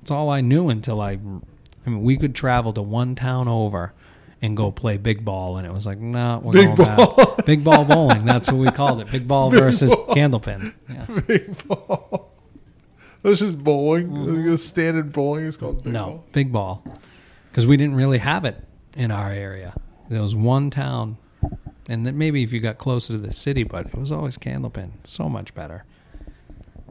[0.00, 1.12] It's all I knew until I.
[1.12, 3.92] I mean, we could travel to one town over
[4.40, 7.14] and go play big ball, and it was like, no, nah, we're Big going ball.
[7.16, 7.46] back.
[7.46, 8.24] Big ball bowling.
[8.24, 9.10] That's what we called it.
[9.10, 10.06] Big ball Big versus ball.
[10.08, 10.74] candlepin.
[10.88, 11.20] Yeah.
[11.26, 12.32] Big ball.
[13.22, 14.44] That's just bowling.
[14.44, 16.24] The standard bowling is called big no, ball.
[16.32, 16.84] big ball.
[17.50, 18.56] Because we didn't really have it
[18.94, 19.74] in our area.
[20.08, 21.18] There was one town,
[21.88, 24.90] and then maybe if you got closer to the city, but it was always Candlepin.
[25.04, 25.84] So much better.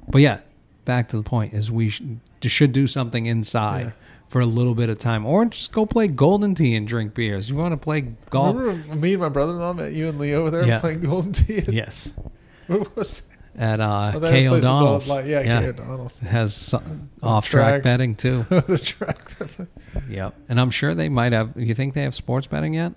[0.10, 0.40] But yeah,
[0.86, 2.02] back to the point is we sh-
[2.42, 3.92] should do something inside Yeah.
[4.30, 7.50] for a little bit of time, or just go play Golden Tee and drink beers.
[7.50, 8.56] You want to play golf?
[8.58, 10.80] Remember me and my brother-in-law met you and Leo over there Yeah.
[10.80, 11.64] playing Golden Tee?
[11.72, 12.12] Yes,
[12.68, 13.26] Where was it?
[13.58, 14.18] at uh, Oh,
[14.56, 15.10] O'Donnell's.
[15.10, 16.20] Like, yeah, K O'Donnell's.
[16.20, 16.74] Has
[17.24, 18.46] off-track betting too.
[18.82, 19.32] track.
[20.10, 21.52] Yep, and I'm sure they might have.
[21.58, 22.94] You think they have sports betting yet?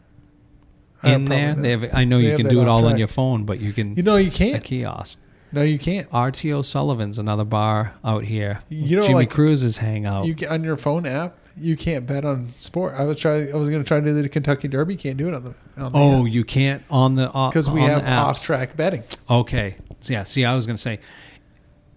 [1.05, 1.85] Uh, In there, they have.
[1.93, 4.02] I know They you can do it all on your phone, but you can You
[4.02, 4.56] know you can't.
[4.56, 5.18] A kiosk.
[5.52, 6.10] No, you can't.
[6.10, 8.62] RTO Sullivan's another bar out here.
[8.68, 10.26] You know, Jimmy like Cruz's hangout.
[10.26, 12.94] you can, on your phone app, you can't bet on sport.
[12.97, 13.48] I was try.
[13.48, 14.97] I was going to try to do the Kentucky Derby.
[14.97, 15.55] Can't do it on the.
[15.81, 19.05] On the oh, you can't on the because we on have off-track betting.
[19.31, 20.24] Okay, So, yeah.
[20.24, 20.98] See, I was gonna say.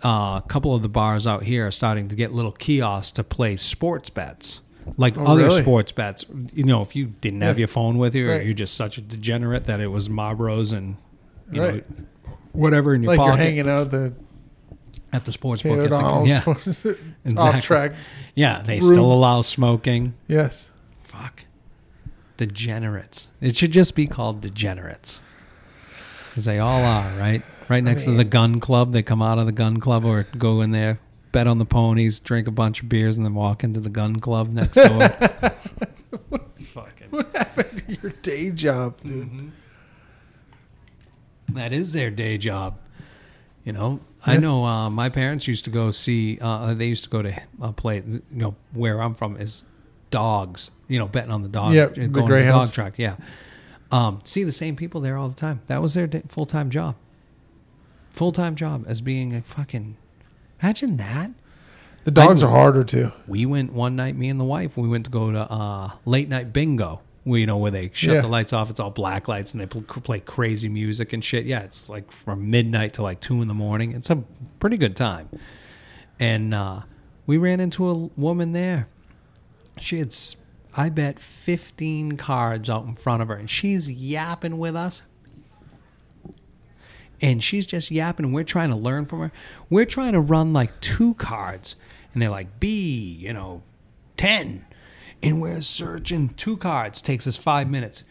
[0.06, 3.24] Uh, a couple of the bars out here are starting to get little kiosks to
[3.24, 4.60] play sports bets,
[4.98, 5.62] like Oh, other really?
[5.62, 6.26] sports bets.
[6.54, 7.62] You know, if you didn't have Yeah.
[7.62, 8.46] your phone with you, or Right.
[8.46, 10.96] you're just such a degenerate that it was Marlboros and
[11.52, 11.90] you Right.
[12.00, 13.30] know whatever in your Like pocket.
[13.38, 14.14] you're hanging out at the
[15.14, 15.80] at the sports book.
[15.80, 16.94] At the,
[17.26, 17.94] yeah, off track.
[18.36, 18.82] Yeah, they room.
[18.90, 20.14] still allow smoking.
[20.28, 20.70] Yes.
[21.04, 21.46] Fuck.
[22.36, 23.28] Degenerates.
[23.42, 25.20] It should just be called degenerates.
[26.30, 27.42] Because they all are, right?
[27.70, 28.94] Right next to the gun club.
[28.94, 31.00] They come out of the gun club or go in there,
[31.32, 34.20] bet on the ponies, drink a bunch of beers, and then walk into the gun
[34.20, 35.10] club next door.
[36.60, 37.08] Fucking.
[37.10, 39.28] What happened to your day job, dude?
[39.28, 39.50] Mm-hmm.
[41.50, 42.78] That is their day job.
[43.64, 46.38] You know, I know uh, my parents used to go see.
[46.40, 47.98] Uh, they used to go to uh, play.
[47.98, 49.66] You know, where I'm from is
[50.10, 50.72] dogs.
[50.88, 51.74] You know, betting on the dog.
[51.74, 52.70] Yeah, uh, the going to the greyhounds.
[52.70, 52.94] dog track.
[52.98, 53.18] Yeah.
[53.92, 55.62] Um, see the same people there all the time.
[55.68, 56.96] That was their full time job.
[58.12, 59.98] Full time job as being a fucking.
[60.62, 61.32] Imagine that.
[62.04, 63.12] The dogs I- are harder too.
[63.28, 64.78] We went one night, me and the wife.
[64.78, 67.02] We went to go to uh, late night bingo.
[67.26, 68.22] We, you know, where they shut Yeah.
[68.22, 68.70] the lights off.
[68.70, 71.46] It's all black lights, and they pl- play crazy music and shit.
[71.46, 73.92] Yeah, it's like from midnight to like two in the morning.
[73.92, 74.24] It's a
[74.62, 75.28] pretty good time.
[76.20, 76.82] And uh,
[77.26, 78.88] we ran into a woman there.
[79.80, 80.16] She had,
[80.78, 85.02] I bet, fifteen cards out in front of her, and she's yapping with us
[87.22, 89.32] and she's just yapping and we're trying to learn from her
[89.70, 91.76] we're trying to run like two cards
[92.14, 92.70] and they're like b
[93.20, 93.62] you know
[94.18, 94.66] 10
[95.24, 98.04] and we're searching two cards takes us five minutes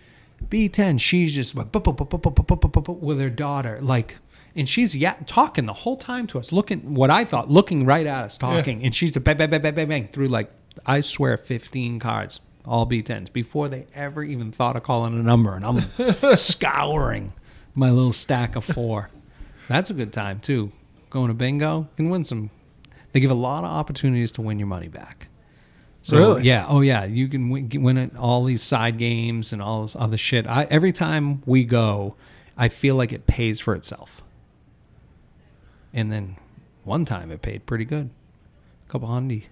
[0.49, 4.17] b10 she's just with her daughter like
[4.55, 8.07] and she's yeah, talking the whole time to us looking what i thought looking right
[8.07, 8.87] at us talking yeah.
[8.87, 10.51] and she's a bang bang bang bang bang bang through like
[10.85, 15.55] i swear 15 cards all b10s before they ever even thought of calling a number
[15.55, 17.33] and i'm scouring
[17.77, 19.11] my little stack of four.
[19.69, 20.73] That's a good time too.
[21.11, 22.51] Going to bingo can win some.
[23.13, 25.29] They give a lot of opportunities to win your money back.
[26.03, 26.43] So Really?
[26.45, 29.97] yeah, oh yeah, you can win, win it, all these side games and all this
[29.97, 30.47] other shit.
[30.47, 32.15] I every time we go,
[32.57, 34.23] I feel like it pays for itself.
[35.93, 36.37] And then
[36.85, 38.11] one time it paid pretty good,
[38.89, 39.45] a couple hundy.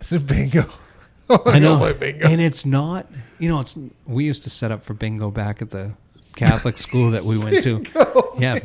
[0.00, 0.68] It's a bingo.
[1.46, 2.28] I know, play bingo.
[2.28, 3.06] and it's not.
[3.38, 5.92] You know, it's we used to set up for bingo back at the
[6.36, 7.84] Catholic school that we went to.
[8.38, 8.58] Yeah.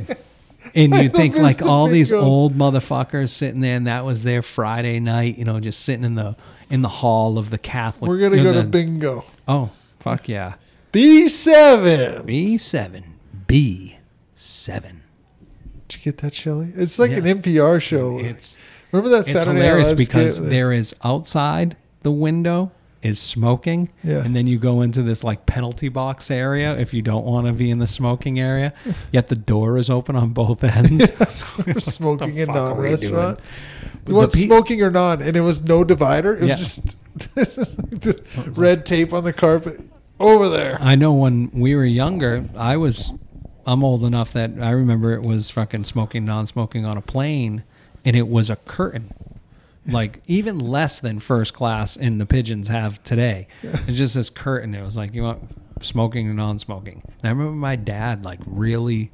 [0.73, 4.99] And you think like all these old motherfuckers sitting there, and that was their Friday
[4.99, 5.37] night.
[5.37, 6.35] You know, just sitting in the
[6.71, 8.09] in the hall of the Catholic.
[8.09, 9.23] We're gonna go to bingo.
[9.47, 9.69] Oh,
[9.99, 10.55] fuck yeah!
[10.91, 12.25] B seven.
[12.25, 13.15] B seven,
[13.47, 13.97] B
[14.35, 15.03] seven.
[15.87, 16.73] Did you get that, Shelly?
[16.75, 17.17] It's like Yeah.
[17.17, 18.17] an NPR show.
[18.19, 18.57] It's
[18.91, 22.71] Remember that it's Saturday hilarious because there is outside the window
[23.01, 24.23] is smoking, Yeah.
[24.25, 27.53] and then you go into this like penalty box area if you don't want to
[27.53, 28.73] be in the smoking area.
[29.11, 31.09] Yet the door is open on both ends.
[31.29, 33.37] So for smoking and fuck are we non-restaurant.
[33.39, 33.99] doing?
[34.07, 35.21] You want pe- smoking or non?
[35.21, 36.35] And it was no divider.
[36.35, 36.55] It was Yeah.
[36.55, 36.95] just
[38.57, 39.79] red tape on the carpet
[40.19, 40.77] over there.
[40.81, 43.11] I know when we were younger, I was,
[43.65, 47.63] I'm old enough that I remember it was fucking smoking, non-smoking on a plane,
[48.05, 49.13] and it was a curtain,
[49.91, 53.47] like even less than first class in the pigeons have today.
[53.63, 54.73] It's just this curtain.
[54.75, 55.49] It was like you want
[55.83, 57.01] smoking and non-smoking.
[57.05, 59.11] And I remember my dad like really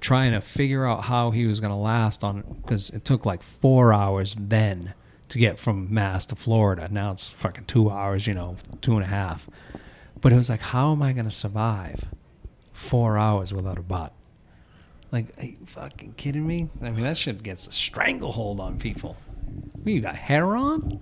[0.00, 3.42] trying to figure out how he was going to last on because it took like
[3.42, 4.94] four hours then
[5.28, 6.88] to get from Mass to Florida.
[6.90, 9.48] Now it's fucking two hours, you know, two and a half.
[10.20, 12.06] But it was like, how am I going to survive
[12.72, 14.12] four hours without a butt?
[15.12, 16.68] Like, are you fucking kidding me?
[16.80, 19.16] I mean, that shit gets a stranglehold on people.
[19.82, 21.00] What, you got hair on?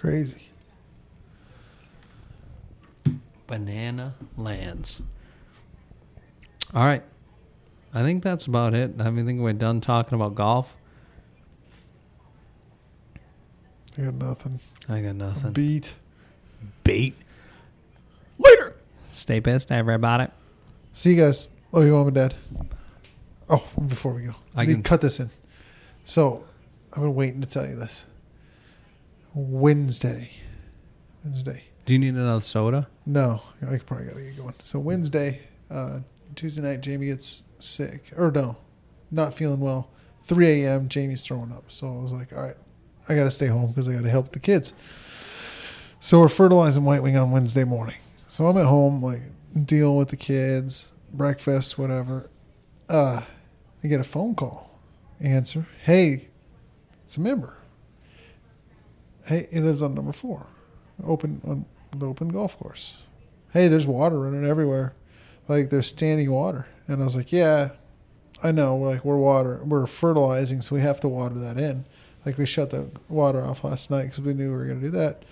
[0.00, 0.48] Crazy.
[3.46, 5.02] Banana lands.
[6.74, 7.02] All right.
[7.94, 8.94] I think that's about it.
[9.00, 10.76] I mean, I think we're done talking about golf.
[13.96, 14.60] I got nothing.
[14.88, 15.52] I got nothing.
[15.52, 15.94] Beat.
[16.84, 17.16] Beat.
[18.38, 18.76] Later.
[19.12, 20.28] Stay pissed, everybody.
[20.92, 21.48] See you guys.
[21.72, 22.34] Love you, mom and dad.
[23.48, 25.30] Oh, before we go, I I need to cut this in.
[26.04, 26.44] So,
[26.92, 28.06] I've been waiting to tell you this.
[29.34, 30.30] Wednesday.
[31.22, 31.64] Wednesday.
[31.84, 32.88] Do you need another soda?
[33.06, 34.54] No, I probably gotta get going.
[34.62, 35.40] So Wednesday,
[35.70, 36.00] uh,
[36.34, 38.56] Tuesday night, Jamie gets sick, or no,
[39.10, 39.90] not feeling well.
[40.24, 40.88] 3 a.m.
[40.88, 41.72] Jamie's throwing up.
[41.72, 42.56] So I was like, all right,
[43.08, 44.74] I gotta stay home because I gotta help the kids.
[46.00, 47.96] So we're fertilizing White Wing on Wednesday morning.
[48.28, 49.22] So I'm at home, like
[49.64, 52.28] dealing with the kids, breakfast, whatever.
[52.88, 53.22] Uh,
[53.82, 54.78] I get a phone call.
[55.20, 55.66] Answer.
[55.82, 56.28] Hey,
[57.08, 57.54] it's a member.
[59.24, 60.46] Hey, he lives on number four,
[61.02, 61.64] open on
[61.98, 62.98] the open golf course.
[63.54, 64.92] Hey, there's water running everywhere,
[65.48, 66.66] like there's standing water.
[66.86, 67.70] And I was like, yeah,
[68.42, 68.76] I know.
[68.76, 71.86] Like we're water, we're fertilizing, so we have to water that in.
[72.26, 74.90] Like we shut the water off last night because we knew we were gonna do
[74.90, 75.22] that.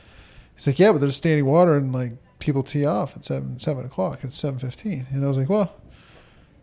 [0.55, 3.85] He's like, yeah, but there's standing water and like people tee off at seven seven
[3.85, 4.24] o'clock.
[4.24, 5.74] It's seven fifteen, and I was like, well,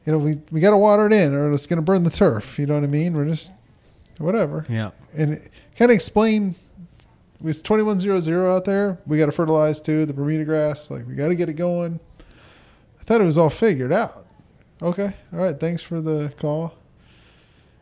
[0.07, 2.57] you know, we we got to water it in, or it's gonna burn the turf.
[2.57, 3.14] You know what I mean?
[3.14, 3.52] We're just
[4.18, 4.65] whatever.
[4.69, 4.91] Yeah.
[5.15, 5.38] And
[5.77, 6.56] kind of explain.
[7.44, 8.99] It's twenty one zero zero out there.
[9.06, 10.06] We got to fertilize too.
[10.06, 11.99] The Bermuda grass, like we got to get it going.
[12.99, 14.26] I thought it was all figured out.
[14.81, 15.60] Okay, all right.
[15.60, 16.76] Thanks for the call.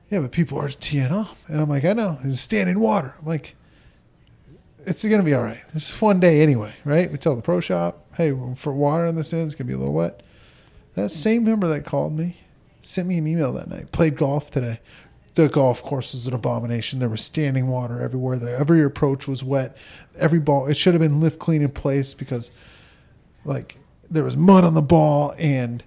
[0.10, 2.18] Yeah, but people are teeing off, and I'm like, I know.
[2.24, 3.16] It's standing water.
[3.20, 3.56] I'm like,
[4.86, 5.62] it's gonna be all right.
[5.74, 7.12] This is one day anyway, right?
[7.12, 9.78] We tell the pro shop, hey, for water on this end, it's gonna be a
[9.78, 10.24] little wet.
[10.95, 12.38] That same member that called me
[12.82, 13.91] sent me an email that night.
[13.91, 14.80] Played golf today.
[15.36, 16.99] The golf course was an abomination.
[16.99, 18.38] There was standing water everywhere.
[18.38, 19.78] The, every approach was wet.
[20.18, 22.52] Every ball, it should have been lift clean in place because,
[23.45, 23.78] like,
[24.10, 25.84] there was mud on the ball and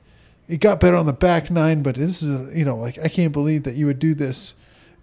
[0.48, 1.82] it got better on the back nine.
[1.82, 4.54] But this is, a, you know, like I can't believe that you would do this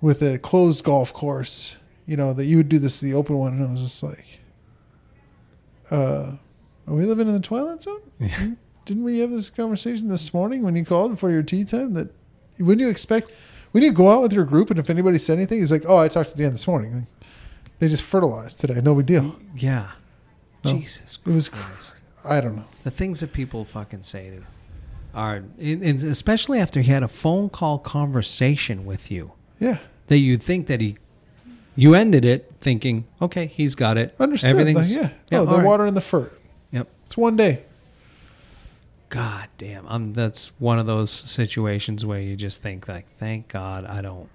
[0.02, 1.78] with a closed golf course.
[2.08, 4.04] You know that you would do this to the open one, and I was just
[4.04, 4.40] like,
[5.92, 6.32] uh,
[6.88, 8.02] are we living in the twilight zone?
[8.20, 8.52] Yeah.
[8.86, 11.94] Didn't we have this conversation this morning when you called before your tea time?
[11.94, 12.10] That
[12.60, 13.32] wouldn't you expect
[13.72, 15.98] when you go out with your group and if anybody said anything, he's like, "Oh,
[15.98, 16.94] I talked to Dan this morning.
[16.94, 17.30] Like,
[17.80, 18.80] they just fertilized today.
[18.82, 19.92] No big deal." Yeah.
[20.64, 20.74] No.
[20.78, 21.96] Jesus It was Christ.
[22.24, 22.66] I don't know.
[22.84, 24.44] The things that people fucking say to
[25.16, 30.20] are, and and especially after he had a phone call conversation with you, Yeah, that
[30.20, 30.98] you think that he,
[31.76, 34.14] you ended it thinking, okay, he's got it.
[34.20, 34.52] understood.
[34.52, 35.40] Everything's Like, yeah.
[35.40, 35.66] Oh, the right.
[35.66, 36.30] water in the fur.
[36.72, 36.88] Yep.
[37.06, 37.64] It's one day.
[39.12, 39.86] God damn.
[39.88, 44.30] I'm, that's one of those situations where you just think like, thank God I don't,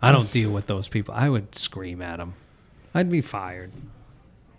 [0.00, 1.14] I don't deal with those people.
[1.14, 2.34] I would scream at them.
[2.94, 3.72] I'd be fired.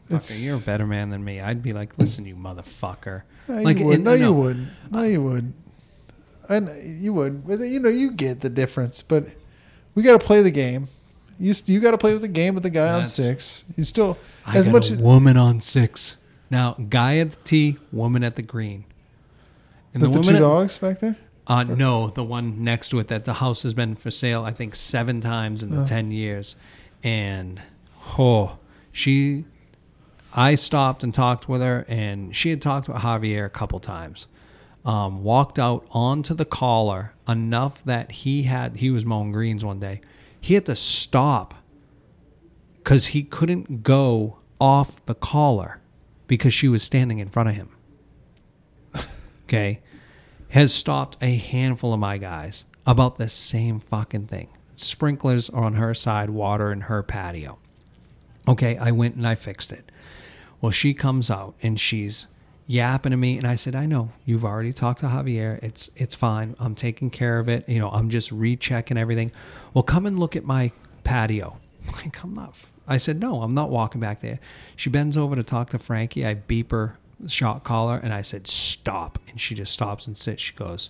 [0.09, 1.39] It's Fucker, you're a better man than me.
[1.39, 3.21] I'd be like, listen, you motherfucker.
[3.47, 3.95] No, Like, you would.
[3.95, 4.67] and- No, you wouldn't.
[4.91, 5.55] No, you wouldn't.
[6.49, 7.47] And you would.
[7.47, 9.01] But you know, you get the difference.
[9.01, 9.27] But
[9.95, 10.89] we got to play the game.
[11.39, 13.63] You st- you got to play with the game with the guy on That's- six.
[13.77, 16.17] You still I as got much a as woman on six.
[16.51, 18.83] Now, guy at the tee, woman at the green.
[19.95, 21.15] And with the, two dogs back there.
[21.47, 24.51] Uh, no, the one next to it that the house has been for sale, I
[24.51, 25.85] think, seven times in the Oh.
[25.85, 26.55] 10 years.
[27.03, 27.61] And,
[28.17, 28.57] oh,
[28.91, 29.45] she,
[30.33, 34.27] I stopped and talked with her, and she had talked with Javier a couple times.
[34.83, 39.79] Um, walked out onto the collar enough that he had, he was mowing greens one
[39.79, 40.01] day.
[40.41, 41.55] He had to stop
[42.77, 45.79] because he couldn't go off the collar
[46.27, 47.69] because she was standing in front of him.
[49.45, 49.81] Okay.
[50.49, 54.49] Has stopped a handful of my guys about the same fucking thing.
[54.75, 57.57] Sprinklers are on her side, water in her patio.
[58.47, 59.91] Okay, I went and I fixed it.
[60.61, 62.27] Well, she comes out and she's
[62.67, 65.61] yapping to me, and I said, "I know you've already talked to Javier.
[65.63, 66.55] It's it's fine.
[66.59, 67.67] I'm taking care of it.
[67.67, 69.31] You know, I'm just rechecking everything.
[69.73, 70.71] Well, come and look at my
[71.03, 71.57] patio.
[71.93, 72.55] Like, I'm not.
[72.87, 74.39] I said, no, I'm not walking back there.
[74.75, 76.25] She bends over to talk to Frankie.
[76.25, 76.97] I beep her
[77.27, 79.19] shot collar, and I said, stop.
[79.29, 80.41] And she just stops and sits.
[80.41, 80.89] She goes,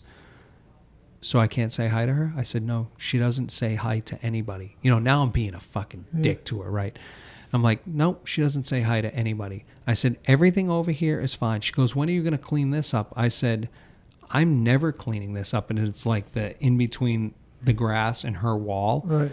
[1.21, 2.33] so I can't say hi to her?
[2.37, 4.77] I said, no, she doesn't say hi to anybody.
[4.81, 6.21] You know, now I'm being a fucking hmm.
[6.21, 6.97] dick to her, right?
[7.53, 9.65] I'm like, nope, she doesn't say hi to anybody.
[9.87, 11.61] I said, everything over here is fine.
[11.61, 13.13] She goes, when are you going to clean this up?
[13.15, 13.69] I said,
[14.29, 15.69] I'm never cleaning this up.
[15.69, 17.33] And it's like the in between
[17.63, 19.03] the grass and her wall.
[19.05, 19.31] Right.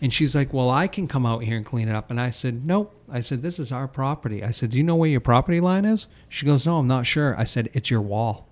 [0.00, 2.10] And she's like, Well, I can come out here and clean it up.
[2.10, 2.94] And I said, Nope.
[3.14, 4.42] I said, This is our property.
[4.42, 6.08] I said, Do you know where your property line is?
[6.28, 7.38] She goes, No, I'm not sure.
[7.38, 8.48] I said, It's your wall.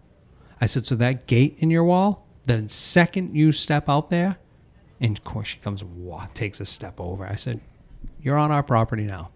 [0.60, 4.38] I said, So that gate in your wall, the second you step out there,
[5.00, 5.82] and of course she comes
[6.32, 7.26] takes a step over.
[7.26, 7.60] I said,
[8.22, 9.30] You're on our property now.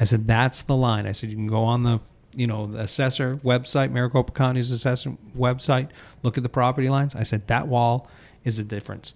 [0.00, 1.06] I said, That's the line.
[1.06, 2.00] I said, You can go on the
[2.34, 5.90] you know, the assessor website, Maricopa County's assessor website,
[6.22, 7.14] look at the property lines.
[7.14, 8.08] I said, That wall
[8.42, 9.12] is the difference.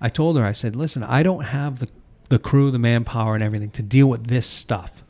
[0.00, 1.88] I told her, I said, listen, I don't have the,
[2.30, 5.04] the crew, the manpower, and everything to deal with this stuff.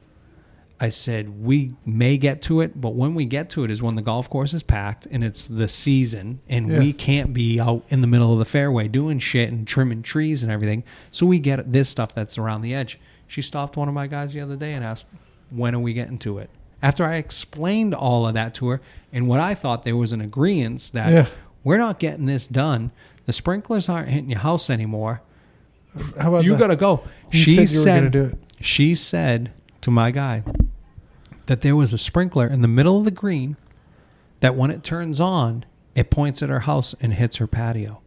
[0.82, 3.96] I said, we may get to it, but when we get to it is when
[3.96, 6.78] the golf course is packed and it's the season and Yeah.
[6.78, 10.42] we can't be out in the middle of the fairway doing shit and trimming trees
[10.42, 10.82] and everything.
[11.10, 12.98] So we get this stuff that's around the edge.
[13.26, 15.04] She stopped one of my guys the other day and asked,
[15.50, 16.48] when are we getting to it?
[16.82, 18.80] After I explained all of that to her
[19.12, 21.26] and what I thought there was an agreement that Yeah.
[21.62, 22.90] we're not getting this done.
[23.26, 25.20] The sprinklers aren't hitting your house anymore.
[26.18, 27.02] How about You got to go.
[27.30, 28.38] You she said you were said, gonna do it.
[28.60, 30.44] She said to my guy
[31.46, 33.56] that there was a sprinkler in the middle of the green
[34.40, 35.64] that when it turns on,
[35.94, 38.00] it points at her house and hits her patio.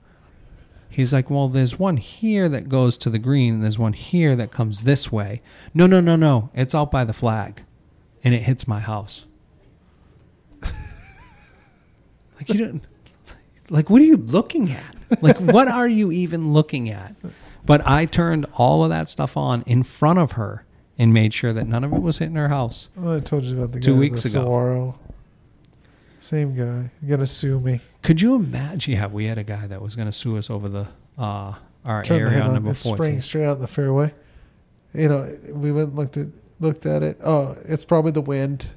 [0.90, 4.36] He's like, Well, there's one here that goes to the green, and there's one here
[4.36, 5.42] that comes this way.
[5.74, 6.52] No, no, no, no.
[6.54, 7.64] It's out by the flag,
[8.24, 9.26] and it hits my house.
[10.62, 12.84] like, you don't.
[13.70, 14.96] Like, what are you looking at?
[15.22, 17.16] Like, what are you even looking at?
[17.66, 20.66] But I turned all of that stuff on in front of her
[20.98, 22.90] and made sure that none of it was hitting her house.
[22.96, 24.40] Well, I told you about the Two guy, weeks the ago.
[24.42, 25.00] Saguaro.
[26.20, 26.92] Same guy.
[27.02, 27.82] You gotta sue me.
[28.02, 28.94] Could you imagine?
[28.94, 30.88] Yeah, we had a guy that was going to sue us over the
[31.18, 32.98] uh, our Turn area on number It's 14.
[32.98, 34.14] spraying straight out in the fairway.
[34.94, 36.28] You know, we went and looked at
[36.60, 37.18] looked at it.
[37.24, 38.68] Oh, it's probably the wind.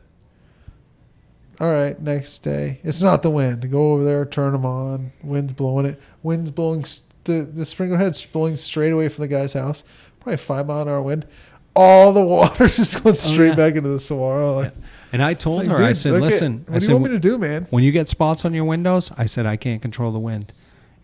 [1.60, 2.80] All right, next day.
[2.84, 3.70] It's not the wind.
[3.70, 5.12] Go over there, turn them on.
[5.22, 6.00] Wind's blowing it.
[6.22, 6.84] Wind's blowing.
[7.26, 9.84] The, the sprinkler head's blowing straight away from the guy's house.
[10.20, 11.26] Probably five mile an hour wind.
[11.74, 13.54] All the water just went oh, straight Oh, yeah.
[13.56, 14.54] back into the saguaro.
[14.56, 14.74] Like,
[15.12, 16.94] And I told like, her, I said, look at- listen, what I do said, you
[16.96, 17.66] want me to do, man?
[17.70, 20.52] when you get spots on your windows, I said, I can't control the wind.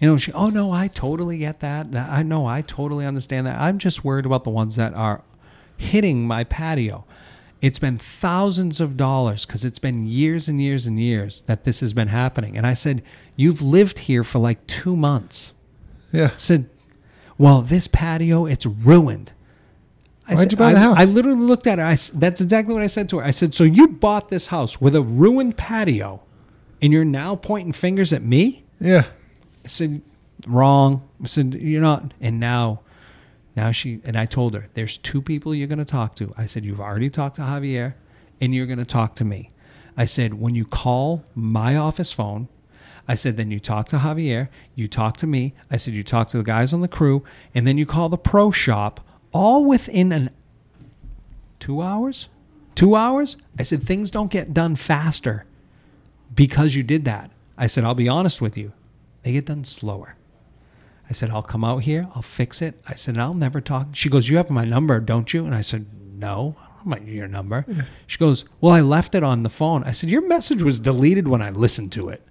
[0.01, 1.95] You know, she, oh no, I totally get that.
[1.95, 3.61] I know, I totally understand that.
[3.61, 5.23] I'm just worried about the ones that are
[5.77, 7.05] hitting my patio.
[7.61, 11.79] It's been thousands of dollars because it's been years and years and years that this
[11.79, 12.57] has been happening.
[12.57, 13.03] And I said,
[13.37, 15.53] You've lived here for like two months.
[16.13, 16.31] Yeah.
[16.37, 16.69] Said,
[17.39, 19.33] Well, this patio, it's ruined.
[20.29, 20.97] I Why'd said- you buy I, the house?
[20.99, 21.85] I literally looked at her.
[21.85, 23.25] I, that's exactly what I said to her.
[23.25, 26.23] I said, So you bought this house with a ruined patio
[26.81, 28.65] and you're now pointing fingers at me?
[28.81, 29.05] Yeah.
[29.65, 30.03] I said,
[30.47, 31.09] wrong.
[31.23, 32.13] I said, you're not.
[32.21, 32.81] And now,
[33.55, 36.35] now she, and I told her, there's two people you're going to talk to.
[36.37, 37.95] I said, you've already talked to Javier
[38.41, 39.51] and you're going to talk to me.
[39.97, 42.49] I said, when you call my office phone,
[43.09, 45.55] I said, then you talk to Javier, you talk to me.
[45.71, 47.25] I said, you talk to the guys on the crew,
[47.55, 49.01] and then you call the pro shop
[49.33, 50.31] all within an
[51.59, 52.29] two hours?
[52.75, 53.37] Two hours?
[53.59, 55.45] I said, things don't get done faster
[56.35, 57.31] because you did that.
[57.59, 58.73] I said, I'll be honest with you.
[59.23, 60.17] They get done slower.
[61.11, 62.81] I said, I'll come out here, I'll fix it.
[62.89, 63.89] I said, I'll never talk.
[63.93, 65.45] She goes, You have my number, don't you?
[65.45, 67.67] And I said, No, I don't have my- your number.
[68.07, 69.85] She goes, Well, I left it on the phone.
[69.85, 72.23] I said, Your message was deleted when I listened to it.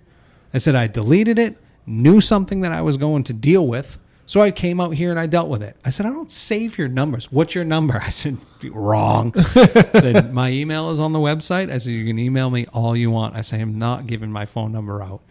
[0.54, 3.98] I said, I deleted it, knew something that I was going to deal with.
[4.26, 5.76] So I came out here and I dealt with it.
[5.84, 7.30] I said, I don't save your numbers.
[7.32, 8.02] What's your number?
[8.02, 8.38] I said,
[8.72, 9.34] wrong.
[9.36, 11.70] I said, my email is on the website.
[11.72, 13.36] I said, you can email me all you want.
[13.36, 15.22] I said, I'm not giving my phone number out.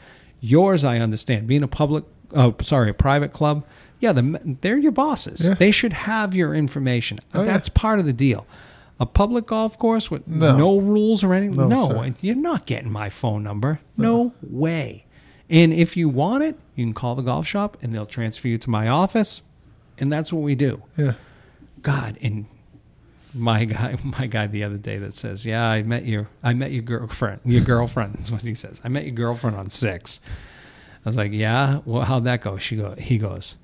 [0.40, 1.46] Yours, I understand.
[1.46, 3.64] Being a public, oh, sorry, a private club,
[4.00, 5.46] yeah, the, they're your bosses.
[5.46, 5.54] Yeah.
[5.54, 7.20] They should have your information.
[7.34, 7.52] Oh, yeah.
[7.52, 8.46] That's part of the deal.
[8.98, 10.56] A public golf course with No.
[10.58, 13.80] no, rules or anything, No, no, you're not getting my phone number.
[13.96, 15.06] No way.
[15.50, 18.56] And if you want it, you can call the golf shop and they'll transfer you
[18.58, 19.42] to my office.
[19.98, 20.82] And that's what we do.
[20.96, 21.14] Yeah.
[21.82, 22.46] God, and
[23.34, 26.70] my guy, my guy the other day that says, "Yeah, I met your, I met
[26.72, 27.40] your girlfriend.
[27.44, 28.80] Your girlfriend is what he says.
[28.84, 30.20] I met your girlfriend on six.
[31.04, 33.56] I was like, "Yeah, well, how'd that go?" She go, he goes,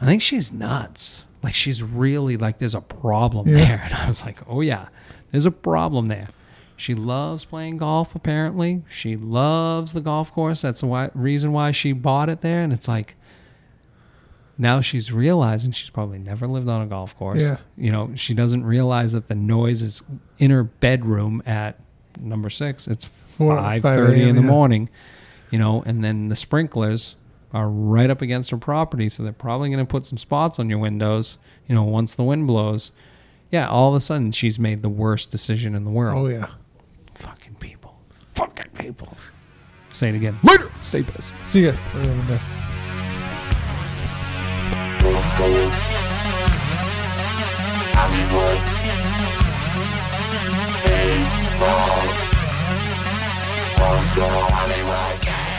[0.00, 1.24] "I think she's nuts.
[1.42, 3.56] Like she's really like there's a problem Yeah.
[3.56, 4.88] there." And I was like, "Oh yeah,
[5.32, 6.28] there's a problem there."
[6.80, 8.14] She loves playing golf.
[8.14, 10.62] Apparently, she loves the golf course.
[10.62, 12.62] That's the why, reason why she bought it there.
[12.62, 13.16] And it's like,
[14.56, 17.42] now she's realizing she's probably never lived on a golf course.
[17.42, 17.58] Yeah.
[17.76, 20.02] You know, she doesn't realize that the noise is
[20.38, 21.78] in her bedroom at
[22.18, 22.88] number six.
[22.88, 23.04] It's
[23.36, 24.48] Four- five 5 thirty in the yeah.
[24.48, 24.88] morning.
[25.50, 27.16] You know, and then the sprinklers
[27.52, 30.70] are right up against her property, so they're probably going to put some spots on
[30.70, 31.36] your windows.
[31.66, 32.90] You know, once the wind blows.
[33.50, 36.26] Yeah, all of a sudden she's made the worst decision in the world.
[36.26, 36.46] Oh yeah
[38.34, 39.16] fucking people.
[39.92, 40.38] Say it again.
[40.42, 40.70] Later.
[40.82, 41.34] Stay pissed.
[41.44, 41.78] See you guys.
[47.92, 48.80] Hollywood.
[53.80, 55.49] Let's go